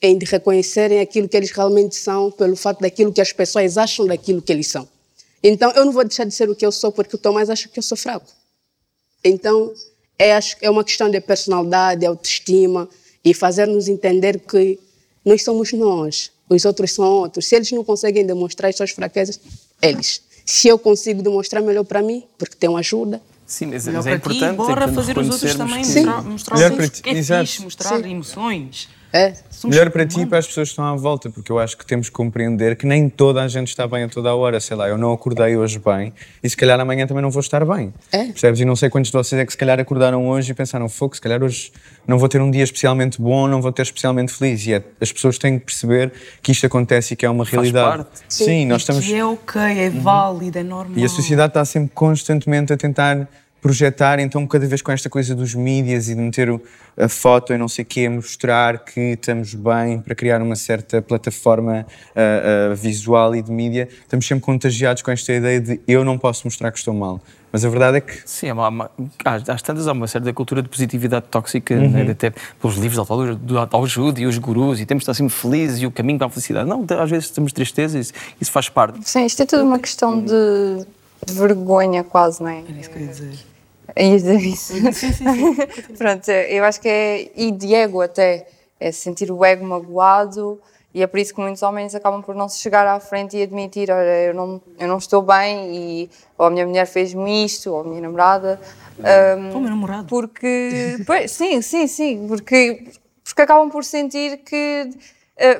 em 0.00 0.18
reconhecerem 0.18 1.00
aquilo 1.00 1.28
que 1.28 1.36
eles 1.36 1.50
realmente 1.50 1.94
são 1.94 2.30
pelo 2.30 2.56
fato 2.56 2.80
daquilo 2.80 3.12
que 3.12 3.20
as 3.20 3.32
pessoas 3.32 3.78
acham 3.78 4.06
daquilo 4.06 4.42
que 4.42 4.52
eles 4.52 4.68
são. 4.68 4.88
Então 5.42 5.70
eu 5.72 5.84
não 5.84 5.92
vou 5.92 6.04
deixar 6.04 6.24
de 6.24 6.34
ser 6.34 6.48
o 6.48 6.56
que 6.56 6.64
eu 6.64 6.72
sou 6.72 6.90
porque 6.90 7.14
o 7.14 7.18
Tomás 7.18 7.50
acha 7.50 7.68
que 7.68 7.78
eu 7.78 7.82
sou 7.82 7.96
fraco. 7.96 8.26
Então 9.22 9.72
é, 10.18 10.38
é 10.60 10.70
uma 10.70 10.82
questão 10.82 11.10
de 11.10 11.20
personalidade, 11.20 12.04
autoestima 12.04 12.88
e 13.24 13.32
fazer-nos 13.32 13.88
entender 13.88 14.40
que 14.40 14.78
nós 15.24 15.42
somos 15.44 15.72
nós. 15.72 16.32
os 16.48 16.64
outros 16.64 16.92
são 16.92 17.04
outros. 17.04 17.46
Se 17.46 17.56
eles 17.56 17.70
não 17.70 17.84
conseguem 17.84 18.26
demonstrar 18.26 18.70
as 18.70 18.76
suas 18.76 18.90
fraquezas, 18.90 19.38
eles. 19.80 20.22
Se 20.44 20.68
eu 20.68 20.78
consigo 20.78 21.22
demonstrar 21.22 21.62
melhor 21.62 21.84
para 21.84 22.02
mim, 22.02 22.24
porque 22.36 22.56
tenho 22.56 22.76
ajuda. 22.76 23.20
Sim, 23.46 23.66
mas, 23.66 23.86
Melhor 23.86 23.98
mas 23.98 24.06
é 24.06 24.18
para 24.18 24.32
ti, 24.32 24.38
importante. 24.38 24.56
bora 24.56 24.84
é 24.84 24.88
que 24.88 24.94
fazer 24.94 25.18
os 25.18 25.28
outros 25.28 25.54
também, 25.54 25.84
mostrar, 25.84 26.22
mostrar 26.22 26.70
que 26.70 26.88
ti, 26.88 27.02
é 27.04 27.22
fixe, 27.22 27.62
mostrar 27.62 28.04
emoções. 28.06 28.88
É. 29.12 29.34
Somos 29.50 29.76
Melhor 29.76 29.90
para 29.90 30.06
ti 30.06 30.20
e 30.22 30.26
para 30.26 30.38
as 30.38 30.46
pessoas 30.46 30.68
que 30.68 30.72
estão 30.72 30.84
à 30.84 30.96
volta, 30.96 31.28
porque 31.30 31.52
eu 31.52 31.58
acho 31.58 31.76
que 31.76 31.84
temos 31.84 32.08
que 32.08 32.14
compreender 32.14 32.76
que 32.76 32.86
nem 32.86 33.08
toda 33.08 33.42
a 33.42 33.48
gente 33.48 33.68
está 33.68 33.86
bem 33.86 34.04
a 34.04 34.08
toda 34.08 34.30
a 34.30 34.34
hora. 34.34 34.58
Sei 34.58 34.76
lá, 34.76 34.88
eu 34.88 34.96
não 34.96 35.12
acordei 35.12 35.56
hoje 35.56 35.78
bem 35.78 36.12
e 36.42 36.48
se 36.48 36.56
calhar 36.56 36.80
amanhã 36.80 37.06
também 37.06 37.22
não 37.22 37.30
vou 37.30 37.40
estar 37.40 37.64
bem. 37.64 37.92
É. 38.10 38.24
Percebes? 38.26 38.60
E 38.60 38.64
não 38.64 38.74
sei 38.74 38.88
quantos 38.88 39.10
de 39.10 39.16
vocês 39.16 39.40
é 39.40 39.44
que 39.44 39.52
se 39.52 39.58
calhar 39.58 39.78
acordaram 39.78 40.26
hoje 40.28 40.52
e 40.52 40.54
pensaram, 40.54 40.88
fogo, 40.88 41.14
se 41.14 41.20
calhar 41.20 41.42
hoje 41.42 41.70
não 42.06 42.18
vou 42.18 42.28
ter 42.28 42.40
um 42.40 42.50
dia 42.50 42.64
especialmente 42.64 43.20
bom, 43.20 43.46
não 43.46 43.60
vou 43.60 43.70
ter 43.70 43.82
especialmente 43.82 44.32
feliz. 44.32 44.66
E 44.66 44.72
é- 44.74 44.82
as 45.00 45.12
pessoas 45.12 45.36
têm 45.38 45.58
que 45.58 45.66
perceber 45.66 46.12
que 46.42 46.50
isto 46.50 46.66
acontece 46.66 47.14
e 47.14 47.16
que 47.16 47.26
é 47.26 47.30
uma 47.30 47.44
realidade. 47.44 47.98
parte. 48.04 48.20
Sim, 48.28 48.66
nós 48.66 48.82
estamos. 48.82 49.04
Que 49.04 49.14
é 49.14 49.24
ok, 49.24 49.60
é 49.60 49.90
válido, 49.90 50.58
é 50.58 50.62
normal. 50.62 50.96
E 50.98 51.04
a 51.04 51.08
sociedade 51.08 51.50
está 51.50 51.64
sempre 51.64 51.90
constantemente 51.94 52.72
a 52.72 52.76
tentar 52.76 53.28
projetar, 53.62 54.18
então 54.18 54.44
cada 54.46 54.66
vez 54.66 54.82
com 54.82 54.90
esta 54.92 55.08
coisa 55.08 55.34
dos 55.34 55.54
mídias 55.54 56.08
e 56.08 56.14
de 56.16 56.20
meter 56.20 56.50
o- 56.50 56.60
a 56.98 57.08
foto 57.08 57.54
e 57.54 57.56
não 57.56 57.68
sei 57.68 57.84
o 57.84 57.86
quê, 57.86 58.08
mostrar 58.08 58.84
que 58.84 59.00
estamos 59.12 59.54
bem 59.54 60.00
para 60.00 60.14
criar 60.16 60.42
uma 60.42 60.56
certa 60.56 61.00
plataforma 61.00 61.86
ah, 62.14 62.70
ah, 62.72 62.74
visual 62.74 63.34
e 63.36 63.40
de 63.40 63.50
mídia, 63.52 63.88
estamos 64.02 64.26
sempre 64.26 64.44
contagiados 64.44 65.00
com 65.00 65.10
esta 65.12 65.32
ideia 65.32 65.60
de 65.60 65.80
eu 65.86 66.04
não 66.04 66.18
posso 66.18 66.44
mostrar 66.46 66.72
que 66.72 66.78
estou 66.78 66.92
mal. 66.92 67.20
Mas 67.52 67.64
a 67.64 67.68
verdade 67.68 67.98
é 67.98 68.00
que 68.00 68.14
Sim, 68.28 68.48
há 68.48 68.54
uma, 68.54 68.68
uma- 68.68 68.90
às, 69.24 69.48
às 69.48 69.62
tantas 69.62 69.86
há 69.86 69.92
uma 69.92 70.08
certa 70.08 70.32
cultura 70.32 70.60
de 70.62 70.68
positividade 70.68 71.26
tóxica, 71.30 71.74
Uhum. 71.74 71.88
né, 71.90 72.10
até 72.10 72.32
pelos 72.60 72.76
livros 72.78 73.06
de 73.42 73.56
autoajuda 73.56 74.20
e 74.20 74.26
os 74.26 74.38
gurus, 74.38 74.80
e 74.80 74.86
temos 74.86 75.02
de 75.02 75.10
estar 75.10 75.14
sempre 75.14 75.34
felizes 75.34 75.80
e 75.82 75.86
o 75.86 75.90
caminho 75.90 76.18
para 76.18 76.26
a 76.26 76.30
felicidade. 76.30 76.68
Não, 76.68 76.84
às 76.98 77.10
vezes 77.10 77.30
temos 77.30 77.52
tristeza 77.52 77.96
e 77.96 78.00
isso, 78.00 78.12
isso 78.40 78.50
faz 78.50 78.68
parte. 78.70 78.98
Sim, 79.08 79.24
isto 79.26 79.40
é 79.42 79.46
tudo 79.46 79.62
uma 79.64 79.78
questão 79.78 80.18
de, 80.24 80.32
de 81.26 81.32
vergonha, 81.34 82.02
quase, 82.02 82.42
não 82.42 82.48
é? 82.48 82.62
Era 82.66 82.80
isso 82.80 82.90
que 82.90 82.96
eu 82.98 83.02
ia 83.02 83.08
dizer. 83.08 83.51
É 83.94 84.06
isso. 84.06 84.72
Pronto, 85.98 86.30
eu 86.30 86.64
acho 86.64 86.80
que 86.80 86.88
é. 86.88 87.30
E 87.36 87.50
de 87.50 87.74
ego 87.74 88.00
até. 88.00 88.46
É 88.80 88.90
sentir 88.90 89.30
o 89.30 89.44
ego 89.44 89.64
magoado. 89.64 90.60
E 90.94 91.02
é 91.02 91.06
por 91.06 91.18
isso 91.18 91.34
que 91.34 91.40
muitos 91.40 91.62
homens 91.62 91.94
acabam 91.94 92.20
por 92.20 92.34
não 92.34 92.48
se 92.48 92.58
chegar 92.58 92.86
à 92.86 93.00
frente 93.00 93.36
e 93.36 93.42
admitir: 93.42 93.90
olha, 93.90 94.26
eu 94.26 94.34
não, 94.34 94.60
eu 94.78 94.88
não 94.88 94.98
estou 94.98 95.22
bem, 95.22 95.74
e, 95.74 96.10
ou 96.36 96.46
a 96.46 96.50
minha 96.50 96.66
mulher 96.66 96.86
fez-me 96.86 97.44
isto, 97.44 97.70
ou 97.72 97.80
a 97.80 97.84
minha 97.84 98.00
namorada. 98.02 98.60
Um, 98.98 99.56
O 99.56 99.60
meu 99.60 99.70
namorado. 99.70 100.06
porque. 100.06 100.98
Pois, 101.06 101.30
sim, 101.30 101.62
sim, 101.62 101.86
sim. 101.86 102.26
Porque, 102.28 102.84
porque 103.24 103.42
acabam 103.42 103.70
por 103.70 103.84
sentir 103.84 104.38
que. 104.38 104.90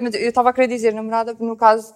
mas 0.00 0.14
eu 0.14 0.28
estava 0.28 0.50
a 0.50 0.52
querer 0.52 0.68
dizer 0.68 0.92
namorada, 0.92 1.34
no 1.40 1.56
caso 1.56 1.94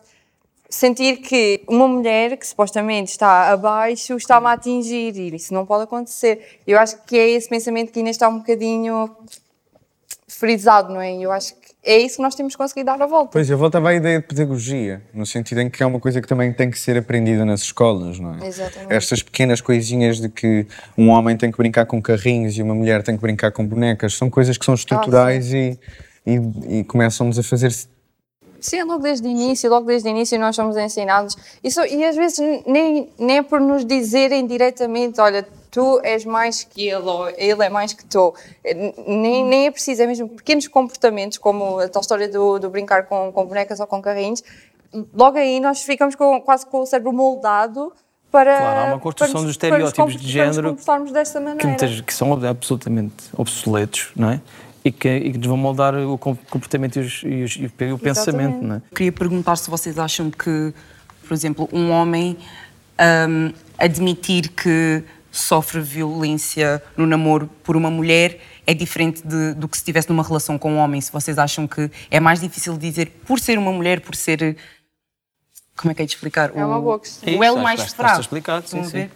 sentir 0.69 1.19
que 1.19 1.63
uma 1.69 1.87
mulher 1.87 2.37
que 2.37 2.47
supostamente 2.47 3.13
está 3.13 3.53
abaixo 3.53 4.17
está-me 4.17 4.47
a 4.49 4.53
atingir 4.53 5.17
e 5.17 5.35
isso 5.35 5.55
não 5.55 5.65
pode 5.65 5.85
acontecer. 5.85 6.61
Eu 6.67 6.79
acho 6.79 7.03
que 7.05 7.17
é 7.17 7.31
esse 7.31 7.49
pensamento 7.49 7.93
que 7.93 7.99
ainda 7.99 8.11
está 8.11 8.29
um 8.29 8.39
bocadinho 8.39 9.11
frisado, 10.29 10.93
não 10.93 11.01
é? 11.01 11.17
Eu 11.17 11.31
acho 11.31 11.55
que 11.55 11.67
é 11.85 11.99
isso 11.99 12.17
que 12.17 12.23
nós 12.23 12.35
temos 12.35 12.55
que 12.55 12.59
conseguir 12.59 12.83
dar 12.83 13.01
a 13.01 13.07
volta. 13.07 13.31
Pois, 13.33 13.49
eu 13.49 13.57
voltava 13.57 13.91
à 13.91 13.95
ideia 13.95 14.21
de 14.21 14.27
pedagogia, 14.27 15.01
no 15.15 15.25
sentido 15.25 15.61
em 15.61 15.71
que 15.71 15.83
é 15.83 15.87
uma 15.87 16.01
coisa 16.01 16.21
que 16.21 16.27
também 16.27 16.53
tem 16.53 16.69
que 16.69 16.79
ser 16.79 16.97
aprendida 16.97 17.45
nas 17.45 17.61
escolas, 17.63 18.19
não 18.19 18.35
é? 18.35 18.47
Exatamente. 18.47 18.93
Estas 18.93 19.23
pequenas 19.23 19.61
coisinhas 19.61 20.21
de 20.21 20.29
que 20.29 20.67
um 20.99 21.11
homem 21.11 21.37
tem 21.37 21.51
que 21.51 21.57
brincar 21.57 21.87
com 21.87 22.03
carrinhos 22.03 22.59
e 22.59 22.63
uma 22.63 22.75
mulher 22.75 23.05
tem 23.05 23.15
que 23.15 23.23
brincar 23.23 23.53
com 23.53 23.65
bonecas, 23.65 24.15
são 24.15 24.29
coisas 24.29 24.59
que 24.59 24.65
são 24.65 24.75
estruturais 24.75 25.53
e, 25.53 25.79
e, 26.27 26.81
e 26.81 26.85
começam-nos 26.85 27.39
a 27.39 27.43
fazer 27.45 27.71
Sim, 28.61 28.83
logo 28.83 29.03
desde 29.03 29.27
o 29.27 29.31
início, 29.31 29.69
logo 29.71 29.87
desde 29.87 30.09
o 30.09 30.11
início 30.11 30.39
nós 30.39 30.55
somos 30.57 30.77
ensinados. 30.77 31.37
Isso, 31.63 31.81
e 31.85 32.05
às 32.05 32.17
vezes 32.17 32.39
nem, 32.67 33.11
nem 33.19 33.39
é 33.39 33.43
por 33.43 33.61
nos 33.61 33.85
dizerem 33.85 34.47
diretamente, 34.47 35.21
olha, 35.21 35.47
tu 35.71 36.01
és 36.03 36.25
mais 36.25 36.65
que 36.65 36.89
ele, 36.89 37.07
ou 37.09 37.29
ele 37.31 37.65
é 37.65 37.69
mais 37.69 37.93
que 37.93 38.05
tu. 38.07 38.35
Nem, 39.07 39.45
nem 39.45 39.67
é 39.67 39.71
preciso, 39.71 40.03
é 40.03 40.07
mesmo 40.07 40.29
pequenos 40.29 40.67
comportamentos, 40.69 41.39
como 41.39 41.79
a 41.79 41.89
tal 41.89 42.01
história 42.01 42.29
do, 42.29 42.59
do 42.59 42.71
brincar 42.71 43.05
com, 43.07 43.31
com 43.33 43.45
bonecas 43.47 43.79
ou 43.81 43.87
com 43.87 44.01
carrinhos. 44.01 44.43
Logo 45.15 45.37
aí 45.37 45.61
nós 45.61 45.83
ficamos 45.83 46.15
com, 46.15 46.41
quase 46.41 46.65
com 46.67 46.81
o 46.81 46.87
cérebro 46.87 47.13
moldado 47.13 47.93
para. 48.31 48.57
Claro, 48.59 48.81
há 48.81 48.85
uma 48.95 49.01
construção 49.01 49.35
nos- 49.35 49.43
dos 49.45 49.51
estereótipos 49.53 50.17
de 50.17 50.29
género 50.33 50.77
desta 51.13 51.41
maneira. 51.41 51.77
que, 51.77 52.03
que 52.03 52.15
são 52.15 52.33
absolutamente 52.33 53.15
obsoletos, 53.37 54.11
não 54.17 54.31
é? 54.31 54.41
E 54.87 54.93
que, 54.93 55.09
e 55.09 55.33
que 55.33 55.39
nos 55.39 55.47
vão 55.49 55.57
moldar 55.57 55.95
o 55.97 56.17
com- 56.17 56.37
comportamento 56.37 56.97
e, 56.97 57.01
os- 57.01 57.23
e 57.25 57.43
os- 57.43 57.57
e 57.57 57.93
o 57.93 57.99
pensamento, 57.99 58.63
não 58.63 58.77
é? 58.77 58.83
Queria 58.95 59.11
perguntar 59.13 59.57
se 59.57 59.69
vocês 59.69 59.99
acham 59.99 60.31
que, 60.31 60.73
por 61.27 61.35
exemplo, 61.35 61.69
um 61.73 61.91
homem 61.91 62.37
hum, 63.29 63.53
admitir 63.77 64.49
que 64.51 65.03
sofre 65.33 65.81
violência 65.81 66.81
no 66.97 67.05
namoro 67.07 67.51
por 67.65 67.77
uma 67.77 67.91
mulher 67.91 68.39
é 68.67 68.73
diferente 68.73 69.27
de- 69.27 69.55
do 69.55 69.67
que 69.69 69.77
se 69.77 69.81
estivesse 69.83 70.09
numa 70.09 70.23
relação 70.23 70.57
com 70.57 70.73
um 70.73 70.77
homem. 70.79 71.01
Se 71.01 71.11
vocês 71.13 71.37
acham 71.37 71.67
que 71.67 71.91
é 72.11 72.21
mais 72.21 72.41
difícil 72.41 72.77
dizer 72.79 73.11
por 73.27 73.39
ser 73.41 73.59
uma 73.59 73.73
mulher, 73.73 74.01
por 74.01 74.15
ser. 74.15 74.57
Como 75.77 75.91
é 75.91 75.95
que 75.95 76.03
é 76.03 76.07
de 76.07 76.13
explicar? 76.13 76.53
É 76.55 76.65
uma 76.65 76.79
O- 76.79 76.83
boa 76.83 77.01
questão. 77.01 77.37
O 77.39 77.43
elo 77.45 77.59
mais 77.61 77.93
fraco. 77.93 78.21
explicado, 78.21 78.69
sim, 78.69 78.85
sim. 78.85 79.09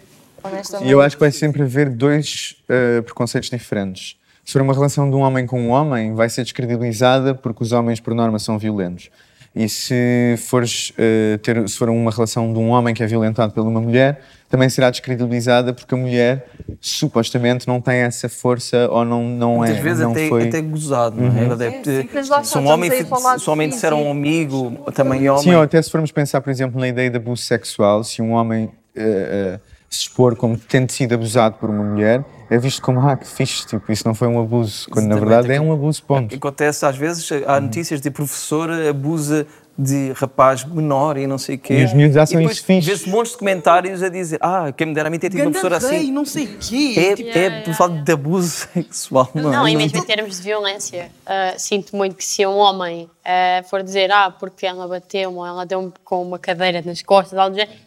E 0.83 0.91
eu 0.91 1.01
acho 1.01 1.15
que 1.15 1.19
vai 1.21 1.31
sempre 1.31 1.61
haver 1.63 1.89
dois 1.89 2.55
eh, 2.67 3.01
preconceitos 3.01 3.49
diferentes. 3.49 4.17
Se 4.43 4.53
for 4.53 4.61
uma 4.61 4.73
relação 4.73 5.09
de 5.09 5.15
um 5.15 5.19
homem 5.19 5.45
com 5.45 5.61
um 5.61 5.69
homem, 5.69 6.13
vai 6.13 6.29
ser 6.29 6.43
descredibilizada 6.43 7.33
porque 7.33 7.63
os 7.63 7.71
homens, 7.71 7.99
por 7.99 8.13
norma, 8.13 8.39
são 8.39 8.57
violentos. 8.57 9.09
E 9.53 9.67
se, 9.67 10.35
fores, 10.37 10.93
eh, 10.97 11.37
ter, 11.43 11.67
se 11.67 11.77
for 11.77 11.89
uma 11.89 12.09
relação 12.09 12.53
de 12.53 12.57
um 12.57 12.69
homem 12.69 12.93
que 12.93 13.03
é 13.03 13.07
violentado 13.07 13.51
por 13.53 13.67
uma 13.67 13.81
mulher, 13.81 14.21
também 14.49 14.69
será 14.69 14.89
descredibilizada 14.89 15.73
porque 15.73 15.93
a 15.93 15.97
mulher, 15.97 16.47
supostamente, 16.79 17.67
não 17.67 17.81
tem 17.81 17.95
essa 17.95 18.29
força 18.29 18.87
ou 18.89 19.03
não, 19.03 19.23
não 19.23 19.57
Muitas 19.57 19.77
é. 19.77 19.81
vezes 19.81 20.03
não 20.03 20.11
até, 20.11 20.29
foi... 20.29 20.47
até 20.47 20.61
gozado, 20.61 21.19
não 21.19 21.27
é? 21.27 21.43
Uhum. 21.43 22.07
Mas 22.13 22.29
lá 22.29 22.43
se 22.43 22.47
está, 22.47 22.59
um 22.61 22.67
homem, 22.67 22.89
se 22.91 23.49
um 23.49 23.51
homem 23.51 23.69
disser 23.69 23.91
a 23.91 23.95
um 23.97 24.09
amigo, 24.09 24.77
também 24.93 25.29
homem, 25.29 25.43
Sim, 25.43 25.55
ou 25.55 25.61
até 25.61 25.81
se 25.81 25.91
formos 25.91 26.13
pensar, 26.13 26.39
por 26.39 26.49
exemplo, 26.49 26.79
na 26.79 26.87
ideia 26.87 27.09
de 27.09 27.17
abuso 27.17 27.43
sexual, 27.43 28.05
se 28.05 28.21
um 28.21 28.31
homem 28.31 28.71
eh, 28.95 29.57
eh, 29.57 29.59
se 29.89 30.03
expor 30.03 30.37
como 30.37 30.57
tendo 30.57 30.89
sido 30.93 31.13
abusado 31.13 31.57
por 31.57 31.69
uma 31.69 31.83
mulher, 31.83 32.23
é 32.51 32.57
visto 32.57 32.81
como, 32.81 32.99
ah, 32.99 33.15
que 33.15 33.25
fixe, 33.25 33.65
tipo, 33.65 33.89
isso 33.91 34.05
não 34.05 34.13
foi 34.13 34.27
um 34.27 34.37
abuso, 34.37 34.89
quando 34.89 35.05
na 35.07 35.15
Exatamente. 35.15 35.37
verdade 35.37 35.53
é 35.57 35.61
um 35.61 35.71
abuso, 35.71 36.03
ponto. 36.03 36.35
Acontece 36.35 36.85
às 36.85 36.97
vezes, 36.97 37.29
há 37.47 37.61
notícias 37.61 38.01
de 38.01 38.11
professora 38.11 38.89
abusa 38.89 39.47
de 39.77 40.11
rapaz 40.11 40.65
menor 40.65 41.17
e 41.17 41.25
não 41.25 41.37
sei 41.37 41.55
o 41.55 41.59
quê. 41.59 41.75
E 41.75 41.85
os 41.85 41.93
miúdos 41.93 42.17
acham 42.17 42.41
E 42.41 42.45
isso 42.45 42.63
fixe. 42.65 42.89
Vê-se 42.89 43.09
montes 43.09 43.31
de 43.31 43.37
comentários 43.37 44.03
a 44.03 44.09
dizer 44.09 44.37
ah, 44.41 44.69
quem 44.75 44.87
me 44.87 44.93
dera 44.93 45.07
a 45.07 45.09
mim 45.09 45.17
ter 45.17 45.29
tido 45.29 45.39
uma 45.43 45.45
Ganda 45.51 45.61
professora 45.61 45.91
rei, 45.93 46.01
assim. 46.03 46.11
não 46.11 46.25
sei 46.25 46.43
o 46.43 46.57
quê. 46.59 46.93
É, 46.97 47.15
Tipo, 47.15 47.37
é 47.37 47.61
por 47.61 47.73
falar 47.73 48.03
de 48.03 48.11
abuso 48.11 48.67
sexual. 48.73 49.29
Não, 49.33 49.49
Não, 49.49 49.65
é? 49.65 49.71
e 49.71 49.75
mesmo 49.77 49.97
em 49.99 50.05
termos 50.05 50.35
de 50.35 50.43
violência, 50.43 51.09
ah, 51.25 51.53
sinto 51.57 51.95
muito 51.95 52.17
que 52.17 52.25
se 52.25 52.45
um 52.45 52.57
homem 52.57 53.09
ah, 53.23 53.63
for 53.69 53.81
dizer, 53.81 54.11
ah, 54.11 54.29
porque 54.29 54.65
ela 54.65 54.85
bateu-me 54.89 55.37
ou 55.37 55.45
ela 55.47 55.65
deu-me 55.65 55.91
com 56.03 56.21
uma 56.21 56.37
cadeira 56.37 56.81
nas 56.85 57.01
costas, 57.01 57.39
algo 57.39 57.55
do 57.55 57.59
género, 57.59 57.77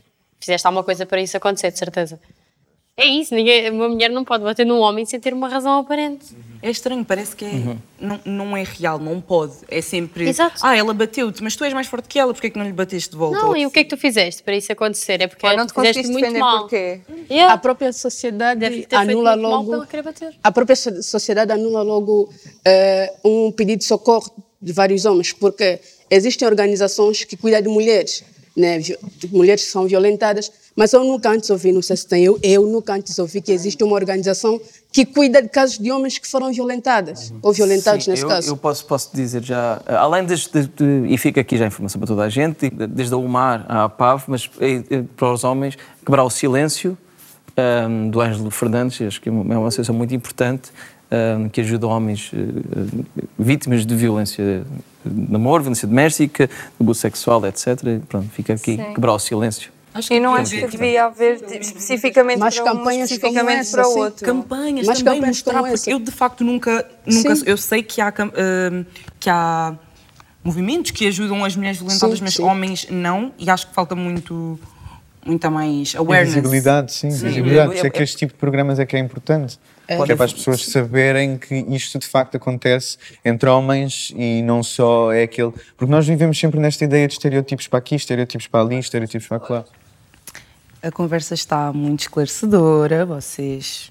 fizeste 0.40 0.66
alguma 0.66 0.82
coisa 0.82 1.04
para 1.04 1.20
isso 1.20 1.36
acontecer, 1.36 1.70
de 1.70 1.78
certeza. 1.78 2.18
É 2.96 3.06
isso, 3.06 3.34
ninguém, 3.34 3.70
uma 3.72 3.88
mulher 3.88 4.08
não 4.08 4.24
pode 4.24 4.44
bater 4.44 4.64
num 4.64 4.78
homem 4.78 5.04
sem 5.04 5.18
ter 5.18 5.34
uma 5.34 5.48
razão 5.48 5.78
aparente. 5.80 6.26
É 6.62 6.70
estranho, 6.70 7.04
parece 7.04 7.34
que 7.34 7.44
é, 7.44 7.48
Uhum. 7.48 7.78
não, 8.00 8.20
não 8.24 8.56
é 8.56 8.62
real, 8.62 9.00
não 9.00 9.20
pode. 9.20 9.52
É 9.68 9.80
sempre. 9.80 10.28
Exato. 10.28 10.60
Ah, 10.62 10.76
ela 10.76 10.94
bateu-te, 10.94 11.42
mas 11.42 11.56
tu 11.56 11.64
és 11.64 11.74
mais 11.74 11.88
forte 11.88 12.06
que 12.08 12.20
ela, 12.20 12.32
porque 12.32 12.46
é 12.46 12.50
que 12.50 12.56
não 12.58 12.64
lhe 12.64 12.72
bateste 12.72 13.10
de 13.10 13.16
volta? 13.16 13.36
Não, 13.36 13.56
e 13.56 13.66
o 13.66 13.70
que 13.70 13.80
é 13.80 13.84
que 13.84 13.90
tu 13.90 13.96
fizeste 13.96 14.44
para 14.44 14.56
isso 14.56 14.70
acontecer? 14.72 15.20
É 15.20 15.26
porque 15.26 15.44
Ou 15.44 15.56
não 15.56 15.66
te 15.66 15.74
conseguiste 15.74 16.06
muito 16.12 16.20
defender 16.22 16.38
mal. 16.38 16.60
porquê? 16.60 17.00
Yeah. 17.28 17.52
A 17.52 17.58
própria 17.58 17.92
sociedade 17.92 18.86
anula 18.92 19.34
logo. 19.34 19.76
bater. 20.04 20.32
A 20.42 20.52
própria 20.52 20.76
so- 20.76 21.02
sociedade 21.02 21.50
anula 21.52 21.82
logo 21.82 22.32
eh, 22.64 23.12
um 23.24 23.50
pedido 23.50 23.80
de 23.80 23.84
socorro 23.86 24.30
de 24.62 24.72
vários 24.72 25.04
homens, 25.04 25.32
porque 25.32 25.80
existem 26.08 26.46
organizações 26.46 27.24
que 27.24 27.36
cuidam 27.36 27.60
de 27.60 27.68
mulheres, 27.68 28.22
né, 28.56 28.78
mulheres 29.32 29.64
que 29.64 29.70
são 29.70 29.84
violentadas, 29.86 30.50
mas 30.76 30.92
eu 30.92 31.04
nunca 31.04 31.30
antes 31.30 31.48
ouvi, 31.50 31.70
não 31.72 31.82
sei 31.82 31.96
se 31.96 32.06
tem, 32.06 32.24
eu, 32.24 32.38
eu 32.42 32.66
nunca 32.66 32.94
antes 32.94 33.18
ouvi 33.18 33.40
que 33.40 33.52
existe 33.52 33.82
uma 33.84 33.94
organização 33.94 34.60
que 34.92 35.04
cuida 35.04 35.40
de 35.42 35.48
casos 35.48 35.78
de 35.78 35.90
homens 35.90 36.18
que 36.18 36.26
foram 36.26 36.52
violentadas, 36.52 37.32
ou 37.42 37.52
violentados 37.52 38.04
Sim, 38.04 38.10
nesse 38.10 38.22
eu, 38.22 38.28
caso. 38.28 38.48
Eu 38.50 38.56
posso, 38.56 38.84
posso 38.86 39.10
dizer 39.14 39.42
já, 39.42 39.80
além 39.86 40.24
das, 40.24 40.46
de, 40.46 40.66
de- 40.66 41.06
e 41.08 41.18
fica 41.18 41.40
aqui 41.40 41.56
já 41.56 41.64
a 41.64 41.68
informação 41.68 41.98
para 42.00 42.08
toda 42.08 42.22
a 42.22 42.28
gente, 42.28 42.70
desde 42.70 43.14
a 43.14 43.16
UMAR 43.16 43.64
à 43.68 43.88
PAV, 43.88 44.24
mas 44.28 44.50
eh, 44.60 44.82
eh, 44.90 45.02
para 45.16 45.32
os 45.32 45.42
homens, 45.44 45.76
quebrar 46.04 46.24
o 46.24 46.30
silêncio 46.30 46.96
ehm, 47.56 48.08
do 48.10 48.20
Ângelo 48.20 48.50
Fernandes, 48.50 49.00
acho 49.06 49.20
que 49.20 49.28
é 49.28 49.32
uma, 49.32 49.54
é 49.54 49.58
associação 49.58 49.94
muito 49.94 50.14
importante 50.14 50.70
ehm, 51.10 51.48
que 51.48 51.60
ajuda 51.60 51.86
homens 51.88 52.30
eh, 52.32 52.38
vítimas 53.38 53.84
de 53.84 53.94
violência 53.96 54.64
de 55.04 55.32
namoro, 55.32 55.62
violência 55.64 55.86
doméstica, 55.88 56.46
de 56.46 56.52
abuso 56.80 57.00
sexual, 57.00 57.44
etc. 57.46 57.78
Pronto, 58.08 58.28
fica 58.30 58.54
aqui 58.54 58.76
Sim. 58.76 58.94
quebrar 58.94 59.12
o 59.14 59.18
silêncio. 59.18 59.73
E 60.10 60.18
não 60.20 60.34
acho 60.34 60.50
que 60.50 60.66
devia 60.66 61.04
haver 61.04 61.40
especificamente 61.60 62.38
Mais 62.38 62.58
para 62.58 62.72
um, 62.72 62.76
campanhas 62.78 63.08
como 63.10 63.14
especificamente 63.14 63.60
essa, 63.60 63.76
para 63.76 63.84
sim. 63.84 63.98
outro. 64.00 64.26
campanhas 64.26 64.86
Mas 64.86 64.98
também 64.98 65.14
campanhas 65.14 65.36
mostrar, 65.36 65.58
porque 65.60 65.74
essa. 65.74 65.90
eu 65.90 65.98
de 66.00 66.10
facto 66.10 66.42
nunca, 66.44 66.86
nunca 67.06 67.36
Sim. 67.36 67.42
eu 67.46 67.56
sei 67.56 67.82
que 67.82 68.00
há, 68.00 68.12
hum, 68.72 68.84
que 69.20 69.30
há 69.30 69.74
movimentos 70.42 70.90
que 70.90 71.06
ajudam 71.06 71.44
as 71.44 71.54
mulheres 71.56 71.78
violentadas, 71.78 72.18
Sim, 72.18 72.24
mas 72.24 72.34
sim. 72.34 72.42
homens 72.42 72.86
não, 72.90 73.32
e 73.38 73.48
acho 73.48 73.68
que 73.68 73.74
falta 73.74 73.94
muito, 73.94 74.58
muita 75.24 75.48
mais 75.48 75.94
awareness. 75.94 76.34
Visibilidade, 76.34 76.92
sim, 76.92 77.10
Sim. 77.12 77.26
visibilidade. 77.28 77.68
Por 77.68 77.74
isso 77.76 77.84
É- 77.84 77.88
é 77.88 77.90
que 77.90 78.02
este 78.02 78.16
tipo 78.16 78.32
de 78.32 78.38
programas 78.38 78.78
é 78.80 78.84
que 78.86 78.96
é 78.96 78.98
importante. 78.98 79.58
É. 79.86 80.02
Que 80.02 80.12
é 80.12 80.16
para 80.16 80.24
as 80.24 80.32
pessoas 80.32 80.64
saberem 80.66 81.36
que 81.38 81.54
isto 81.68 81.98
de 81.98 82.06
facto 82.08 82.36
acontece 82.36 82.96
entre 83.24 83.48
homens 83.48 84.12
e 84.16 84.42
não 84.42 84.62
só 84.62 85.12
é 85.12 85.22
aquele. 85.24 85.52
Porque 85.76 85.90
nós 85.92 86.06
vivemos 86.06 86.38
sempre 86.38 86.58
nesta 86.58 86.84
ideia 86.84 87.06
de 87.06 87.12
estereótipos 87.12 87.68
para 87.68 87.78
aqui, 87.78 87.94
estereótipos 87.94 88.46
para 88.46 88.60
ali, 88.60 88.78
estereótipos 88.78 89.28
para 89.28 89.42
lá. 89.48 89.64
A 90.84 90.92
conversa 90.92 91.32
está 91.32 91.72
muito 91.72 92.00
esclarecedora, 92.00 93.06
vocês 93.06 93.90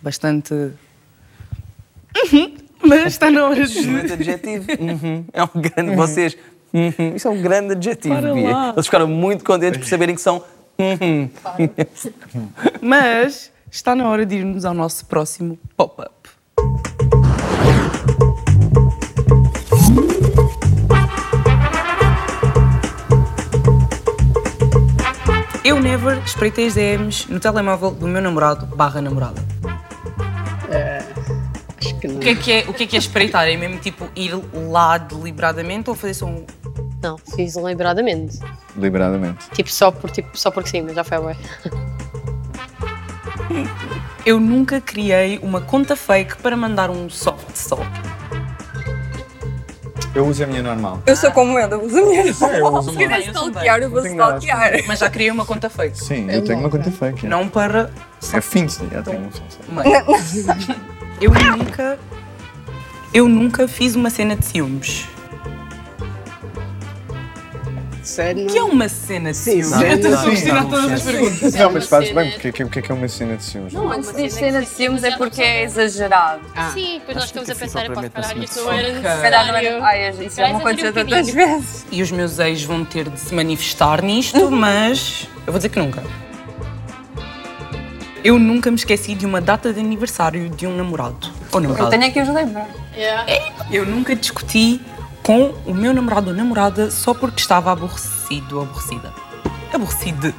bastante. 0.00 0.54
Uhum, 0.54 2.54
mas 2.80 3.08
está 3.08 3.28
na 3.28 3.44
hora 3.44 3.66
de. 3.66 3.76
Excelente 3.76 4.12
adjetivo. 4.12 4.66
Uhum. 4.78 5.24
É 5.32 5.42
um 5.42 5.60
grande. 5.60 5.96
Vocês. 5.96 6.38
Uhum. 6.72 7.16
Isso 7.16 7.26
é 7.26 7.30
um 7.32 7.42
grande 7.42 7.72
adjetivo, 7.72 8.14
Para 8.14 8.32
Bia. 8.32 8.50
lá. 8.52 8.70
Eles 8.70 8.86
ficaram 8.86 9.08
muito 9.08 9.44
contentes 9.44 9.80
por 9.80 9.88
saberem 9.88 10.14
que 10.14 10.20
são. 10.20 10.44
Uhum. 10.78 11.28
Mas 12.80 13.50
está 13.68 13.96
na 13.96 14.08
hora 14.08 14.24
de 14.24 14.36
irmos 14.36 14.64
ao 14.64 14.74
nosso 14.74 15.06
próximo 15.06 15.58
pop-up. 15.76 16.12
Eu 25.68 25.78
never 25.82 26.16
espreitei 26.24 26.66
as 26.66 26.76
DMs 26.76 27.30
no 27.30 27.38
telemóvel 27.38 27.90
do 27.90 28.08
meu 28.08 28.22
namorado 28.22 28.64
barra 28.64 29.02
namorada. 29.02 29.44
acho 31.76 31.94
que 31.98 32.08
não. 32.08 32.16
O 32.16 32.20
que, 32.20 32.28
é 32.30 32.34
que 32.34 32.52
é, 32.52 32.64
o 32.66 32.72
que 32.72 32.84
é 32.84 32.86
que 32.86 32.96
é 32.96 32.98
espreitar? 32.98 33.46
É 33.46 33.54
mesmo 33.54 33.78
tipo 33.78 34.08
ir 34.16 34.32
lá 34.70 34.96
deliberadamente 34.96 35.90
ou 35.90 35.94
fazer 35.94 36.14
só 36.14 36.24
um. 36.24 36.46
Não, 37.02 37.18
fiz 37.18 37.52
deliberadamente. 37.52 38.38
Deliberadamente. 38.74 39.50
Tipo, 39.50 39.70
só, 39.70 39.90
por, 39.90 40.10
tipo, 40.10 40.30
só 40.38 40.50
porque 40.50 40.70
sim, 40.70 40.80
mas 40.80 40.94
já 40.94 41.04
foi 41.04 41.18
bué. 41.18 41.36
Eu 44.24 44.40
nunca 44.40 44.80
criei 44.80 45.38
uma 45.42 45.60
conta 45.60 45.94
fake 45.94 46.38
para 46.38 46.56
mandar 46.56 46.88
um 46.88 47.10
soft 47.10 47.54
só. 47.54 47.78
Eu 50.18 50.26
uso 50.26 50.42
a 50.42 50.46
minha 50.48 50.60
normal. 50.64 51.00
Eu 51.06 51.14
sou 51.14 51.30
como 51.30 51.56
ela, 51.56 51.74
eu 51.74 51.84
uso 51.84 51.96
a 51.96 52.00
minha. 52.02 52.24
eu 52.24 52.72
uso 52.74 52.90
Se 52.90 52.96
quiser 52.96 53.20
stalkear, 53.20 53.78
eu 53.78 53.88
vou 53.88 54.04
stalkear. 54.04 54.84
Mas 54.88 54.98
já 54.98 55.08
criei 55.08 55.30
uma 55.30 55.46
conta 55.46 55.70
fake. 55.70 55.96
Sim, 55.96 56.28
eu 56.28 56.42
tenho 56.42 56.58
uma 56.58 56.68
conta 56.68 56.90
fake. 56.90 57.24
é. 57.24 57.28
Não 57.28 57.48
para. 57.48 57.88
É 58.32 58.40
fim 58.40 58.66
já 58.68 59.00
tenho 59.00 59.20
um. 59.20 59.30
Eu 61.20 61.30
nunca. 61.30 61.98
Eu 63.14 63.28
nunca 63.28 63.68
fiz 63.68 63.94
uma 63.94 64.10
cena 64.10 64.34
de 64.34 64.44
ciúmes. 64.44 65.06
Sério? 68.08 68.44
O 68.44 68.46
que 68.46 68.56
é 68.58 68.62
uma 68.62 68.88
cena 68.88 69.32
de 69.32 69.36
ciúmes? 69.36 69.70
Não, 69.70 69.82
Eu 69.82 69.94
estou 69.96 70.12
a 70.14 70.16
não, 70.22 70.30
questionar 70.30 70.62
não, 70.62 70.70
todas 70.70 70.86
não. 70.86 70.94
as 70.94 71.02
perguntas. 71.02 71.54
Não, 71.54 71.72
mas 71.72 71.86
fazes 71.86 72.10
bem, 72.12 72.30
porque 72.30 72.48
o 72.48 72.52
que, 72.52 72.62
é- 72.62 72.82
que 72.82 72.90
é 72.90 72.94
é 72.94 72.94
uma 72.94 73.08
cena 73.08 73.36
de 73.36 73.44
ciúmes? 73.44 73.72
Quando 73.74 74.02
se 74.02 74.16
diz 74.16 74.32
cena 74.32 74.60
de 74.62 74.66
ciúmes 74.66 75.04
é 75.04 75.16
porque 75.16 75.42
é 75.42 75.62
exagerado. 75.64 76.40
Sim, 76.72 76.98
depois 77.00 77.16
nós 77.16 77.26
ficamos 77.26 77.50
a 77.50 77.54
pensar, 77.54 77.84
é 77.84 77.88
para 77.90 78.08
caralho, 78.08 78.42
isto 78.44 78.60
não 78.62 78.72
era 78.72 78.94
Se 78.96 79.02
calhar 79.22 79.46
não 79.46 79.52
necessário. 79.52 79.84
Ai, 79.84 80.10
isso 80.26 80.36
já 80.36 80.48
me 80.48 80.54
aconteceu 80.54 80.92
tantas 80.94 81.30
vezes. 81.30 81.86
E 81.92 82.02
os 82.02 82.10
meus 82.10 82.38
ex 82.38 82.62
vão 82.62 82.82
ter 82.84 83.08
de 83.10 83.20
se 83.20 83.34
manifestar 83.34 84.02
nisto, 84.02 84.48
mas 84.50 85.28
eu 85.46 85.52
vou 85.52 85.58
dizer 85.58 85.68
que 85.68 85.78
nunca. 85.78 86.02
Eu 88.24 88.38
nunca 88.38 88.70
me 88.70 88.76
esqueci 88.76 89.14
de 89.14 89.26
uma 89.26 89.40
data 89.40 89.72
de 89.72 89.80
aniversário 89.80 90.48
de 90.48 90.66
um 90.66 90.74
namorado. 90.74 91.28
Ou 91.52 91.58
Eu 91.58 91.68
namorada. 91.68 91.90
tenho 91.90 92.06
aqui 92.06 92.20
os 92.20 92.28
lembrar. 92.28 92.68
Eu 93.70 93.84
nunca 93.86 94.16
discuti 94.16 94.80
com 95.28 95.52
o 95.66 95.74
meu 95.74 95.92
namorado 95.92 96.30
ou 96.30 96.34
namorada 96.34 96.90
só 96.90 97.12
porque 97.12 97.38
estava 97.38 97.70
aborrecido 97.70 98.56
ou 98.56 98.62
aborrecida. 98.62 99.12
Aborrecido. 99.70 100.34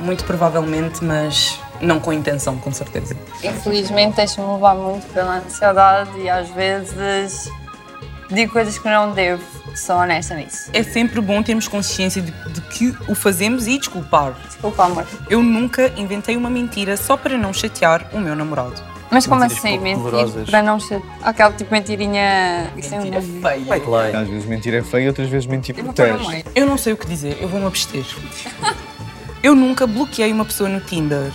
Muito 0.00 0.24
provavelmente, 0.24 1.04
mas 1.04 1.60
não 1.80 2.00
com 2.00 2.12
intenção, 2.12 2.58
com 2.58 2.72
certeza. 2.72 3.16
Infelizmente 3.44 4.16
deixo-me 4.16 4.52
levar 4.52 4.74
muito 4.74 5.06
pela 5.12 5.36
ansiedade 5.36 6.18
e 6.18 6.28
às 6.28 6.48
vezes 6.50 7.48
digo 8.32 8.52
coisas 8.52 8.76
que 8.76 8.88
não 8.88 9.12
devo. 9.12 9.44
Sou 9.76 9.98
honesta 9.98 10.34
nisso. 10.34 10.68
É 10.72 10.82
sempre 10.82 11.20
bom 11.20 11.44
termos 11.44 11.68
consciência 11.68 12.20
de, 12.20 12.32
de 12.32 12.60
que 12.62 12.96
o 13.06 13.14
fazemos 13.14 13.68
e 13.68 13.78
desculpar. 13.78 14.34
Desculpa, 14.44 14.86
amor. 14.86 15.06
Eu 15.30 15.40
nunca 15.40 15.92
inventei 15.96 16.36
uma 16.36 16.50
mentira 16.50 16.96
só 16.96 17.16
para 17.16 17.38
não 17.38 17.52
chatear 17.52 18.10
o 18.12 18.18
meu 18.18 18.34
namorado. 18.34 18.95
Mas 19.10 19.26
como 19.26 19.42
assim? 19.44 19.78
Mentir 19.78 20.46
para 20.50 20.62
não 20.62 20.80
ser. 20.80 21.00
Aquela 21.22 21.52
tipo 21.52 21.72
mentirinha. 21.72 22.70
Isso 22.76 22.94
é 22.94 22.98
Mentira 22.98 23.18
um... 23.20 23.40
feia. 23.40 24.20
Às 24.20 24.28
vezes 24.28 24.44
mentir 24.46 24.74
é 24.74 24.82
feio, 24.82 25.08
outras 25.08 25.28
vezes 25.28 25.46
mentir 25.46 25.74
protege. 25.74 26.26
meio. 26.28 26.44
Eu 26.54 26.66
não 26.66 26.76
sei 26.76 26.92
o 26.92 26.96
que 26.96 27.06
dizer, 27.06 27.38
eu 27.40 27.48
vou-me 27.48 27.66
abster. 27.66 28.04
Eu 29.42 29.54
nunca 29.54 29.86
bloqueei 29.86 30.32
uma 30.32 30.44
pessoa 30.44 30.68
no 30.68 30.80
Tinder. 30.80 31.30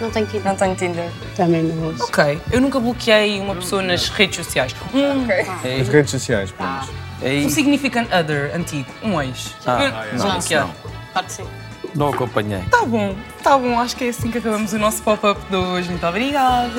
Não 0.00 0.10
tenho 0.10 0.26
ir. 0.34 0.42
Não 0.44 0.56
tenho 0.56 0.74
Tinder. 0.74 1.08
Também 1.36 1.62
não 1.62 1.88
uso. 1.90 2.04
Ok. 2.04 2.40
Eu 2.50 2.60
nunca 2.60 2.80
bloqueei 2.80 3.40
uma 3.40 3.54
pessoa 3.54 3.82
nas 3.82 4.08
redes 4.08 4.36
sociais. 4.36 4.74
Um, 4.92 5.30
É, 5.30 5.80
As 5.80 5.88
redes 5.88 6.10
sociais, 6.10 6.50
pronto. 6.52 6.88
é 7.22 7.44
um 7.44 7.50
significant 7.50 8.08
other 8.12 8.50
antigo, 8.54 8.86
um 9.02 9.20
ex. 9.22 9.54
Ah, 9.66 9.84
Eu- 9.84 9.90
não, 9.92 10.04
isso 10.16 10.26
bloquear. 10.26 10.66
não. 10.66 10.74
Claro 11.12 11.26
que 11.28 11.32
sim. 11.32 11.44
Não 11.94 12.08
acompanhei. 12.08 12.60
Tá 12.70 12.84
bom, 12.84 13.14
tá 13.42 13.56
bom. 13.56 13.78
Acho 13.78 13.96
que 13.96 14.04
é 14.04 14.08
assim 14.08 14.30
que 14.30 14.38
acabamos 14.38 14.72
o 14.72 14.78
nosso 14.78 15.02
pop-up 15.02 15.40
de 15.48 15.56
hoje. 15.56 15.90
Muito 15.90 16.06
obrigada. 16.06 16.70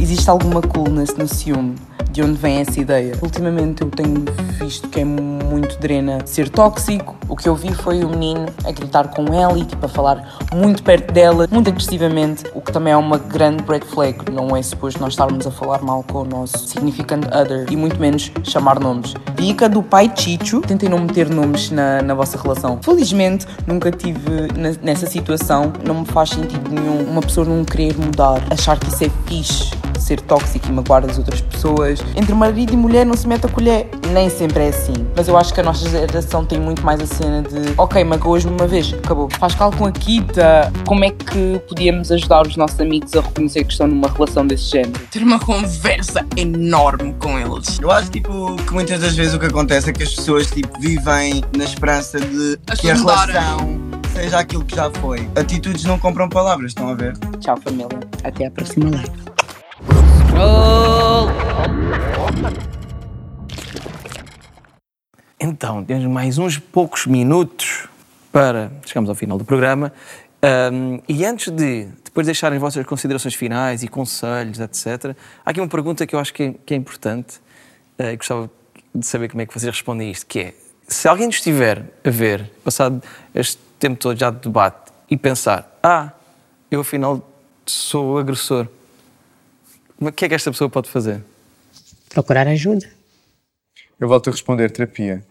Existe 0.00 0.30
alguma 0.30 0.62
coolness 0.62 1.14
no 1.16 1.26
ciúme? 1.26 1.74
De 2.18 2.24
onde 2.24 2.36
vem 2.36 2.58
essa 2.58 2.80
ideia? 2.80 3.16
Ultimamente 3.22 3.82
eu 3.82 3.90
tenho 3.90 4.24
visto 4.60 4.88
que 4.88 4.98
é 4.98 5.04
muito 5.04 5.78
drena 5.78 6.18
ser 6.26 6.48
tóxico. 6.48 7.16
O 7.28 7.36
que 7.36 7.48
eu 7.48 7.54
vi 7.54 7.72
foi 7.72 8.02
o 8.02 8.08
menino 8.08 8.46
a 8.64 8.72
gritar 8.72 9.06
com 9.06 9.32
ela 9.32 9.56
e 9.56 9.64
tipo, 9.64 9.86
a 9.86 9.88
falar 9.88 10.36
muito 10.52 10.82
perto 10.82 11.12
dela, 11.12 11.46
muito 11.48 11.70
agressivamente, 11.70 12.42
o 12.56 12.60
que 12.60 12.72
também 12.72 12.92
é 12.92 12.96
uma 12.96 13.18
grande 13.18 13.62
red 13.68 13.82
flag. 13.82 14.18
Não 14.32 14.56
é 14.56 14.60
suposto 14.60 15.00
nós 15.00 15.12
estarmos 15.12 15.46
a 15.46 15.50
falar 15.52 15.80
mal 15.80 16.02
com 16.02 16.22
o 16.22 16.24
nosso 16.24 16.58
significant 16.66 17.24
other 17.26 17.66
e 17.70 17.76
muito 17.76 18.00
menos 18.00 18.32
chamar 18.42 18.80
nomes. 18.80 19.14
Dica 19.36 19.68
do 19.68 19.80
pai 19.80 20.12
Chicho, 20.12 20.60
tentem 20.60 20.88
não 20.88 20.98
meter 20.98 21.30
nomes 21.30 21.70
na, 21.70 22.02
na 22.02 22.14
vossa 22.14 22.36
relação. 22.36 22.80
Felizmente 22.82 23.46
nunca 23.64 23.92
tive 23.92 24.48
nessa 24.82 25.06
situação, 25.06 25.72
não 25.86 26.00
me 26.00 26.06
faz 26.06 26.30
sentido 26.30 26.68
nenhum 26.68 27.00
uma 27.08 27.20
pessoa 27.20 27.46
não 27.46 27.64
querer 27.64 27.96
mudar, 27.96 28.42
achar 28.50 28.76
que 28.76 28.88
isso 28.88 29.04
é 29.04 29.10
fixe 29.26 29.70
ser 30.00 30.20
tóxico 30.20 30.68
e 30.68 30.72
magoar 30.72 31.04
as 31.04 31.18
outras 31.18 31.40
pessoas. 31.40 32.00
Entre 32.16 32.34
marido 32.34 32.72
e 32.72 32.76
mulher 32.76 33.04
não 33.04 33.14
se 33.14 33.26
mete 33.26 33.46
a 33.46 33.48
colher. 33.48 33.88
Nem 34.12 34.30
sempre 34.30 34.64
é 34.64 34.68
assim. 34.68 34.94
Mas 35.16 35.28
eu 35.28 35.36
acho 35.36 35.52
que 35.52 35.60
a 35.60 35.62
nossa 35.62 35.88
geração 35.88 36.44
tem 36.44 36.60
muito 36.60 36.84
mais 36.84 37.00
a 37.00 37.06
cena 37.06 37.42
de 37.42 37.74
ok, 37.76 38.02
magoas-me 38.04 38.50
uma 38.50 38.66
vez, 38.66 38.94
acabou. 38.94 39.28
Faz 39.38 39.54
calo 39.54 39.76
com 39.76 39.86
a 39.86 39.92
Kita. 39.92 40.72
Como 40.86 41.04
é 41.04 41.10
que 41.10 41.60
podíamos 41.68 42.10
ajudar 42.12 42.46
os 42.46 42.56
nossos 42.56 42.80
amigos 42.80 43.14
a 43.14 43.20
reconhecer 43.20 43.64
que 43.64 43.72
estão 43.72 43.86
numa 43.86 44.08
relação 44.08 44.46
desse 44.46 44.70
género? 44.70 44.98
Ter 45.10 45.22
uma 45.22 45.38
conversa 45.38 46.24
enorme 46.36 47.14
com 47.18 47.38
eles. 47.38 47.78
Eu 47.80 47.90
acho 47.90 48.10
tipo, 48.10 48.56
que 48.56 48.72
muitas 48.72 49.00
das 49.00 49.14
vezes 49.14 49.34
o 49.34 49.38
que 49.38 49.46
acontece 49.46 49.90
é 49.90 49.92
que 49.92 50.02
as 50.02 50.14
pessoas 50.14 50.50
tipo, 50.50 50.78
vivem 50.80 51.42
na 51.56 51.64
esperança 51.64 52.20
de 52.20 52.58
As 52.66 52.80
que 52.80 52.90
a 52.90 52.94
relação 52.94 53.78
seja 54.12 54.38
aquilo 54.38 54.64
que 54.64 54.74
já 54.74 54.90
foi. 54.90 55.28
Atitudes 55.36 55.84
não 55.84 55.98
compram 55.98 56.28
palavras, 56.28 56.70
estão 56.70 56.88
a 56.88 56.94
ver? 56.94 57.16
Tchau, 57.40 57.56
família. 57.62 57.88
Até 58.24 58.46
à 58.46 58.50
próxima 58.50 58.90
live. 58.90 59.37
Então, 65.40 65.84
temos 65.84 66.04
mais 66.06 66.38
uns 66.38 66.58
poucos 66.58 67.06
minutos 67.06 67.88
para 68.30 68.70
chegamos 68.84 69.08
ao 69.08 69.14
final 69.14 69.38
do 69.38 69.44
programa. 69.44 69.92
Ahm, 70.42 71.00
e 71.08 71.24
antes 71.24 71.50
de 71.50 71.88
depois 72.04 72.26
deixarem 72.26 72.56
as 72.56 72.60
vossas 72.60 72.86
considerações 72.86 73.34
finais 73.34 73.82
e 73.82 73.88
conselhos, 73.88 74.60
etc., 74.60 75.16
há 75.44 75.50
aqui 75.50 75.60
uma 75.60 75.68
pergunta 75.68 76.06
que 76.06 76.14
eu 76.14 76.18
acho 76.20 76.32
que 76.32 76.42
é, 76.42 76.54
que 76.64 76.74
é 76.74 76.76
importante 76.76 77.40
eh, 77.98 78.12
e 78.12 78.16
gostava 78.16 78.50
de 78.94 79.06
saber 79.06 79.28
como 79.28 79.42
é 79.42 79.46
que 79.46 79.52
vocês 79.52 79.72
respondem 79.72 80.08
a 80.08 80.10
isto, 80.10 80.26
que 80.26 80.40
é, 80.40 80.54
se 80.86 81.06
alguém 81.06 81.28
estiver 81.28 81.84
a 82.04 82.10
ver, 82.10 82.50
passado 82.64 83.02
este 83.34 83.58
tempo 83.78 84.00
todo 84.00 84.18
já 84.18 84.30
de 84.30 84.38
debate, 84.38 84.92
e 85.10 85.16
pensar, 85.16 85.78
ah, 85.82 86.12
eu 86.70 86.80
afinal 86.80 87.28
sou 87.66 88.18
agressor, 88.18 88.68
o 90.00 90.12
que 90.12 90.24
é 90.24 90.28
que 90.28 90.34
esta 90.34 90.50
pessoa 90.50 90.70
pode 90.70 90.88
fazer? 90.88 91.22
Procurar 92.08 92.46
ajuda. 92.46 92.86
Eu 93.98 94.08
volto 94.08 94.28
a 94.28 94.32
responder 94.32 94.70
terapia. 94.70 95.22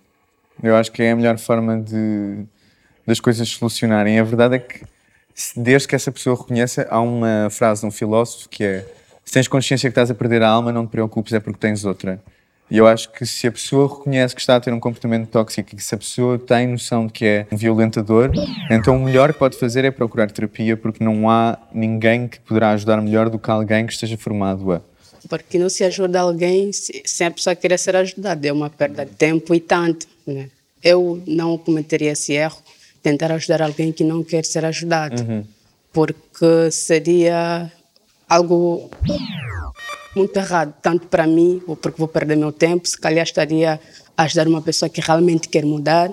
Eu 0.61 0.76
acho 0.76 0.91
que 0.91 1.01
é 1.01 1.11
a 1.11 1.15
melhor 1.15 1.38
forma 1.38 1.82
de 1.82 2.45
das 3.05 3.22
coisas 3.22 3.47
se 3.47 3.55
solucionarem. 3.55 4.20
A 4.20 4.24
verdade 4.24 4.55
é 4.55 4.59
que 4.59 4.84
desde 5.55 5.88
que 5.88 5.95
essa 5.95 6.11
pessoa 6.11 6.36
reconheça, 6.36 6.86
há 6.89 6.99
uma 6.99 7.47
frase 7.49 7.82
de 7.82 7.88
um 7.88 7.91
filósofo 7.91 8.49
que 8.49 8.63
é 8.63 8.86
se 9.24 9.34
tens 9.34 9.47
consciência 9.47 9.89
que 9.89 9.91
estás 9.91 10.09
a 10.09 10.15
perder 10.15 10.41
a 10.41 10.49
alma, 10.49 10.72
não 10.72 10.88
te 10.88 10.91
preocupes, 10.91 11.34
é 11.34 11.39
porque 11.39 11.59
tens 11.59 11.84
outra. 11.84 12.22
E 12.70 12.78
eu 12.78 12.86
acho 12.86 13.09
que 13.11 13.26
se 13.26 13.47
a 13.47 13.51
pessoa 13.51 13.88
reconhece 13.88 14.36
que 14.36 14.41
está 14.41 14.57
a 14.57 14.59
ter 14.59 14.74
um 14.74 14.80
comportamento 14.80 15.30
tóxico 15.30 15.76
e 15.76 15.80
se 15.82 15.95
a 15.95 15.97
pessoa 15.97 16.38
tem 16.38 16.68
noção 16.68 17.07
de 17.07 17.13
que 17.13 17.26
é 17.26 17.47
um 17.49 17.55
violentador, 17.55 18.30
então 18.70 18.97
o 18.97 18.99
melhor 18.99 19.32
que 19.32 19.39
pode 19.39 19.57
fazer 19.57 19.86
é 19.86 19.91
procurar 19.91 20.30
terapia, 20.30 20.76
porque 20.76 21.01
não 21.01 21.30
há 21.30 21.57
ninguém 21.74 22.28
que 22.28 22.39
poderá 22.41 22.72
ajudar 22.72 23.01
melhor 23.01 23.30
do 23.30 23.39
que 23.39 23.49
alguém 23.49 23.86
que 23.86 23.93
esteja 23.93 24.18
formado 24.18 24.74
a. 24.74 24.82
Porque 25.30 25.57
não 25.57 25.70
se 25.70 25.84
ajuda 25.84 26.20
alguém 26.20 26.72
se, 26.72 27.01
se 27.05 27.24
a 27.24 27.32
pessoa 27.32 27.55
querer 27.55 27.78
ser 27.78 27.95
ajudada. 27.95 28.47
É 28.47 28.51
uma 28.51 28.70
perda 28.70 29.05
de 29.05 29.11
tempo 29.11 29.53
e 29.53 29.59
tanto. 29.59 30.07
Né? 30.26 30.49
Eu 30.84 31.22
não 31.26 31.57
cometeria 31.57 32.11
esse 32.11 32.34
erro, 32.34 32.57
tentar 33.01 33.32
ajudar 33.32 33.61
alguém 33.61 33.91
que 33.91 34.03
não 34.03 34.24
quer 34.24 34.45
ser 34.45 34.63
ajudado. 34.63 35.22
Uhum. 35.22 35.43
Porque 35.91 36.72
seria 36.72 37.72
algo 38.30 38.89
muito 40.18 40.36
errado, 40.38 40.74
tanto 40.82 41.07
para 41.07 41.26
mim, 41.28 41.61
ou 41.68 41.76
porque 41.76 41.97
vou 41.97 42.07
perder 42.07 42.36
meu 42.36 42.51
tempo, 42.51 42.88
se 42.88 42.99
calhar 42.99 43.24
estaria 43.24 43.80
a 44.18 44.24
ajudar 44.24 44.47
uma 44.47 44.61
pessoa 44.61 44.89
que 44.89 44.99
realmente 44.99 45.47
quer 45.47 45.63
mudar, 45.65 46.11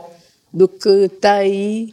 do 0.53 0.69
que 0.69 0.89
estar 1.07 1.37
aí 1.37 1.93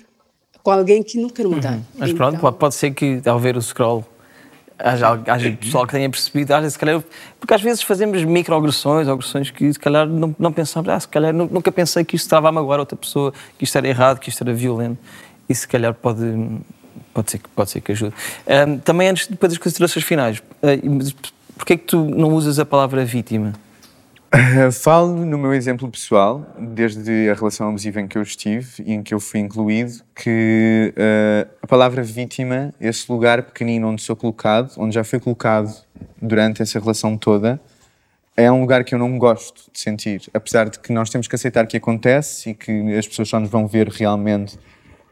com 0.62 0.70
alguém 0.72 1.02
que 1.02 1.18
não 1.20 1.30
quer 1.30 1.48
mudar. 1.48 1.80
Mas 1.98 2.14
pronto, 2.14 2.40
pode- 2.40 2.58
pode 2.58 2.76
ser 2.76 2.92
que 2.92 3.22
ao 3.26 3.40
ver 3.40 3.58
o 3.58 3.62
scroll 3.62 4.06
haja, 4.78 5.20
haja 5.28 5.52
pessoal 5.60 5.86
que 5.88 5.94
tenha 5.94 6.10
percebido, 6.10 6.52
haja, 6.54 6.70
se 6.70 6.78
calhar, 6.78 7.04
porque 7.40 7.54
às 7.54 7.62
vezes 7.62 7.82
fazemos 7.82 8.24
microagressões, 8.24 9.08
agressões 9.08 9.50
que 9.50 9.72
se 9.74 9.80
calhar 9.80 10.08
não, 10.08 10.36
não 10.38 10.52
pensamos, 10.52 10.90
ah, 10.90 11.00
se 11.00 11.08
calhar 11.08 11.34
nu- 11.34 11.50
nunca 11.52 11.72
pensei 11.72 12.04
que 12.04 12.16
isto 12.16 12.26
estava 12.26 12.50
a 12.50 12.52
magoar 12.52 12.80
outra 12.80 12.96
pessoa, 12.96 13.34
que 13.58 13.64
isto 13.64 13.76
era 13.78 13.88
errado, 13.88 14.20
que 14.20 14.30
isto 14.30 14.44
era 14.44 14.54
violento, 14.54 14.98
e 15.50 15.56
se 15.56 15.68
calhar 15.68 15.94
pode, 15.94 16.22
pode, 17.14 17.32
ser, 17.32 17.38
que- 17.40 17.50
pode 17.50 17.70
ser 17.72 17.82
que 17.82 17.92
ajude. 17.92 18.14
Ahm, 18.48 18.78
também 18.80 19.08
antes, 19.10 19.28
depois 19.28 19.52
das 19.52 19.58
considerações 19.60 20.06
finais, 20.06 20.42
mas 20.84 21.16
porquê 21.62 21.74
é 21.74 21.78
que 21.78 21.86
tu 21.86 22.04
não 22.06 22.30
usas 22.30 22.58
a 22.58 22.66
palavra 22.66 23.06
vítima? 23.06 23.54
Falo 24.82 25.24
no 25.24 25.38
meu 25.38 25.54
exemplo 25.54 25.88
pessoal, 25.90 26.44
desde 26.58 27.30
a 27.30 27.36
relação 27.36 27.70
abusiva 27.70 28.02
em 28.02 28.08
que 28.08 28.18
eu 28.18 28.22
estive 28.24 28.84
e 28.84 28.94
em 28.94 29.04
que 29.04 29.14
eu 29.14 29.20
fui 29.20 29.42
incluído, 29.42 30.02
que 30.16 30.92
uh, 30.98 31.50
a 31.62 31.68
palavra 31.68 32.02
vítima, 32.02 32.74
esse 32.82 33.12
lugar 33.12 33.44
pequenino 33.44 33.90
onde 33.90 34.02
sou 34.02 34.16
colocado, 34.16 34.74
onde 34.78 34.96
já 34.96 35.04
fui 35.04 35.20
colocado 35.20 35.72
durante 36.20 36.64
essa 36.64 36.80
relação 36.80 37.16
toda, 37.16 37.62
é 38.36 38.52
um 38.52 38.62
lugar 38.62 38.84
que 38.84 38.96
eu 38.96 39.00
não 39.00 39.20
gosto 39.20 39.70
de 39.72 39.80
sentir. 39.80 40.24
Apesar 40.34 40.68
de 40.68 40.80
que 40.80 40.92
nós 40.92 41.12
temos 41.12 41.28
que 41.28 41.36
aceitar 41.36 41.68
que 41.68 41.78
acontece 41.78 42.52
e 42.52 42.54
que 42.56 42.96
as 42.96 43.08
pessoas 43.08 43.30
só 43.30 43.40
nos 43.40 43.52
vão 43.52 43.68
ver 43.68 43.88
realmente 43.88 44.58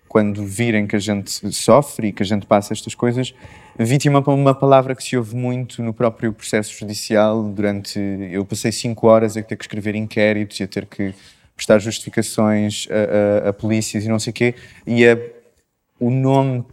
quando 0.10 0.43
virem 0.43 0.88
que 0.88 0.95
a 0.95 0.99
gente 0.99 1.32
sofre 1.53 2.07
e 2.07 2.12
que 2.12 2.24
a 2.24 2.26
gente 2.26 2.45
passa 2.47 2.74
estas 2.74 2.95
coisas. 2.95 3.34
Vítima 3.78 4.22
é 4.26 4.30
uma 4.32 4.53
palavra 4.55 4.93
que 4.95 5.03
se 5.03 5.16
ouve 5.16 5.36
muito 5.36 5.82
no 5.84 5.93
próprio 5.93 6.34
processo 6.34 6.78
judicial. 6.78 7.43
Durante. 7.43 7.97
Eu 8.32 8.43
passei 8.43 8.72
cinco 8.72 9.07
horas 9.07 9.38
a 9.38 9.41
ter 9.43 9.55
que 9.55 9.64
escrever 9.64 9.95
inquéritos 9.95 10.60
e 10.60 10.64
a 10.64 10.68
ter 10.68 10.86
que 10.88 11.14
prestar 11.55 11.78
justificações 11.80 12.88
a, 12.89 13.45
a- 13.45 13.49
a 13.49 13.53
polícias 13.53 14.03
e 14.03 14.10
não 14.10 14.18
sei 14.20 14.32
o 14.32 14.34
quê. 14.34 14.55
E 14.88 15.07
a- 15.07 15.18
o 15.99 16.10
nome 16.10 16.66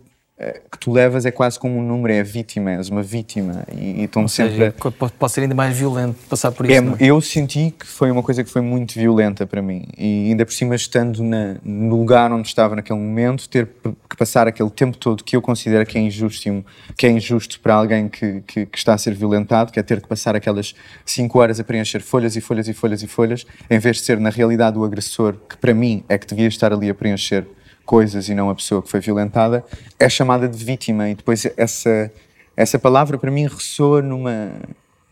que 0.70 0.78
tu 0.78 0.92
levas 0.92 1.24
é 1.24 1.30
quase 1.30 1.58
como 1.58 1.78
um 1.78 1.82
número, 1.82 2.12
é 2.12 2.22
vítima, 2.22 2.72
és 2.72 2.90
uma 2.90 3.02
vítima. 3.02 3.64
E, 3.74 4.02
e 4.02 4.04
estão 4.04 4.28
sempre. 4.28 4.56
seja, 4.56 4.74
pode, 5.18 5.32
ser 5.32 5.40
ainda 5.40 5.54
mais 5.54 5.74
violento 5.76 6.18
passar 6.28 6.52
por 6.52 6.68
É, 6.70 6.74
isso. 6.74 6.92
é? 7.00 7.06
eu 7.06 7.20
senti 7.22 7.70
que 7.78 7.86
foi 7.86 8.10
uma 8.10 8.22
coisa 8.22 8.44
que 8.44 8.50
foi 8.50 8.60
muito 8.60 8.94
violenta 8.94 9.46
para 9.46 9.62
mim 9.62 9.86
e 9.96 10.28
ainda 10.28 10.44
por 10.44 10.52
cima 10.52 10.74
estando 10.74 11.22
na- 11.22 11.56
no 11.64 11.96
lugar 11.96 12.30
onde 12.32 12.46
estava 12.48 12.76
naquele 12.76 12.98
momento 12.98 13.48
ter 13.48 13.66
que 14.08 14.16
passar 14.16 14.46
aquele 14.46 14.68
tempo 14.68 14.98
todo 14.98 15.24
que 15.24 15.36
eu 15.36 15.40
considero 15.40 15.86
que 15.86 15.96
é 15.96 16.00
injusto 16.02 16.64
que 16.96 17.06
é 17.06 17.10
injusto 17.10 17.58
para 17.60 17.74
alguém 17.74 18.08
que, 18.08 18.42
que, 18.46 18.66
que 18.66 18.78
está 18.78 18.92
a 18.92 18.98
ser 18.98 19.14
violentado 19.14 19.72
que 19.72 19.80
é 19.80 19.82
ter 19.82 20.00
que 20.02 20.08
passar 20.08 20.36
aquelas 20.36 20.74
cinco 21.04 21.38
horas 21.38 21.58
a 21.58 21.64
preencher 21.64 22.00
folhas 22.02 22.36
e 22.36 22.40
folhas 22.42 22.68
e 22.68 22.74
folhas 22.74 23.02
e 23.02 23.06
folhas 23.06 23.46
em 23.70 23.78
vez 23.78 23.96
de 23.96 24.02
ser 24.02 24.20
na 24.20 24.28
realidade 24.30 24.76
o 24.78 24.84
agressor 24.84 25.34
que 25.48 25.56
para 25.56 25.72
mim 25.72 26.04
é 26.10 26.18
que 26.18 26.26
devia 26.26 26.46
estar 26.48 26.72
ali 26.74 26.90
a 26.90 26.94
preencher 26.94 27.46
coisas 27.86 28.28
e 28.28 28.34
não 28.34 28.50
a 28.50 28.54
pessoa 28.54 28.82
que 28.82 28.90
foi 28.90 29.00
violentada 29.00 29.64
é 29.98 30.08
chamada 30.08 30.46
de 30.46 30.62
vítima 30.62 31.08
e 31.08 31.14
depois 31.14 31.46
essa 31.56 32.12
essa 32.56 32.78
palavra 32.78 33.16
para 33.16 33.30
mim 33.30 33.44
ressoa 33.46 34.02
numa 34.02 34.52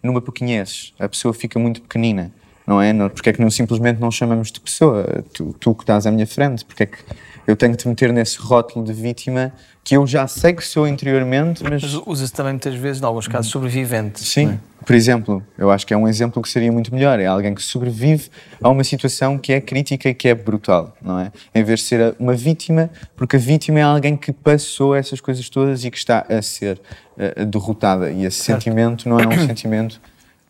numa 0.02 0.20
pequenez. 0.20 0.92
A 0.98 1.08
pessoa 1.08 1.32
fica 1.32 1.58
muito 1.58 1.80
pequenina, 1.80 2.30
não 2.66 2.80
é? 2.80 2.92
Porque 3.08 3.30
é 3.30 3.32
que 3.32 3.40
não, 3.40 3.50
simplesmente 3.50 4.00
não 4.00 4.10
chamamos 4.10 4.50
de 4.50 4.60
pessoa? 4.60 5.24
Tu, 5.32 5.54
tu 5.58 5.74
que 5.74 5.82
estás 5.82 6.06
à 6.06 6.10
minha 6.10 6.26
frente, 6.26 6.64
porque 6.64 6.84
é 6.84 6.86
que 6.86 6.98
eu 7.46 7.56
tenho 7.56 7.72
que 7.72 7.78
te 7.78 7.88
meter 7.88 8.12
nesse 8.12 8.38
rótulo 8.38 8.84
de 8.84 8.92
vítima 8.92 9.52
que 9.82 9.96
eu 9.96 10.06
já 10.06 10.26
sei 10.26 10.54
que 10.54 10.64
sou 10.64 10.88
interiormente, 10.88 11.62
mas... 11.62 11.82
Mas 11.82 11.94
usa-se 12.06 12.32
também 12.32 12.54
muitas 12.54 12.74
vezes, 12.74 13.02
em 13.02 13.04
alguns 13.04 13.28
casos, 13.28 13.50
sobrevivente. 13.50 14.24
Sim, 14.24 14.52
é? 14.52 14.58
por 14.84 14.94
exemplo, 14.94 15.42
eu 15.58 15.70
acho 15.70 15.86
que 15.86 15.92
é 15.92 15.96
um 15.96 16.08
exemplo 16.08 16.42
que 16.42 16.48
seria 16.48 16.72
muito 16.72 16.92
melhor. 16.94 17.20
É 17.20 17.26
alguém 17.26 17.54
que 17.54 17.62
sobrevive 17.62 18.30
a 18.62 18.70
uma 18.70 18.82
situação 18.82 19.36
que 19.36 19.52
é 19.52 19.60
crítica 19.60 20.08
e 20.08 20.14
que 20.14 20.26
é 20.26 20.34
brutal, 20.34 20.96
não 21.02 21.18
é? 21.18 21.30
Em 21.54 21.62
vez 21.62 21.80
de 21.80 21.86
ser 21.86 22.16
uma 22.18 22.32
vítima, 22.32 22.88
porque 23.14 23.36
a 23.36 23.38
vítima 23.38 23.78
é 23.78 23.82
alguém 23.82 24.16
que 24.16 24.32
passou 24.32 24.94
essas 24.94 25.20
coisas 25.20 25.50
todas 25.50 25.84
e 25.84 25.90
que 25.90 25.98
está 25.98 26.24
a 26.30 26.40
ser 26.40 26.80
eh, 27.18 27.44
derrotada. 27.44 28.10
E 28.10 28.24
esse 28.24 28.42
Certo. 28.42 28.62
sentimento 28.62 29.06
não 29.06 29.20
é 29.20 29.28
um 29.28 29.38
sentimento 29.46 30.00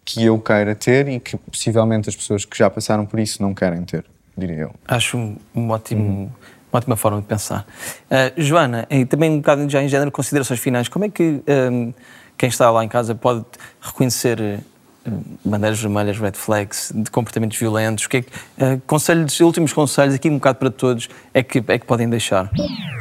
que 0.04 0.24
eu 0.24 0.38
queira 0.38 0.74
ter 0.74 1.08
e 1.08 1.18
que 1.18 1.36
possivelmente 1.36 2.08
as 2.08 2.16
pessoas 2.16 2.44
que 2.44 2.56
já 2.56 2.68
passaram 2.68 3.06
por 3.06 3.18
isso 3.18 3.42
não 3.42 3.54
querem 3.54 3.82
ter, 3.84 4.04
diria 4.36 4.56
eu. 4.56 4.74
Acho 4.86 5.16
um, 5.16 5.36
um 5.54 5.70
ótimo, 5.70 6.32
uma 6.70 6.78
ótima 6.78 6.96
forma 6.96 7.20
de 7.20 7.26
pensar. 7.26 7.66
Ah, 8.10 8.32
Joana, 8.36 8.86
e 8.90 9.06
também 9.06 9.30
um 9.30 9.38
bocado 9.38 9.68
já 9.68 9.82
em 9.82 9.88
género, 9.88 10.10
considerações 10.10 10.60
finais, 10.60 10.88
como 10.88 11.06
é 11.06 11.08
que 11.08 11.40
ahm, 11.46 11.92
quem 12.36 12.48
está 12.48 12.70
lá 12.70 12.84
em 12.84 12.88
casa 12.88 13.14
pode 13.14 13.44
reconhecer 13.80 14.60
ah, 15.06 15.10
bandeiras 15.42 15.80
vermelhas, 15.80 16.18
red 16.18 16.32
flags, 16.32 16.92
de 16.94 17.10
comportamentos 17.10 17.56
violentos? 17.56 18.04
O 18.04 18.08
que 18.10 18.18
é 18.18 18.22
que, 18.22 18.32
ah, 18.58 18.78
conselhos, 18.86 19.40
últimos 19.40 19.72
conselhos, 19.72 20.14
aqui 20.14 20.28
um 20.28 20.34
bocado 20.34 20.58
para 20.58 20.70
todos, 20.70 21.08
é 21.32 21.42
que, 21.42 21.64
é 21.66 21.78
que 21.78 21.86
podem 21.86 22.08
deixar? 22.10 22.50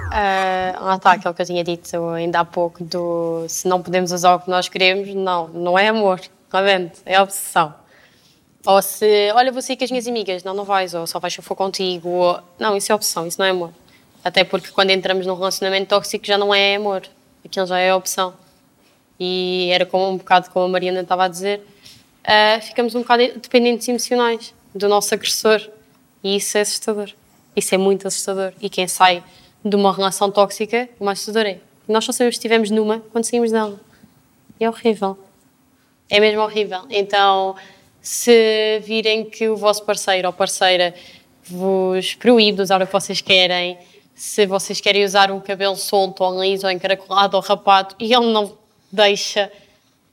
Ah, 0.09 0.77
lá 0.79 0.95
está 0.95 1.13
aquilo 1.13 1.33
que 1.33 1.41
eu 1.41 1.45
tinha 1.45 1.63
dito 1.63 2.09
ainda 2.09 2.39
há 2.39 2.45
pouco 2.45 2.83
do 2.83 3.45
se 3.49 3.67
não 3.67 3.81
podemos 3.81 4.11
usar 4.11 4.35
o 4.35 4.39
que 4.39 4.49
nós 4.49 4.69
queremos, 4.69 5.13
não, 5.13 5.47
não 5.47 5.77
é 5.77 5.87
amor, 5.87 6.21
realmente, 6.53 7.01
é 7.05 7.19
obsessão. 7.19 7.73
Ou 8.65 8.81
se, 8.81 9.31
olha, 9.33 9.51
vou 9.51 9.61
sair 9.61 9.75
com 9.75 9.83
as 9.83 9.91
minhas 9.91 10.07
amigas, 10.07 10.43
não, 10.43 10.53
não 10.53 10.63
vais, 10.63 10.93
ou 10.93 11.05
só 11.05 11.19
vais 11.19 11.33
se 11.33 11.39
eu 11.39 11.43
for 11.43 11.55
contigo, 11.55 12.07
ou... 12.07 12.39
não, 12.57 12.77
isso 12.77 12.91
é 12.91 12.95
obsessão, 12.95 13.27
isso 13.27 13.39
não 13.39 13.45
é 13.45 13.49
amor. 13.49 13.73
Até 14.23 14.43
porque 14.43 14.69
quando 14.71 14.91
entramos 14.91 15.25
num 15.25 15.35
relacionamento 15.35 15.89
tóxico 15.89 16.25
já 16.25 16.37
não 16.37 16.53
é 16.53 16.75
amor, 16.75 17.03
aquilo 17.43 17.65
já 17.65 17.77
é 17.77 17.93
opção. 17.93 18.33
E 19.19 19.69
era 19.71 19.85
como 19.85 20.09
um 20.09 20.17
bocado 20.17 20.49
como 20.49 20.65
a 20.65 20.69
Mariana 20.69 21.01
estava 21.01 21.25
a 21.25 21.27
dizer, 21.27 21.61
ah, 22.23 22.59
ficamos 22.61 22.95
um 22.95 23.01
bocado 23.01 23.23
dependentes 23.39 23.87
emocionais 23.87 24.53
do 24.73 24.87
nosso 24.87 25.13
agressor. 25.13 25.61
E 26.23 26.37
isso 26.37 26.57
é 26.57 26.61
assustador. 26.61 27.09
Isso 27.55 27.75
é 27.75 27.77
muito 27.77 28.07
assustador. 28.07 28.53
E 28.61 28.69
quem 28.69 28.87
sai 28.87 29.23
de 29.63 29.75
uma 29.75 29.93
relação 29.93 30.31
tóxica, 30.31 30.89
o 30.99 31.05
mais 31.05 31.19
assustador 31.19 31.49
é. 31.49 31.59
Nós 31.87 32.05
só 32.05 32.13
sabemos 32.13 32.35
que 32.35 32.39
estivemos 32.39 32.71
numa 32.71 32.99
quando 33.11 33.25
saímos 33.25 33.51
dela. 33.51 33.79
É 34.59 34.69
horrível. 34.69 35.17
É 36.13 36.19
mesmo 36.19 36.43
horrível. 36.43 36.81
Então, 36.91 37.55
se 37.99 38.79
virem 38.85 39.25
que 39.25 39.49
o 39.49 39.57
vosso 39.57 39.83
parceiro 39.83 40.27
ou 40.27 40.33
parceira 40.33 40.93
vos 41.43 42.13
proíbe 42.13 42.57
de 42.57 42.61
usar 42.61 42.79
o 42.83 42.85
que 42.85 42.93
vocês 42.93 43.19
querem, 43.19 43.79
se 44.13 44.45
vocês 44.45 44.79
querem 44.79 45.03
usar 45.03 45.31
um 45.31 45.39
cabelo 45.39 45.75
solto 45.75 46.23
ou 46.23 46.39
liso 46.39 46.67
ou 46.67 46.71
encaracolado 46.71 47.35
ou 47.35 47.41
rapado 47.41 47.95
e 47.99 48.13
ele 48.13 48.31
não 48.31 48.55
deixa, 48.91 49.51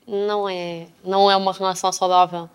não 0.09 0.49
é, 0.49 0.87
não 1.05 1.31
é 1.31 1.37
uma 1.37 1.53
relação 1.53 1.93
saudável. 1.93 2.49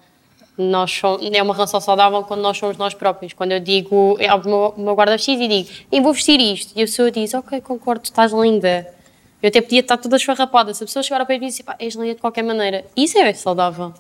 Nós 0.58 0.92
somos, 0.92 1.30
é 1.32 1.44
uma 1.44 1.54
relação 1.54 1.80
saudável 1.80 2.24
quando 2.24 2.42
nós 2.42 2.58
somos 2.58 2.78
nós 2.78 2.96
próprios. 2.96 3.34
Quando 3.34 3.52
eu 3.52 3.60
digo, 3.60 4.18
eu 4.20 4.32
abro 4.32 4.50
o 4.50 4.52
meu, 4.52 4.86
meu 4.86 4.96
guarda-x 4.96 5.28
e 5.28 5.48
digo, 5.48 5.70
eu 5.92 6.02
vou 6.02 6.14
vestir 6.14 6.42
isto, 6.42 6.74
e 6.76 6.82
a 6.82 6.86
pessoa 6.86 7.12
diz, 7.12 7.32
ok, 7.36 7.62
concordo, 7.62 8.06
estás 8.06 8.32
linda. 8.32 8.95
Eu 9.42 9.50
até 9.50 9.62
podia 9.62 9.82
estar 9.82 9.98
toda 9.98 10.16
esfarrapada. 10.16 10.74
Se 10.74 10.84
a 10.84 10.88
pessoa 10.88 11.04
chegar 11.04 11.20
ao 11.20 11.26
pé 11.28 11.36
e 11.36 11.40
dizer, 11.40 11.64
pá, 11.64 11.76
és 11.80 11.94
linda 11.94 12.16
de 12.16 12.22
qualquer 12.22 12.44
maneira, 12.44 12.86
isso 12.96 13.18
é 13.18 13.34
saudável. 13.34 13.94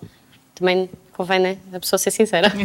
Também 0.55 0.89
convém, 1.13 1.39
né? 1.39 1.57
A 1.73 1.79
pessoa 1.79 1.99
ser 1.99 2.11
sincera. 2.11 2.51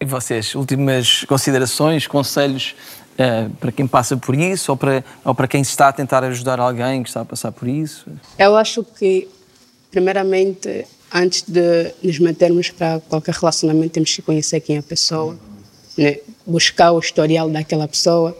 E 0.00 0.04
vocês, 0.04 0.54
últimas 0.54 1.24
considerações, 1.24 2.06
conselhos 2.06 2.76
ah, 3.18 3.50
para 3.58 3.72
quem 3.72 3.84
passa 3.84 4.16
por 4.16 4.36
isso 4.36 4.70
ou 4.70 4.76
para, 4.76 5.04
ou 5.24 5.34
para 5.34 5.48
quem 5.48 5.60
está 5.60 5.88
a 5.88 5.92
tentar 5.92 6.22
ajudar 6.22 6.60
alguém 6.60 7.02
que 7.02 7.08
está 7.08 7.22
a 7.22 7.24
passar 7.24 7.50
por 7.50 7.66
isso? 7.66 8.06
Eu 8.38 8.56
acho 8.56 8.84
que, 8.84 9.28
primeiramente, 9.90 10.86
antes 11.12 11.42
de 11.42 11.92
nos 12.00 12.20
metermos 12.20 12.70
para 12.70 13.00
qualquer 13.00 13.34
relacionamento, 13.34 13.94
temos 13.94 14.14
que 14.14 14.22
conhecer 14.22 14.60
quem 14.60 14.76
é 14.76 14.78
a 14.78 14.82
pessoa, 14.84 15.36
né? 15.96 16.18
buscar 16.46 16.92
o 16.92 17.00
historial 17.00 17.50
daquela 17.50 17.88
pessoa. 17.88 18.36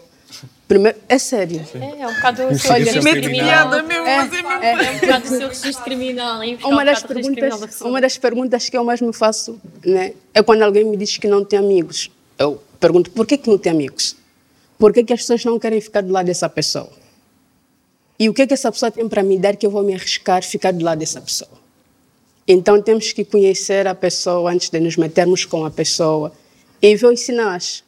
Primeiro, 0.68 0.99
é 1.09 1.18
sério. 1.18 1.64
É, 1.74 2.03
é 2.03 2.07
um 2.07 2.14
bocado 2.14 2.43
o 2.47 2.59
seu 2.59 2.74
piada 2.74 3.83
mesmo, 3.83 4.07
é, 4.07 4.16
mas 4.16 4.33
é 4.33 4.43
mesmo. 4.43 4.83
é 4.83 4.91
um 4.91 4.99
bocado 5.01 5.24
o 5.24 5.29
seu 5.29 5.49
registro 5.49 5.85
criminal. 5.85 6.41
buscar 6.41 6.68
Uma 6.68 6.83
um 6.83 6.85
das, 6.85 7.03
perguntas, 7.03 7.81
uma 7.81 8.01
das 8.01 8.18
perguntas 8.18 8.68
que 8.68 8.76
eu 8.76 8.85
mais 8.85 9.01
me 9.01 9.12
faço 9.12 9.59
né, 9.85 10.12
é 10.35 10.43
quando 10.43 10.62
alguém 10.62 10.85
me 10.85 10.97
diz 10.97 11.16
que 11.16 11.26
não 11.26 11.43
tem 11.43 11.59
amigos. 11.59 12.11
Eu 12.39 12.62
pergunto, 12.79 13.11
por 13.11 13.26
que, 13.26 13.39
que 13.39 13.49
não 13.49 13.57
tem 13.57 13.72
amigos? 13.72 14.14
Por 14.79 14.93
que, 14.93 15.03
que 15.03 15.12
as 15.12 15.20
pessoas 15.20 15.45
não 15.45 15.59
querem 15.59 15.81
ficar 15.81 16.03
do 16.03 16.12
lado 16.12 16.26
dessa 16.26 16.49
pessoa? 16.49 16.93
E 18.18 18.29
o 18.29 18.35
que, 18.35 18.47
que 18.47 18.55
essa 18.55 18.70
pessoa 18.70 18.91
tem 18.91 19.09
para 19.09 19.22
me 19.22 19.39
dar 19.39 19.57
que 19.57 19.64
eu 19.64 19.70
vou 19.70 19.83
me 19.83 19.95
arriscar 19.95 20.45
ficar 20.45 20.72
do 20.72 20.85
lado 20.85 20.99
dessa 20.99 21.20
pessoa? 21.20 21.59
Então 22.47 22.81
temos 22.83 23.12
que 23.12 23.24
conhecer 23.24 23.87
a 23.87 23.95
pessoa 23.95 24.51
antes 24.51 24.68
de 24.68 24.81
nos 24.81 24.97
metermos 24.97 25.45
com 25.45 25.64
a 25.64 25.70
pessoa 25.70 26.33
e 26.81 26.95
ver 26.95 27.07
os 27.07 27.20
sinais. 27.20 27.85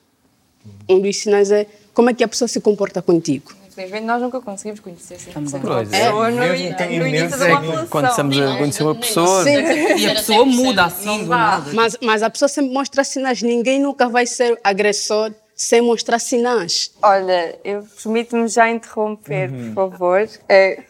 Um 0.89 1.01
dos 1.01 1.17
sinais 1.17 1.51
é 1.51 1.67
como 1.95 2.11
é 2.11 2.15
que 2.15 2.23
a 2.25 2.29
pessoa 2.29 2.49
se 2.49 2.61
comporta 2.61 3.01
contigo. 3.03 3.53
Infelizmente 3.69 4.05
nós 4.05 4.21
nunca 4.21 4.41
conseguimos 4.41 4.81
conhecer 4.81 5.17
100% 5.17 5.61
Pois 5.63 5.93
é. 5.93 6.05
pessoa 6.05 6.31
no, 6.31 6.37
Mesmo 6.41 6.77
quem 6.77 6.99
no 6.99 7.07
início 7.07 7.27
imenso 7.27 7.39
de 7.39 7.45
é 7.45 7.47
uma 7.53 7.61
relação. 7.61 7.87
quando 7.89 8.09
estamos 8.11 8.39
a 8.39 8.57
conhecer 8.59 8.83
uma 8.83 8.95
pessoa. 8.97 9.45
Sim. 9.45 9.51
E 9.97 10.07
a 10.11 10.15
pessoa 10.15 10.45
muda 10.45 10.85
assim 10.85 11.19
do 11.25 11.27
nada. 11.31 11.71
Mas, 11.73 11.97
mas 12.03 12.23
a 12.23 12.29
pessoa 12.31 12.49
sempre 12.49 12.73
mostra 12.75 13.05
sinais. 13.05 13.41
Ninguém 13.43 13.81
nunca 13.81 14.09
vai 14.09 14.27
ser 14.27 14.59
agressor 14.65 15.33
sem 15.55 15.81
mostrar 15.81 16.19
sinais. 16.19 16.91
Olha, 17.03 17.59
eu 17.65 17.87
permito-me 18.03 18.49
já 18.49 18.69
interromper, 18.71 19.51
Uhum. 19.51 19.75
por 19.75 19.91
favor. 19.93 20.29
É, 20.49 20.83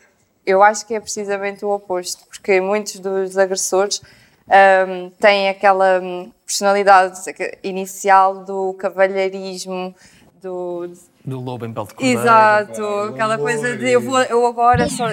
eu 0.46 0.62
acho 0.62 0.86
que 0.86 0.94
é 0.94 1.00
precisamente 1.00 1.64
o 1.64 1.70
oposto, 1.70 2.24
porque 2.28 2.60
muitos 2.60 2.98
dos 2.98 3.36
agressores 3.36 4.00
ahm, 4.48 5.10
têm 5.20 5.48
aquela 5.48 6.00
personalidade 6.46 7.20
inicial 7.62 8.44
do 8.44 8.72
cavalheirismo, 8.74 9.94
do, 10.40 10.90
Do 11.24 11.40
lobo 11.40 11.66
em 11.66 11.72
pele 11.72 11.86
de 11.86 11.94
cordeiro. 11.94 12.20
Exato, 12.20 12.84
aquela 13.12 13.38
coisa 13.38 13.76
de 13.76 13.90
eu, 13.90 14.00
vou, 14.00 14.20
eu 14.22 14.46
agora 14.46 14.88
só. 14.88 15.06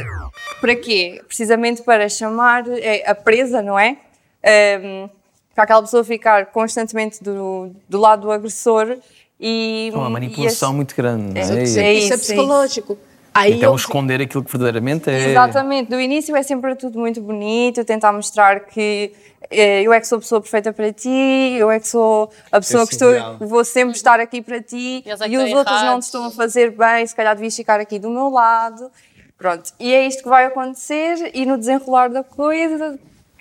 Para 0.60 0.76
quê? 0.76 1.22
Precisamente 1.28 1.82
para 1.84 2.08
chamar 2.10 2.68
é, 2.68 3.10
a 3.10 3.14
presa, 3.14 3.62
não 3.62 3.78
é? 3.78 3.98
Ahm, 4.44 5.10
para 5.54 5.64
aquela 5.64 5.82
pessoa 5.82 6.04
ficar 6.04 6.48
constantemente 6.48 7.24
do, 7.24 7.72
do 7.90 8.00
lado 8.00 8.22
do 8.24 8.32
agressor 8.32 8.98
e. 9.40 9.92
É 9.94 9.98
uma 9.98 10.10
manipulação 10.10 10.72
e 10.72 10.76
muito 10.76 10.96
grande. 10.96 11.38
É, 11.38 11.42
É, 11.42 11.44
Isso, 11.44 11.54
é 11.54 11.64
isso 11.64 11.80
é 11.80 11.94
isso, 11.94 12.20
psicológico. 12.20 12.98
Aí 13.38 13.54
então 13.54 13.72
eu- 13.72 13.76
esconder 13.76 14.22
aquilo 14.22 14.44
que 14.44 14.52
verdadeiramente 14.52 15.10
é. 15.10 15.30
Exatamente, 15.32 15.90
do 15.90 16.00
início 16.00 16.36
é 16.36 16.44
sempre 16.44 16.76
tudo 16.76 17.00
muito 17.00 17.22
bonito, 17.22 17.84
tentar 17.86 18.12
mostrar 18.12 18.62
que 18.62 19.14
eh, 19.52 19.82
eu 19.84 19.94
é 19.94 20.00
que 20.00 20.08
sou 20.08 20.18
a 20.18 20.22
pessoa 20.22 20.42
perfeita 20.42 20.74
para 20.74 20.92
ti, 20.92 21.56
eu 21.58 21.70
é 21.72 21.80
que 21.80 21.88
sou 21.88 22.30
a 22.52 22.60
pessoa 22.60 22.84
Esse 22.84 22.90
que 22.90 22.96
estou, 22.96 23.12
ideal. 23.12 23.38
vou 23.40 23.64
sempre 23.64 23.96
estar 23.96 24.20
aqui 24.20 24.42
para 24.42 24.62
ti 24.62 25.04
é 25.06 25.28
e 25.28 25.38
os 25.38 25.52
outros 25.54 25.82
não 25.84 26.00
te 26.00 26.04
estão 26.04 26.26
a 26.26 26.32
fazer 26.32 26.72
bem, 26.72 27.06
se 27.06 27.16
calhar 27.16 27.36
devias 27.36 27.56
ficar 27.56 27.80
aqui 27.80 28.00
do 28.00 28.10
meu 28.10 28.30
lado. 28.30 28.90
Pronto, 29.38 29.72
e 29.80 29.94
é 29.94 30.08
isto 30.08 30.24
que 30.24 30.30
vai 30.30 30.46
acontecer 30.46 31.30
e 31.34 31.46
no 31.46 31.58
desenrolar 31.60 32.10
da 32.10 32.24
coisa 32.24 32.98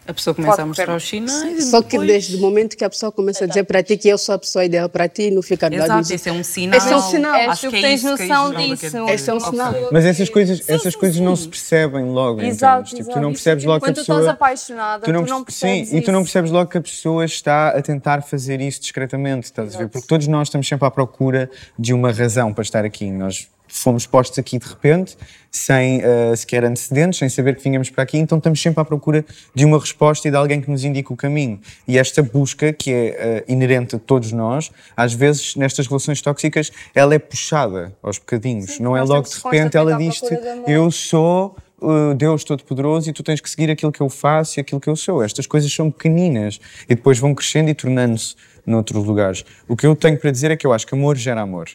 A 0.06 0.14
pessoa 0.14 0.34
começa 0.34 0.62
a 0.62 0.66
mostrar 0.66 0.94
os 0.94 1.08
sinais. 1.08 1.64
Só 1.70 1.82
que 1.82 1.98
desde 1.98 2.36
o 2.36 2.40
momento 2.40 2.76
que 2.76 2.84
a 2.84 2.90
pessoa 2.90 3.10
começa 3.10 3.44
a 3.44 3.46
dizer 3.46 3.64
para 3.64 3.82
ti 3.82 3.96
que 3.96 4.08
eu 4.08 4.16
sou 4.16 4.34
a 4.34 4.38
pessoa 4.38 4.64
ideal 4.64 4.88
para 4.88 5.08
ti, 5.08 5.30
não 5.30 5.42
fica 5.42 5.68
do 5.68 5.76
lado 5.76 5.84
Exato, 6.00 6.12
esse 6.14 6.28
é 6.28 6.32
um 6.32 6.44
sinal. 6.44 6.78
Esse 6.78 6.92
é 6.92 6.96
um 6.96 7.00
sinal. 7.02 7.34
És 7.34 7.48
Acho 7.50 7.60
tu 7.62 7.70
que 7.72 7.80
que 7.80 7.84
é 7.84 7.88
tens 7.88 8.00
isso 8.00 8.10
noção 8.10 8.54
disso. 8.54 8.86
Esse 9.08 9.30
é 9.30 9.34
um 9.34 9.40
sinal. 9.40 9.74
Mas 9.90 10.04
essas 10.04 10.28
coisas, 10.28 10.68
essas 10.68 10.94
coisas 10.94 11.18
não 11.20 11.34
se 11.34 11.48
percebem 11.48 12.04
logo, 12.04 12.40
Exato, 12.40 12.82
entendes? 12.82 12.98
Tipo, 12.98 13.12
tu 13.12 13.20
não 13.20 13.32
percebes 13.32 13.64
logo 13.64 13.80
que 13.80 13.84
a 13.84 13.88
Quando 13.88 13.94
tu 13.96 14.00
estás 14.02 14.18
pessoa... 14.18 14.32
apaixonada, 14.32 15.04
tu 15.04 15.12
não, 15.12 15.24
perce- 15.24 15.44
percebes 15.44 15.88
Sim, 15.88 15.96
e 15.96 16.00
tu 16.00 16.12
não 16.12 16.20
isso. 16.20 16.26
percebes 16.32 16.50
logo 16.52 16.70
que 16.70 16.78
a 16.78 16.82
pessoa 16.82 17.24
está 17.24 17.68
a 17.70 17.82
tentar 17.82 18.22
fazer 18.22 18.60
isso 18.60 18.80
discretamente, 18.80 19.46
estás 19.46 19.74
a 19.74 19.78
ver? 19.78 19.88
Porque 19.88 20.06
todos 20.06 20.26
nós 20.28 20.48
estamos 20.48 20.68
sempre 20.68 20.86
à 20.86 20.90
procura 20.90 21.50
de 21.78 21.92
uma 21.92 22.12
razão 22.12 22.52
para 22.54 22.62
estar 22.62 22.84
aqui. 22.84 23.10
Nós 23.10 23.48
fomos 23.78 24.06
postos 24.06 24.38
aqui 24.38 24.58
de 24.58 24.66
repente, 24.66 25.16
sem 25.50 26.00
eh, 26.02 26.34
sequer 26.36 26.64
antecedentes, 26.64 27.18
sem 27.18 27.28
saber 27.28 27.56
que 27.56 27.62
vínhamos 27.62 27.90
para 27.90 28.02
aqui, 28.02 28.18
então 28.18 28.38
estamos 28.38 28.60
sempre 28.60 28.80
à 28.80 28.84
procura 28.84 29.24
de 29.54 29.64
uma 29.64 29.78
resposta 29.78 30.28
e 30.28 30.30
de 30.30 30.36
alguém 30.36 30.60
que 30.60 30.70
nos 30.70 30.84
indique 30.84 31.12
o 31.12 31.16
caminho. 31.16 31.60
E 31.86 31.98
esta 31.98 32.22
busca, 32.22 32.72
que 32.72 32.92
é 32.92 33.06
eh, 33.06 33.44
inerente 33.48 33.96
a 33.96 33.98
todos 33.98 34.32
nós, 34.32 34.70
às 34.96 35.12
vezes 35.12 35.56
nestas 35.56 35.86
relações 35.86 36.20
tóxicas, 36.20 36.70
ela 36.94 37.14
é 37.14 37.18
puxada 37.18 37.94
aos 38.02 38.18
bocadinhos. 38.18 38.78
não 38.78 38.96
é 38.96 39.02
logo 39.02 39.28
de 39.28 39.36
repente 39.36 39.76
ela 39.76 39.96
diz-te. 39.96 40.36
Eu 40.66 40.90
sou 40.90 41.56
uh, 41.80 42.14
Deus 42.14 42.44
Todo-Poderoso 42.44 43.10
e 43.10 43.12
tu 43.12 43.22
tens 43.22 43.40
que 43.40 43.48
seguir 43.48 43.70
aquilo 43.70 43.92
que 43.92 44.00
eu 44.00 44.08
faço 44.08 44.58
e 44.58 44.60
aquilo 44.60 44.80
que 44.80 44.88
eu 44.88 44.96
sou. 44.96 45.22
Estas 45.22 45.46
coisas 45.46 45.72
são 45.72 45.90
pequeninas 45.90 46.60
e 46.88 46.94
depois 46.94 47.18
vão 47.18 47.34
crescendo 47.34 47.70
e 47.70 47.74
tornando-se 47.74 48.34
noutros 48.66 49.04
lugares. 49.04 49.44
O 49.68 49.76
que 49.76 49.86
eu 49.86 49.94
tenho 49.94 50.18
para 50.18 50.30
dizer 50.30 50.50
é 50.50 50.56
que 50.56 50.66
eu 50.66 50.72
acho 50.72 50.86
que 50.86 50.94
amor 50.94 51.16
gera 51.16 51.40
amor. 51.40 51.68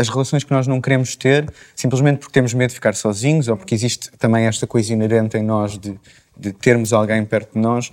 As 0.00 0.08
relações 0.08 0.42
que 0.44 0.50
nós 0.50 0.66
não 0.66 0.80
queremos 0.80 1.14
ter, 1.14 1.52
simplesmente 1.76 2.18
porque 2.18 2.32
temos 2.32 2.54
medo 2.54 2.68
de 2.70 2.74
ficar 2.74 2.94
sozinhos 2.94 3.48
ou 3.48 3.56
porque 3.56 3.74
existe 3.74 4.10
também 4.18 4.46
esta 4.46 4.66
coisa 4.66 4.92
inerente 4.92 5.36
em 5.36 5.42
nós 5.42 5.78
de, 5.78 5.98
de 6.36 6.52
termos 6.52 6.92
alguém 6.92 7.24
perto 7.24 7.52
de 7.54 7.58
nós, 7.60 7.90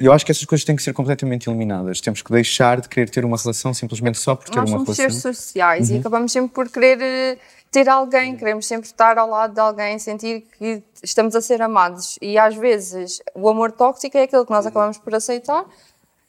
eu 0.00 0.12
acho 0.12 0.24
que 0.24 0.32
essas 0.32 0.44
coisas 0.44 0.64
têm 0.64 0.74
que 0.74 0.82
ser 0.82 0.92
completamente 0.92 1.48
eliminadas. 1.48 2.00
Temos 2.00 2.22
que 2.22 2.32
deixar 2.32 2.80
de 2.80 2.88
querer 2.88 3.08
ter 3.10 3.24
uma 3.24 3.36
relação 3.36 3.72
simplesmente 3.74 4.18
só 4.18 4.34
por 4.34 4.48
ter 4.48 4.56
Nós 4.58 4.70
uma 4.70 4.78
somos 4.78 4.96
relação. 4.96 5.20
seres 5.20 5.36
sociais 5.38 5.90
Uhum. 5.90 5.96
e 5.96 5.98
acabamos 6.00 6.32
sempre 6.32 6.52
por 6.52 6.68
querer 6.68 7.00
eh, 7.00 7.38
ter 7.70 7.88
alguém, 7.88 8.36
queremos 8.36 8.66
sempre 8.66 8.86
estar 8.86 9.18
ao 9.18 9.28
lado 9.28 9.52
de 9.54 9.60
alguém, 9.60 9.98
sentir 9.98 10.44
que 10.58 10.82
estamos 11.02 11.34
a 11.36 11.40
ser 11.40 11.60
amados. 11.60 12.18
E 12.22 12.38
às 12.38 12.54
vezes 12.56 13.20
o 13.34 13.48
amor 13.48 13.70
tóxico 13.72 14.16
é 14.16 14.22
aquilo 14.22 14.44
que 14.46 14.50
nós 14.52 14.64
acabamos 14.66 14.96
por 14.98 15.14
aceitar 15.14 15.64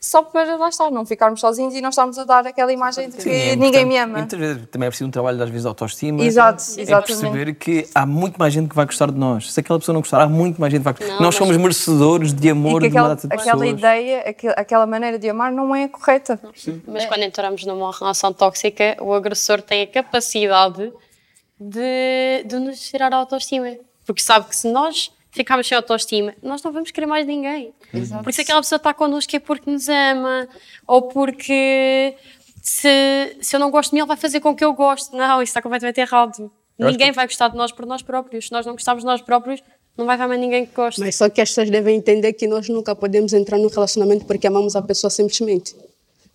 só 0.06 0.22
para 0.22 0.56
lá 0.56 0.70
estar, 0.70 0.92
não 0.92 1.06
ficarmos 1.06 1.40
sozinhos 1.40 1.74
e 1.74 1.82
não 1.82 1.90
estarmos 1.90 2.18
a 2.20 2.24
dar 2.24 2.46
aquela 2.46 2.72
imagem 2.72 3.10
de 3.10 3.16
que 3.18 3.24
Sim, 3.24 3.30
é 3.32 3.56
ninguém 3.56 3.86
me 3.86 3.98
ama. 3.98 4.20
Muitas 4.20 4.38
vezes 4.40 4.64
também 4.70 4.86
é 4.88 4.90
preciso 4.90 5.08
um 5.08 5.12
trabalho, 5.12 5.42
às 5.42 5.50
vezes, 5.50 5.64
de 5.64 5.68
autoestima. 5.68 6.24
Exato, 6.24 6.62
É 6.78 6.82
exatamente. 6.82 7.08
perceber 7.22 7.54
que 7.56 7.88
há 7.96 8.06
muito 8.06 8.38
mais 8.38 8.54
gente 8.54 8.70
que 8.70 8.76
vai 8.76 8.86
gostar 8.86 9.12
de 9.12 9.18
nós. 9.18 9.52
Se 9.52 9.60
aquela 9.60 9.80
pessoa 9.80 9.94
não 9.94 10.02
gostar, 10.02 10.22
há 10.22 10.28
muito 10.28 10.62
mais 10.62 10.72
gente 10.72 10.82
que 10.82 10.84
vai 10.86 10.94
gostar. 10.94 11.08
Não, 11.08 11.22
nós 11.22 11.26
mas- 11.28 11.36
somos 11.36 11.58
merecedores 11.58 12.34
de 12.34 12.50
amor 12.50 12.84
e 12.84 12.86
que 12.86 12.92
de 12.92 12.98
uma 12.98 13.02
aquela, 13.02 13.16
data 13.16 13.28
de 13.28 13.34
aquela 13.34 13.60
pessoas. 13.62 13.80
ideia, 13.80 14.36
aquela 14.56 14.86
maneira 14.86 15.18
de 15.18 15.28
amar 15.30 15.52
não 15.52 15.76
é 15.76 15.88
correta. 15.88 16.40
Mas 16.88 17.06
quando 17.08 17.24
entramos 17.24 17.66
numa 17.66 17.92
relação 17.92 18.32
tóxica, 18.32 18.96
o 19.02 19.14
agressor 19.14 19.62
tem 19.62 19.82
a 19.84 19.88
capacidade 19.88 20.94
de, 21.60 22.44
de 22.46 22.60
nos 22.60 22.80
tirar 22.80 23.14
a 23.14 23.18
autoestima. 23.18 23.76
Porque 24.06 24.22
sabe 24.22 24.48
que 24.48 24.56
se 24.56 24.70
nós 24.72 25.12
ficarmos 25.36 25.68
sem 25.68 25.76
autoestima, 25.76 26.34
nós 26.42 26.64
não 26.64 26.72
vamos 26.72 26.92
querer 26.92 27.06
mais 27.06 27.28
ninguém. 27.28 27.74
Exato. 27.94 28.24
Por 28.24 28.30
isso 28.30 28.42
aquela 28.42 28.62
pessoa 28.62 28.78
está 28.78 28.94
connosco 28.94 29.36
é 29.36 29.40
porque 29.40 29.70
nos 29.70 29.90
ama, 29.90 30.48
ou 30.88 31.04
porque 31.04 32.16
se, 32.64 33.36
se 33.42 33.56
eu 33.56 33.60
não 33.60 33.70
gosto 33.70 33.90
de 33.92 33.96
mim, 33.96 34.00
ele 34.00 34.08
vai 34.08 34.18
fazer 34.18 34.40
com 34.40 34.56
que 34.56 34.64
eu 34.64 34.74
goste. 34.74 35.16
Não, 35.16 35.42
isso 35.42 35.52
está 35.52 35.62
completamente 35.62 36.00
errado. 36.00 36.50
Eu 36.80 36.90
Ninguém 36.90 37.12
vai 37.12 37.28
gostar 37.28 37.50
de 37.50 37.58
nós 37.58 37.72
por 37.72 37.86
nós 37.86 38.02
próprios. 38.02 38.48
Se 38.48 38.52
nós 38.52 38.66
não 38.66 38.74
gostarmos 38.74 39.04
de 39.04 39.06
nós 39.06 39.22
próprios, 39.22 39.62
não 39.98 40.06
vai 40.06 40.16
haver 40.16 40.28
mais 40.28 40.40
ninguém 40.40 40.66
que 40.66 40.74
goste. 40.74 41.00
Mas 41.00 41.16
só 41.16 41.30
que 41.30 41.42
as 41.42 41.50
pessoas 41.50 41.70
devem 41.70 41.98
entender 41.98 42.34
que 42.34 42.48
nós 42.48 42.68
nunca 42.70 42.96
podemos 42.96 43.34
entrar 43.34 43.58
num 43.58 43.68
relacionamento 43.68 44.26
porque 44.26 44.48
amamos 44.48 44.76
a 44.76 44.82
pessoa 44.82 45.12
simplesmente. 45.12 45.76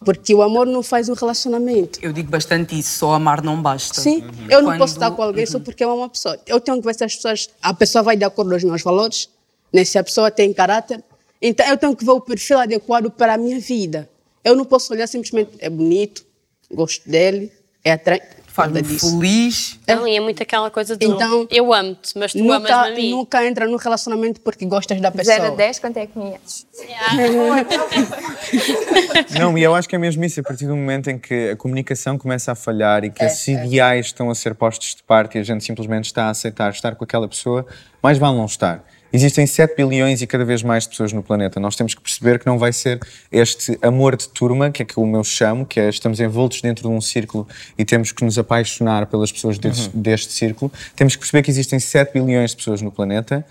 Porque 0.03 0.35
o 0.35 0.41
amor 0.41 0.67
não 0.67 0.83
faz 0.83 1.11
um 1.11 1.15
relacionamento. 1.15 1.99
Eu 2.03 2.11
digo 2.11 2.31
bastante 2.31 2.79
isso, 2.79 2.99
só 2.99 3.13
amar 3.13 3.43
não 3.43 3.61
basta. 3.61 4.01
Sim, 4.01 4.25
eu 4.49 4.63
não 4.63 4.71
Quando- 4.71 4.79
posso 4.79 4.95
estar 4.95 5.11
com 5.11 5.23
alguém 5.23 5.45
só 5.45 5.61
porque 5.61 5.85
eu 5.85 5.91
amo 5.91 6.01
uma 6.03 6.09
pessoa. 6.09 6.41
Eu 6.47 6.59
tenho 6.59 6.79
que 6.79 6.87
ver 6.87 6.95
se 6.95 7.05
as 7.05 7.15
pessoas, 7.17 7.51
a 7.61 7.75
pessoa 7.75 8.03
vai 8.03 8.17
de 8.17 8.25
acordo 8.25 8.51
com 8.51 8.57
os 8.57 8.65
meus 8.65 8.83
valores, 8.83 9.29
né? 9.71 9.85
se 9.85 9.99
a 9.99 10.03
pessoa 10.05 10.31
tem 10.31 10.53
caráter. 10.55 11.05
Então 11.43 11.67
eu 11.67 11.77
tenho 11.77 11.95
que 11.95 12.03
ver 12.05 12.13
o 12.13 12.21
perfil 12.21 12.59
adequado 12.59 13.11
para 13.11 13.35
a 13.35 13.37
minha 13.37 13.61
vida. 13.61 14.09
Eu 14.43 14.57
não 14.57 14.65
posso 14.65 14.91
olhar 14.95 15.07
simplesmente, 15.07 15.51
é 15.59 15.69
bonito, 15.69 16.25
gosto 16.73 17.07
dele, 17.09 17.53
é 17.85 17.93
atraente. 17.93 18.27
Faz-me 18.61 18.85
feliz. 18.85 19.79
Não, 19.87 20.07
e 20.07 20.17
é 20.17 20.21
muito 20.21 20.43
aquela 20.43 20.71
coisa 20.71 20.97
do 20.97 21.05
Então, 21.05 21.47
eu 21.51 21.73
amo-te, 21.73 22.19
mas 22.19 22.33
tu 22.33 22.39
Nunca, 22.39 22.57
amas-me 22.57 22.73
a 22.73 22.95
mim. 22.95 23.11
nunca 23.11 23.47
entra 23.47 23.67
num 23.67 23.77
relacionamento 23.77 24.41
porque 24.41 24.65
gostas 24.67 25.01
da 25.01 25.11
pessoa. 25.11 25.37
0 25.37 25.53
a 25.53 25.57
10, 25.57 25.79
quanto 25.79 25.97
é 25.97 26.07
que 26.07 26.13
conheces? 26.13 26.67
Não, 29.39 29.57
e 29.57 29.63
eu 29.63 29.75
acho 29.75 29.89
que 29.89 29.97
é 29.97 29.99
mesmo 29.99 30.25
isso, 30.25 30.41
a 30.41 30.43
partir 30.43 30.67
do 30.67 30.77
momento 30.77 31.11
em 31.11 31.19
que 31.19 31.51
a 31.51 31.57
comunicação 31.57 32.19
começa 32.19 32.53
a 32.53 32.55
falhar 32.55 33.05
e 33.05 33.11
que 33.11 33.25
esses 33.25 33.49
ideais 33.49 34.07
estão 34.07 34.31
a 34.31 34.35
ser 34.35 34.55
postos 34.55 34.95
de 34.95 35.03
parte 35.03 35.39
e 35.39 35.41
a 35.41 35.45
gente 35.45 35.65
simplesmente 35.65 36.07
está 36.07 36.25
a 36.25 36.31
aceitar 36.31 36.71
estar 36.71 36.95
com 36.95 37.05
aquela 37.05 37.29
pessoa, 37.29 37.67
mais 38.03 38.19
vale 38.19 38.37
não 38.37 38.47
estar. 38.47 38.85
Existem 39.13 39.47
7 39.47 39.75
bilhões 39.77 40.23
e 40.23 40.27
cada 40.27 40.45
vez 40.45 40.63
mais 40.63 40.87
pessoas 40.87 41.13
no 41.13 41.23
planeta. 41.23 41.59
Nós 41.59 41.75
temos 41.75 41.95
que 41.95 42.01
perceber 42.01 42.39
que 42.39 42.47
não 42.47 42.59
vai 42.59 42.73
ser 42.73 43.01
este 43.33 43.77
amor 43.83 44.17
de 44.17 44.29
turma, 44.29 44.71
que 44.71 44.83
é 44.83 44.85
que 44.85 45.01
o 45.01 45.07
meu 45.07 45.25
chamo, 45.25 45.67
que 45.67 45.81
é 45.81 45.89
estamos 45.89 46.21
envoltos 46.21 46.61
dentro 46.61 46.89
de 46.89 46.95
um 46.95 47.01
círculo 47.01 47.47
e 47.77 47.85
temos 47.85 48.13
que 48.13 48.25
nos 48.25 48.39
apaixonar 48.39 49.07
pelas 49.07 49.33
pessoas 49.33 49.59
desse- 49.59 49.89
deste 49.91 50.33
círculo. 50.33 50.71
Temos 50.95 51.15
que 51.17 51.21
perceber 51.21 51.43
que 51.43 51.51
existem 51.51 51.81
7 51.81 52.13
bilhões 52.13 52.51
de 52.53 52.57
pessoas 52.59 52.81
no 52.83 52.93
planeta 52.93 53.45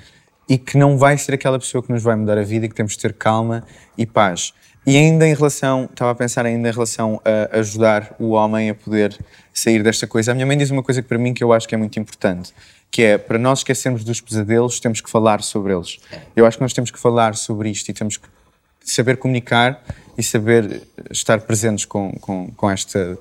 e 0.47 0.57
que 0.57 0.77
não 0.77 0.97
vai 0.97 1.17
ser 1.17 1.33
aquela 1.33 1.59
pessoa 1.59 1.83
que 1.83 1.91
nos 1.91 2.01
vai 2.01 2.15
mudar 2.15 2.37
a 2.37 2.43
vida 2.43 2.65
e 2.65 2.69
que 2.69 2.75
temos 2.75 2.93
de 2.93 2.99
ter 2.99 3.13
calma 3.13 3.63
e 3.97 4.05
paz. 4.05 4.53
E 4.89 4.97
ainda 4.97 5.27
em 5.27 5.35
relação, 5.35 5.87
estava 5.87 6.09
a 6.09 6.15
pensar 6.15 6.47
ainda 6.47 6.67
em 6.67 6.71
relação 6.71 7.21
a 7.23 7.59
ajudar 7.59 8.15
o 8.17 8.31
homem 8.31 8.71
a 8.71 8.73
poder 8.73 9.15
sair 9.53 9.83
desta 9.83 10.07
coisa. 10.07 10.31
A 10.31 10.33
minha 10.33 10.47
mãe 10.47 10.57
diz 10.57 10.71
uma 10.71 10.81
coisa 10.81 10.99
que 10.99 11.07
para 11.07 11.19
mim 11.19 11.31
que 11.31 11.43
eu 11.43 11.53
acho 11.53 11.67
que 11.67 11.75
é 11.75 11.77
muito 11.77 11.99
importante, 11.99 12.51
que 12.89 13.03
é 13.03 13.15
para 13.15 13.37
nós 13.37 13.59
esquecermos 13.59 14.03
dos 14.03 14.19
pesadelos, 14.19 14.79
temos 14.79 14.99
que 14.99 15.07
falar 15.07 15.43
sobre 15.43 15.75
eles. 15.75 15.99
Eu 16.35 16.43
acho 16.43 16.57
que 16.57 16.63
nós 16.63 16.73
temos 16.73 16.89
que 16.89 16.97
falar 16.97 17.35
sobre 17.35 17.69
isto 17.69 17.87
e 17.89 17.93
temos 17.93 18.17
que 18.17 18.27
saber 18.83 19.17
comunicar 19.17 19.79
e 20.17 20.23
saber 20.23 20.81
estar 21.11 21.39
presentes 21.41 21.85
com, 21.85 22.11
com, 22.13 22.49
com 22.57 22.71
esta 22.71 23.15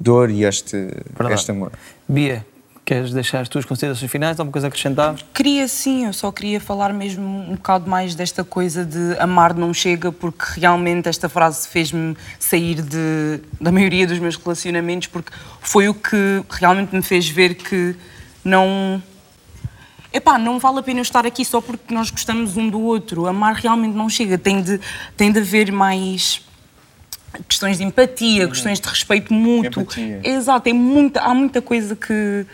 dor 0.00 0.30
e 0.30 0.42
este, 0.42 0.88
este 1.30 1.50
amor. 1.52 1.70
Bia, 2.08 2.44
queres 2.88 3.12
deixar 3.12 3.40
as 3.40 3.50
tuas 3.50 3.66
considerações 3.66 4.10
finais? 4.10 4.40
Alguma 4.40 4.50
coisa 4.50 4.66
a 4.66 4.68
acrescentar? 4.68 5.14
Queria 5.34 5.68
sim, 5.68 6.06
eu 6.06 6.12
só 6.14 6.32
queria 6.32 6.58
falar 6.58 6.90
mesmo 6.94 7.22
um 7.22 7.54
bocado 7.54 7.88
mais 7.88 8.14
desta 8.14 8.42
coisa 8.42 8.82
de 8.82 9.14
amar 9.18 9.52
não 9.52 9.74
chega, 9.74 10.10
porque 10.10 10.58
realmente 10.58 11.06
esta 11.06 11.28
frase 11.28 11.68
fez-me 11.68 12.16
sair 12.38 12.80
de, 12.80 13.40
da 13.60 13.70
maioria 13.70 14.06
dos 14.06 14.18
meus 14.18 14.36
relacionamentos, 14.36 15.06
porque 15.08 15.30
foi 15.60 15.86
o 15.90 15.92
que 15.92 16.42
realmente 16.48 16.96
me 16.96 17.02
fez 17.02 17.28
ver 17.28 17.56
que 17.56 17.94
não. 18.42 19.02
epá, 20.10 20.38
não 20.38 20.58
vale 20.58 20.78
a 20.78 20.82
pena 20.82 21.00
eu 21.00 21.02
estar 21.02 21.26
aqui 21.26 21.44
só 21.44 21.60
porque 21.60 21.92
nós 21.92 22.10
gostamos 22.10 22.56
um 22.56 22.70
do 22.70 22.80
outro. 22.80 23.26
Amar 23.26 23.54
realmente 23.56 23.94
não 23.94 24.08
chega, 24.08 24.38
tem 24.38 24.62
de, 24.62 24.80
tem 25.14 25.30
de 25.30 25.40
haver 25.40 25.70
mais 25.70 26.40
questões 27.46 27.76
de 27.76 27.84
empatia, 27.84 28.48
questões 28.48 28.80
de 28.80 28.88
respeito 28.88 29.34
mútuo. 29.34 29.82
Empatia. 29.82 30.22
Exato, 30.24 30.62
tem 30.62 30.72
muita, 30.72 31.20
há 31.20 31.34
muita 31.34 31.60
coisa 31.60 31.94
que 31.94 32.46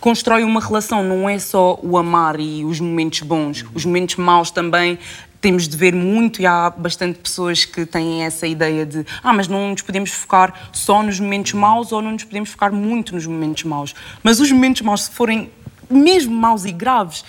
constrói 0.00 0.44
uma 0.44 0.60
relação, 0.60 1.02
não 1.02 1.28
é 1.28 1.38
só 1.38 1.78
o 1.82 1.96
amar 1.98 2.38
e 2.38 2.64
os 2.64 2.80
momentos 2.80 3.20
bons, 3.20 3.64
os 3.74 3.84
momentos 3.84 4.16
maus 4.16 4.50
também 4.50 4.98
temos 5.40 5.68
de 5.68 5.76
ver 5.76 5.94
muito 5.94 6.42
e 6.42 6.46
há 6.46 6.70
bastante 6.70 7.18
pessoas 7.18 7.64
que 7.64 7.86
têm 7.86 8.24
essa 8.24 8.46
ideia 8.46 8.84
de 8.84 9.06
ah, 9.22 9.32
mas 9.32 9.46
não 9.46 9.70
nos 9.70 9.82
podemos 9.82 10.10
focar 10.10 10.52
só 10.72 11.02
nos 11.02 11.20
momentos 11.20 11.52
maus 11.52 11.92
ou 11.92 12.02
não 12.02 12.12
nos 12.12 12.24
podemos 12.24 12.50
focar 12.50 12.72
muito 12.72 13.14
nos 13.14 13.26
momentos 13.26 13.64
maus. 13.64 13.94
Mas 14.22 14.40
os 14.40 14.50
momentos 14.50 14.82
maus, 14.82 15.04
se 15.04 15.10
forem 15.10 15.50
mesmo 15.88 16.34
maus 16.34 16.64
e 16.64 16.72
graves, 16.72 17.24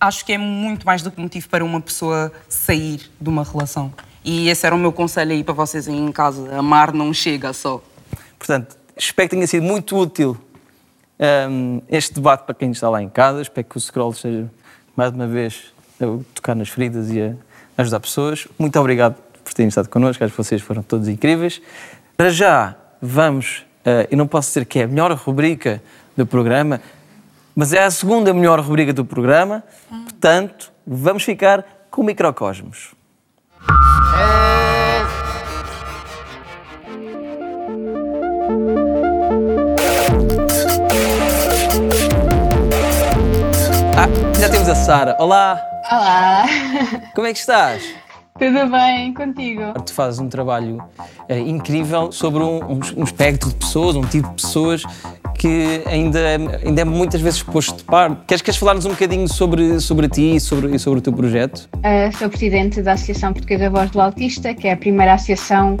acho 0.00 0.24
que 0.24 0.32
é 0.32 0.38
muito 0.38 0.86
mais 0.86 1.02
do 1.02 1.10
que 1.10 1.20
motivo 1.20 1.48
para 1.48 1.64
uma 1.64 1.80
pessoa 1.80 2.32
sair 2.48 3.10
de 3.20 3.28
uma 3.28 3.42
relação. 3.42 3.92
E 4.24 4.48
esse 4.48 4.66
era 4.66 4.74
o 4.74 4.78
meu 4.78 4.92
conselho 4.92 5.32
aí 5.32 5.44
para 5.44 5.54
vocês 5.54 5.88
aí 5.88 5.96
em 5.96 6.12
casa. 6.12 6.56
Amar 6.56 6.92
não 6.92 7.12
chega 7.12 7.52
só. 7.52 7.82
Portanto, 8.38 8.76
espero 8.96 9.28
que 9.28 9.34
tenha 9.36 9.46
sido 9.46 9.62
muito 9.62 9.96
útil 9.96 10.36
hum, 11.50 11.80
este 11.88 12.14
debate 12.14 12.44
para 12.44 12.54
quem 12.54 12.70
está 12.70 12.88
lá 12.88 13.02
em 13.02 13.08
casa. 13.08 13.42
Espero 13.42 13.66
que 13.66 13.76
o 13.76 13.80
Scroll 13.80 14.12
seja, 14.12 14.50
mais 14.96 15.12
uma 15.12 15.26
vez, 15.26 15.72
a 16.00 16.04
tocar 16.34 16.54
nas 16.54 16.68
feridas 16.68 17.10
e 17.10 17.20
a 17.20 17.34
ajudar 17.78 18.00
pessoas. 18.00 18.46
Muito 18.58 18.78
obrigado 18.78 19.16
por 19.44 19.52
terem 19.54 19.68
estado 19.68 19.88
connosco. 19.88 20.22
Acho 20.24 20.32
que 20.32 20.42
vocês 20.42 20.62
foram 20.62 20.82
todos 20.82 21.08
incríveis. 21.08 21.60
Para 22.16 22.30
já, 22.30 22.74
vamos, 23.00 23.64
eh, 23.84 24.08
eu 24.10 24.18
não 24.18 24.26
posso 24.26 24.48
dizer 24.48 24.64
que 24.64 24.80
é 24.80 24.84
a 24.84 24.88
melhor 24.88 25.12
rubrica 25.12 25.82
do 26.16 26.26
programa, 26.26 26.80
mas 27.54 27.72
é 27.72 27.84
a 27.84 27.90
segunda 27.90 28.32
melhor 28.32 28.60
rubrica 28.60 28.92
do 28.92 29.04
programa. 29.04 29.62
Portanto, 29.88 30.72
vamos 30.86 31.22
ficar 31.22 31.64
com 31.90 32.02
o 32.02 32.04
Microcosmos. 32.04 32.94
Ah, 33.68 34.65
já 44.40 44.48
temos 44.50 44.68
a 44.68 44.74
Sara. 44.74 45.16
Olá, 45.18 45.60
Olá, 45.90 46.44
como 47.14 47.26
é 47.26 47.32
que 47.32 47.38
estás? 47.38 47.82
tudo 48.38 48.66
bem 48.70 49.14
contigo? 49.14 49.72
Tu 49.84 49.94
fazes 49.94 50.20
um 50.20 50.28
trabalho 50.28 50.82
eh, 51.28 51.38
incrível 51.38 52.12
sobre 52.12 52.42
um- 52.42 52.60
um 52.96 53.02
espectro 53.04 53.48
de 53.48 53.54
pessoas, 53.56 53.96
um 53.96 54.02
tipo 54.02 54.28
de 54.28 54.42
pessoas 54.42 54.82
que 55.36 55.82
ainda, 55.86 56.18
ainda 56.64 56.80
é 56.80 56.84
muitas 56.84 57.20
vezes 57.20 57.42
posto 57.42 57.78
de 57.78 57.84
par. 57.84 58.24
Queres, 58.26 58.42
queres 58.42 58.58
falar-nos 58.58 58.86
um 58.86 58.90
bocadinho 58.90 59.28
sobre, 59.28 59.80
sobre 59.80 60.08
ti 60.08 60.36
e 60.36 60.40
sobre, 60.40 60.74
e 60.74 60.78
sobre 60.78 60.98
o 60.98 61.02
teu 61.02 61.12
projeto? 61.12 61.68
Uh, 61.76 62.16
sou 62.16 62.28
presidente 62.28 62.82
da 62.82 62.92
Associação 62.92 63.32
Portuguesa 63.32 63.70
Voz 63.70 63.90
do 63.90 64.00
Autista, 64.00 64.54
que 64.54 64.68
é 64.68 64.72
a 64.72 64.76
primeira 64.76 65.14
associação 65.14 65.76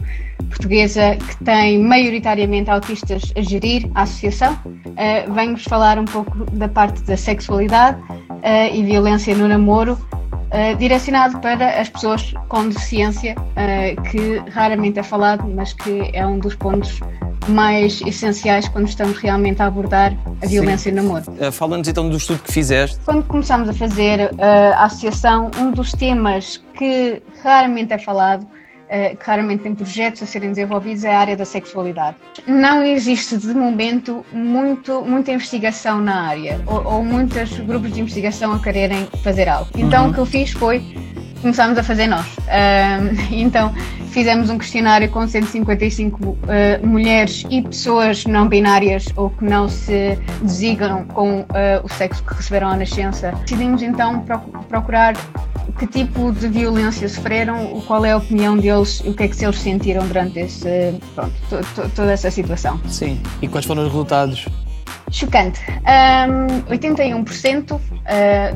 portuguesa 0.48 1.16
que 1.16 1.44
tem 1.44 1.78
maioritariamente 1.82 2.70
autistas 2.70 3.32
a 3.36 3.40
gerir 3.40 3.90
a 3.94 4.02
associação. 4.02 4.58
Uh, 4.64 5.32
Venho-vos 5.32 5.64
falar 5.64 5.98
um 5.98 6.04
pouco 6.04 6.44
da 6.52 6.68
parte 6.68 7.02
da 7.02 7.16
sexualidade 7.16 8.00
uh, 8.10 8.74
e 8.74 8.82
violência 8.84 9.34
no 9.34 9.48
namoro, 9.48 9.98
uh, 10.36 10.76
direcionado 10.78 11.38
para 11.40 11.80
as 11.80 11.88
pessoas 11.88 12.34
com 12.48 12.68
deficiência, 12.68 13.34
uh, 13.38 14.02
que 14.02 14.38
raramente 14.50 14.98
é 14.98 15.02
falado, 15.02 15.46
mas 15.48 15.72
que 15.72 16.10
é 16.12 16.26
um 16.26 16.38
dos 16.38 16.54
pontos 16.54 17.00
mais 17.48 18.00
essenciais 18.02 18.68
quando 18.68 18.88
estamos 18.88 19.18
realmente 19.18 19.62
a 19.62 19.66
abordar 19.66 20.12
a 20.42 20.46
violência 20.46 20.90
no 20.90 21.02
namoro. 21.02 21.24
Eh, 21.38 21.50
Fala-nos 21.50 21.86
então 21.86 22.08
do 22.08 22.16
estudo 22.16 22.40
que 22.42 22.52
fizeste. 22.52 22.98
Quando 23.04 23.24
começámos 23.24 23.68
a 23.68 23.72
fazer 23.72 24.30
uh, 24.32 24.74
a 24.74 24.84
associação, 24.84 25.50
um 25.58 25.70
dos 25.70 25.92
temas 25.92 26.62
que 26.76 27.22
raramente 27.42 27.92
é 27.92 27.98
falado, 27.98 28.46
uh, 28.86 29.16
que 29.16 29.24
raramente 29.26 29.62
tem 29.62 29.74
projetos 29.74 30.22
a 30.22 30.26
serem 30.26 30.50
desenvolvidos, 30.50 31.04
é 31.04 31.14
a 31.14 31.18
área 31.20 31.36
da 31.36 31.44
sexualidade. 31.44 32.16
Não 32.46 32.82
existe, 32.82 33.36
de 33.36 33.54
momento, 33.54 34.24
muito, 34.32 35.02
muita 35.02 35.32
investigação 35.32 36.00
na 36.00 36.28
área, 36.28 36.60
ou, 36.66 36.84
ou 36.84 37.04
muitos 37.04 37.50
grupos 37.60 37.92
de 37.92 38.00
investigação 38.00 38.52
a 38.52 38.58
quererem 38.60 39.06
fazer 39.22 39.48
algo. 39.48 39.68
Então, 39.76 40.04
Uhum. 40.04 40.10
o 40.10 40.14
que 40.14 40.20
eu 40.20 40.26
fiz 40.26 40.50
foi 40.52 40.82
começámos 41.42 41.78
a 41.78 41.82
fazer 41.82 42.06
nós. 42.06 42.26
Ahm, 42.48 43.14
então 43.30 43.72
fizemos 44.10 44.48
um 44.48 44.56
questionário 44.58 45.08
com 45.10 45.28
155 45.28 46.38
ah, 46.48 46.84
mulheres 46.86 47.44
e 47.50 47.60
pessoas 47.62 48.24
não 48.24 48.48
binárias 48.48 49.06
ou 49.14 49.28
que 49.30 49.44
não 49.44 49.68
se 49.68 50.18
designam 50.42 51.04
com 51.04 51.44
ah, 51.50 51.80
o 51.84 51.88
sexo 51.88 52.24
que 52.24 52.34
receberam 52.34 52.68
à 52.70 52.76
nascença. 52.76 53.32
Decidimos 53.42 53.82
então 53.82 54.20
proc- 54.20 54.64
procurar 54.68 55.14
que 55.72 55.86
tipo 55.86 56.32
de 56.32 56.48
violência 56.48 57.08
sofreram, 57.08 57.80
qual 57.86 58.04
é 58.04 58.12
a 58.12 58.16
opinião 58.16 58.56
deles 58.56 59.02
e 59.04 59.10
o 59.10 59.14
que 59.14 59.24
é 59.24 59.28
que 59.28 59.44
eles 59.44 59.58
sentiram 59.58 60.06
durante 60.06 60.38
esse, 60.38 60.94
pronto, 61.14 61.32
to- 61.50 61.60
to- 61.74 61.88
toda 61.94 62.12
essa 62.12 62.30
situação. 62.30 62.80
Sim. 62.88 63.20
E 63.42 63.48
quais 63.48 63.66
foram 63.66 63.82
os 63.82 63.88
resultados? 63.88 64.46
Chocante. 65.10 65.60
Um, 65.70 66.62
81% 66.72 67.72
uh, 67.74 67.80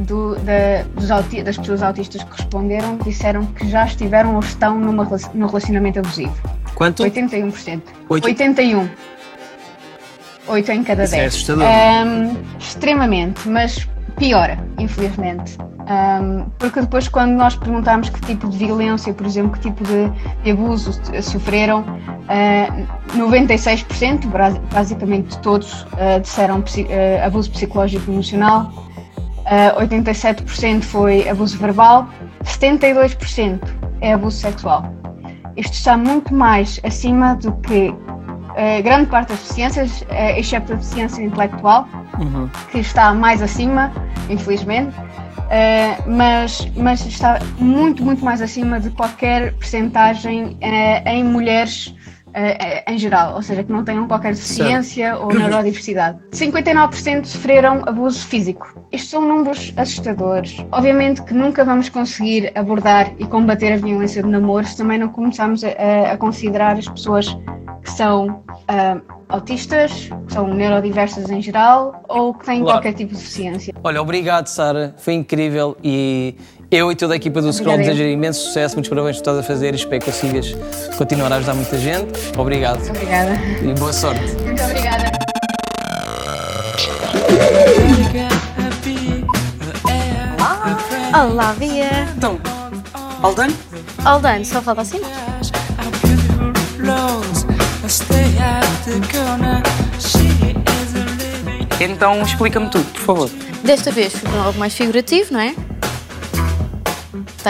do, 0.00 0.34
da, 0.36 0.82
dos 0.94 1.08
das 1.44 1.56
pessoas 1.56 1.82
autistas 1.82 2.24
que 2.24 2.36
responderam 2.36 2.96
disseram 2.98 3.46
que 3.46 3.68
já 3.68 3.84
estiveram 3.86 4.34
ou 4.34 4.40
estão 4.40 4.78
numa, 4.78 5.06
num 5.34 5.46
relacionamento 5.46 6.00
abusivo. 6.00 6.34
Quanto? 6.74 7.04
81%. 7.04 7.80
Oito- 8.08 8.26
81. 8.26 8.88
8 10.48 10.72
em 10.72 10.82
cada 10.82 11.04
Isso 11.04 11.14
é 11.14 11.18
10. 11.18 11.34
assustador. 11.34 11.64
Um, 11.64 12.36
extremamente, 12.58 13.48
mas 13.48 13.86
piora, 14.20 14.58
infelizmente. 14.78 15.56
Um, 15.80 16.48
porque 16.58 16.80
depois, 16.82 17.08
quando 17.08 17.32
nós 17.32 17.56
perguntamos 17.56 18.10
que 18.10 18.20
tipo 18.20 18.48
de 18.48 18.58
violência, 18.58 19.12
por 19.12 19.26
exemplo, 19.26 19.52
que 19.52 19.60
tipo 19.60 19.82
de, 19.82 20.08
de 20.44 20.50
abuso 20.52 20.92
sofreram, 21.22 21.80
uh, 21.80 23.18
96%, 23.18 24.26
bra- 24.28 24.50
basicamente 24.72 25.36
todos, 25.38 25.82
uh, 25.82 26.20
disseram 26.20 26.58
uh, 26.60 27.26
abuso 27.26 27.50
psicológico 27.50 28.08
e 28.10 28.14
emocional, 28.14 28.70
uh, 29.38 29.80
87% 29.80 30.82
foi 30.82 31.28
abuso 31.28 31.58
verbal, 31.58 32.06
72% 32.44 33.60
é 34.02 34.12
abuso 34.12 34.36
sexual. 34.36 34.84
Isto 35.56 35.72
está 35.72 35.96
muito 35.96 36.32
mais 36.32 36.78
acima 36.84 37.34
do 37.34 37.52
que 37.54 37.92
uh, 38.50 38.82
grande 38.82 39.06
parte 39.06 39.28
das 39.28 39.38
deficiências, 39.38 40.02
uh, 40.02 40.38
exceto 40.38 40.72
a 40.72 40.76
deficiência 40.76 41.22
intelectual, 41.22 41.88
que 42.70 42.78
está 42.78 43.14
mais 43.14 43.40
acima, 43.40 43.92
infelizmente, 44.28 44.94
eh, 45.50 45.98
mas, 46.06 46.70
mas 46.76 47.04
está 47.04 47.40
muito, 47.58 48.04
muito 48.04 48.24
mais 48.24 48.40
acima 48.40 48.78
de 48.78 48.88
qualquer 48.90 49.52
percentagem 49.54 50.56
eh, 50.60 51.02
em 51.12 51.24
mulheres 51.24 51.92
eh, 51.92 51.99
em 52.86 52.98
geral, 52.98 53.34
ou 53.34 53.42
seja, 53.42 53.62
que 53.64 53.72
não 53.72 53.84
tenham 53.84 54.06
qualquer 54.06 54.32
deficiência 54.34 55.16
ou 55.18 55.28
neurodiversidade. 55.34 56.18
59% 56.32 57.24
sofreram 57.24 57.82
abuso 57.86 58.26
físico. 58.26 58.74
Estes 58.92 59.10
são 59.10 59.26
números 59.26 59.72
assustadores. 59.76 60.64
Obviamente 60.72 61.22
que 61.22 61.34
nunca 61.34 61.64
vamos 61.64 61.88
conseguir 61.88 62.52
abordar 62.54 63.12
e 63.18 63.26
combater 63.26 63.72
a 63.72 63.76
violência 63.76 64.22
de 64.22 64.28
namoro 64.28 64.66
se 64.66 64.76
também 64.76 64.98
não 64.98 65.08
começarmos 65.08 65.62
a, 65.64 66.12
a 66.12 66.16
considerar 66.16 66.76
as 66.76 66.88
pessoas 66.88 67.36
que 67.82 67.90
são 67.92 68.42
ah, 68.68 69.00
autistas, 69.28 70.10
que 70.26 70.32
são 70.32 70.46
neurodiversas 70.52 71.30
em 71.30 71.40
geral 71.40 72.02
ou 72.08 72.34
que 72.34 72.44
têm 72.44 72.60
Claro. 72.60 72.76
qualquer 72.78 72.92
tipo 72.92 73.12
de 73.12 73.18
deficiência. 73.18 73.74
Olha, 73.82 74.02
obrigado, 74.02 74.46
Sara. 74.48 74.94
Foi 74.98 75.14
incrível 75.14 75.76
e 75.82 76.36
eu 76.70 76.92
e 76.92 76.94
toda 76.94 77.14
a 77.14 77.16
equipa 77.16 77.42
do 77.42 77.52
Scroll 77.52 77.78
desejo 77.78 78.02
imenso 78.04 78.44
sucesso. 78.44 78.76
Muitos 78.76 78.88
parabéns 78.88 79.16
por 79.16 79.20
estás 79.20 79.38
a 79.38 79.42
fazer 79.42 79.74
e 79.74 79.76
espero 79.76 80.00
que 80.00 80.10
consigas 80.10 80.54
continuar 80.96 81.32
a 81.32 81.36
ajudar 81.36 81.54
muita 81.54 81.76
gente. 81.76 82.12
Obrigado. 82.38 82.88
Obrigada. 82.88 83.32
E 83.62 83.74
boa 83.78 83.92
sorte. 83.92 84.20
Muito 84.44 84.62
obrigada. 84.62 85.10
Olá, 91.12 91.52
Bia. 91.58 92.08
Então, 92.16 92.40
Aldan? 93.20 93.48
Aldan, 94.04 94.44
só 94.44 94.62
falta 94.62 94.82
assim? 94.82 95.00
Então 101.80 102.22
explica-me 102.22 102.70
tudo, 102.70 102.84
por 102.92 103.00
favor. 103.00 103.30
Desta 103.64 103.90
vez 103.90 104.12
foi 104.14 104.38
algo 104.38 104.58
mais 104.58 104.74
figurativo, 104.74 105.32
não 105.32 105.40
é? 105.40 105.54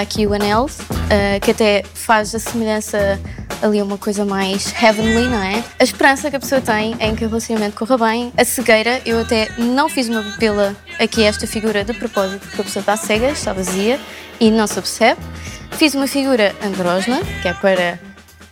Está 0.00 0.14
aqui 0.14 0.26
o 0.26 0.32
anel, 0.32 0.66
ah, 1.10 1.38
que 1.40 1.50
até 1.50 1.84
faz 1.92 2.34
a 2.34 2.38
semelhança 2.38 3.20
ali 3.60 3.82
uma 3.82 3.98
coisa 3.98 4.24
mais 4.24 4.72
heavenly, 4.82 5.28
não 5.28 5.42
é? 5.42 5.62
A 5.78 5.84
esperança 5.84 6.30
que 6.30 6.36
a 6.36 6.40
pessoa 6.40 6.58
tem 6.58 6.96
em 6.98 7.14
que 7.14 7.22
o 7.22 7.28
relacionamento 7.28 7.76
corra 7.76 7.98
bem. 7.98 8.32
A 8.34 8.42
cegueira, 8.42 9.02
eu 9.04 9.20
até 9.20 9.50
não 9.58 9.90
fiz 9.90 10.08
uma 10.08 10.22
pupila 10.22 10.74
aqui 10.98 11.22
esta 11.22 11.46
figura 11.46 11.84
de 11.84 11.92
propósito, 11.92 12.40
porque 12.46 12.62
a 12.62 12.64
pessoa 12.64 12.80
está 12.80 12.96
cega, 12.96 13.28
está 13.28 13.52
vazia 13.52 14.00
e 14.40 14.50
não 14.50 14.66
se 14.66 14.76
percebe. 14.76 15.20
Fiz 15.72 15.94
uma 15.94 16.06
figura 16.06 16.56
andrógena, 16.64 17.20
que 17.42 17.48
é 17.48 17.52
para 17.52 17.98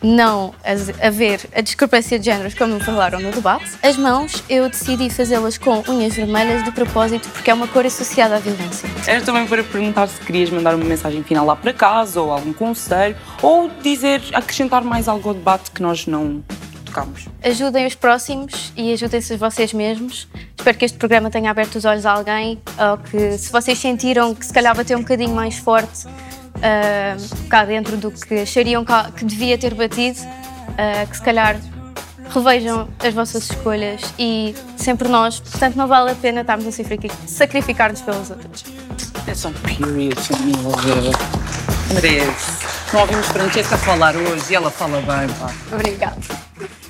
não 0.01 0.53
haver 1.01 1.41
a 1.53 1.61
discrepância 1.61 2.17
de 2.17 2.25
géneros 2.25 2.53
como 2.53 2.79
falaram 2.79 3.19
no 3.19 3.31
debate. 3.31 3.71
As 3.83 3.97
mãos, 3.97 4.43
eu 4.49 4.69
decidi 4.69 5.09
fazê-las 5.09 5.57
com 5.57 5.83
unhas 5.87 6.15
vermelhas 6.15 6.63
de 6.63 6.71
propósito 6.71 7.27
porque 7.29 7.51
é 7.51 7.53
uma 7.53 7.67
cor 7.67 7.85
associada 7.85 8.35
à 8.35 8.39
violência. 8.39 8.89
Era 9.07 9.21
também 9.21 9.45
para 9.45 9.63
perguntar 9.63 10.07
se 10.07 10.19
querias 10.21 10.49
mandar 10.49 10.75
uma 10.75 10.85
mensagem 10.85 11.23
final 11.23 11.45
lá 11.45 11.55
para 11.55 11.73
casa 11.73 12.21
ou 12.21 12.31
algum 12.31 12.53
conselho 12.53 13.15
ou 13.41 13.69
dizer, 13.81 14.21
acrescentar 14.33 14.83
mais 14.83 15.07
algo 15.07 15.29
ao 15.29 15.35
debate 15.35 15.71
que 15.71 15.81
nós 15.81 16.07
não 16.07 16.43
tocamos. 16.85 17.27
Ajudem 17.43 17.85
os 17.85 17.95
próximos 17.95 18.73
e 18.75 18.91
ajudem-se 18.93 19.37
vocês 19.37 19.73
mesmos. 19.73 20.27
Espero 20.57 20.77
que 20.77 20.85
este 20.85 20.97
programa 20.97 21.29
tenha 21.29 21.51
aberto 21.51 21.75
os 21.75 21.85
olhos 21.85 22.05
a 22.05 22.13
alguém 22.13 22.59
ou 22.77 22.97
que 22.97 23.37
se 23.37 23.51
vocês 23.51 23.77
sentiram 23.77 24.33
que 24.33 24.45
se 24.45 24.53
calhar 24.53 24.75
bateu 24.75 24.97
um 24.97 25.01
bocadinho 25.01 25.33
mais 25.33 25.57
forte 25.57 26.07
uh, 26.59 27.47
cá 27.47 27.65
dentro 27.65 27.97
do 27.97 28.11
que 28.11 28.35
achariam 28.35 28.85
que 29.15 29.25
devia 29.25 29.57
ter 29.57 29.73
batido, 29.73 30.19
uh, 30.19 31.09
que 31.09 31.17
se 31.17 31.23
calhar 31.23 31.57
revejam 32.29 32.87
as 32.99 33.13
vossas 33.13 33.49
escolhas 33.49 34.01
e 34.19 34.53
sempre 34.77 35.07
nós, 35.07 35.39
portanto 35.39 35.75
não 35.75 35.87
vale 35.87 36.11
a 36.11 36.15
pena 36.15 36.41
estarmos 36.41 36.67
a 36.67 37.27
sacrificar-nos 37.27 38.01
pelos 38.01 38.29
outros. 38.29 38.63
Só 39.33 39.49
um 39.49 39.53
period, 39.53 40.17
Merece. 41.93 42.69
Não 42.93 43.01
ouvimos 43.01 43.27
Francesca 43.27 43.77
falar 43.77 44.15
hoje 44.15 44.51
e 44.51 44.55
ela 44.55 44.69
fala 44.69 44.97
bem, 44.97 45.27
pá. 45.37 45.51
Obrigada. 45.71 46.17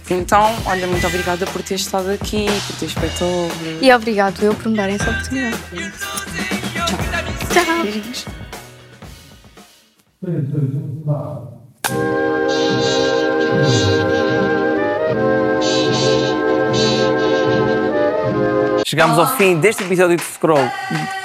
Então, 0.09 0.55
olha, 0.65 0.87
muito 0.87 1.05
obrigada 1.05 1.45
por 1.45 1.61
ter 1.61 1.75
estado 1.75 2.09
aqui, 2.09 2.47
por 2.67 2.75
teres 2.77 2.93
feito. 2.93 3.25
E 3.81 3.93
obrigado 3.93 4.41
eu 4.43 4.55
por 4.55 4.69
me 4.69 4.77
darem 4.77 4.95
essa 4.95 5.09
oportunidade. 5.09 5.57
Tchau. 7.53 7.65
Tchau. 8.13 8.48
Chegamos 18.85 19.17
ao 19.17 19.27
fim 19.37 19.57
deste 19.61 19.81
episódio 19.83 20.17
de 20.17 20.23
Scroll 20.23 20.57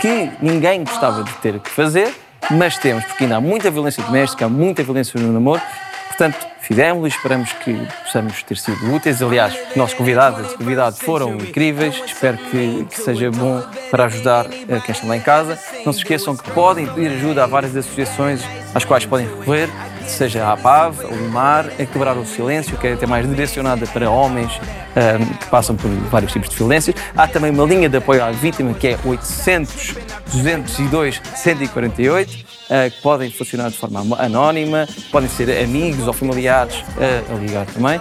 que 0.01 0.31
ninguém 0.41 0.85
gostava 0.85 1.25
de 1.25 1.33
ter 1.39 1.59
que 1.59 1.71
fazer, 1.71 2.15
mas 2.53 2.79
temos, 2.79 3.05
porque 3.07 3.25
ainda 3.25 3.39
há 3.39 3.41
muita 3.41 3.69
violência 3.69 4.01
doméstica, 4.05 4.45
há 4.45 4.49
muita 4.49 4.85
violência 4.85 5.21
no 5.21 5.33
namoro. 5.33 5.61
Portanto, 6.07 6.47
fizemos 6.61 7.05
e 7.05 7.09
esperamos 7.17 7.53
que 7.53 7.75
possamos 8.05 8.45
ter 8.45 8.57
sido 8.59 8.95
úteis. 8.95 9.21
Aliás, 9.21 9.59
nossos 9.75 9.97
convidados 9.97 10.53
e 10.53 10.57
convidados 10.57 11.01
foram 11.01 11.35
incríveis. 11.35 12.01
Espero 12.07 12.39
que, 12.39 12.85
que, 12.85 13.01
seja 13.01 13.29
bom 13.33 13.61
para 13.91 14.05
ajudar 14.05 14.47
a 14.47 14.81
quem 14.81 14.93
está 14.93 15.05
lá 15.05 15.17
em 15.17 15.21
casa. 15.21 15.59
Não 15.85 15.93
se 15.93 15.99
esqueçam 15.99 16.37
que 16.37 16.49
podem 16.53 16.87
pedir 16.87 17.09
ajuda 17.09 17.43
a 17.43 17.47
várias 17.49 17.77
associações 17.77 18.41
às 18.75 18.85
quais 18.85 19.07
podem 19.07 19.27
recorrer, 19.27 19.69
seja 20.07 20.45
a 20.45 20.53
APAV, 20.53 21.05
o 21.05 21.29
MAR, 21.31 21.67
a 21.79 21.87
Quebrar 21.87 22.17
o 22.17 22.27
Silêncio, 22.27 22.77
que 22.77 22.87
é 22.87 22.93
até 22.95 23.07
mais 23.07 23.29
direcionada 23.29 23.87
para 23.87 24.11
homens 24.11 24.53
um, 24.53 25.37
que 25.37 25.47
passam 25.47 25.77
por 25.77 25.89
vários 26.11 26.33
tipos 26.33 26.49
de 26.49 26.57
violências. 26.57 26.97
Há 27.17 27.27
também 27.27 27.51
uma 27.51 27.65
linha 27.65 27.89
de 27.89 27.97
apoio 27.97 28.23
à 28.23 28.31
vítima 28.31 28.75
que 28.75 28.89
é 28.89 28.99
800 29.05 29.95
202 30.33 31.23
148 31.37 32.31
uh, 32.33 32.54
que 32.91 33.03
podem 33.03 33.31
funcionar 33.31 33.71
de 33.71 33.77
forma 33.77 34.01
anónima, 34.19 34.89
podem 35.11 35.29
ser 35.29 35.51
amigos 35.63 36.07
ou 36.07 36.13
familiares 36.13 36.77
uh, 36.77 37.35
a 37.35 37.39
ligar 37.39 37.67
também. 37.67 38.01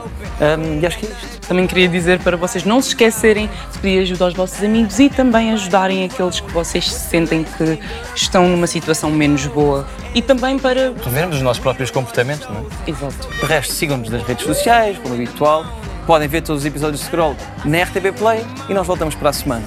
E 0.82 0.86
acho 0.86 0.98
que 0.98 1.06
é 1.06 1.10
isto. 1.10 1.48
Também 1.48 1.68
queria 1.68 1.88
dizer 1.88 2.20
para 2.20 2.38
vocês 2.38 2.64
não 2.64 2.82
se 2.82 2.90
esquecerem 2.90 3.50
de 3.72 3.80
pedir 3.80 4.00
ajuda 4.00 4.26
aos 4.26 4.34
vossos 4.34 4.64
amigos 4.64 4.98
e 5.00 5.10
também 5.10 5.52
ajudarem 5.52 6.06
aqueles 6.06 6.40
que 6.40 6.52
vocês 6.52 6.92
sentem 6.92 7.44
que 7.44 7.80
estão 8.16 8.48
numa 8.48 8.68
situação 8.68 9.12
menos 9.12 9.46
boa. 9.48 9.86
E 10.16 10.22
também 10.22 10.58
para. 10.58 10.94
Revermos 11.04 11.38
os 11.38 11.42
nossos 11.42 11.62
próprios 11.62 11.92
comportamentos, 11.92 12.48
não 12.48 12.58
é? 12.58 12.90
Exato. 12.90 13.28
De 13.28 13.46
resto, 13.46 13.74
sigam-nos 13.74 14.10
nas 14.10 14.24
redes 14.24 14.46
sociais, 14.46 14.98
como 15.00 15.14
habitual. 15.16 15.66
Podem 16.06 16.28
ver 16.28 16.42
todos 16.42 16.64
os 16.64 16.66
episódios 16.66 17.00
de 17.00 17.08
Scroll 17.08 17.36
na 17.64 17.84
RTB 17.84 18.12
Play 18.14 18.46
e 18.70 18.74
nós 18.74 18.86
voltamos 18.86 19.16
para 19.16 19.30
a 19.30 19.34
semana. 19.34 19.64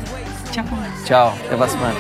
Tchau. 0.53 0.65
Tchau. 1.05 1.35
Até 1.47 1.57
para 1.57 1.67
a 1.67 1.69
semana. 1.69 1.95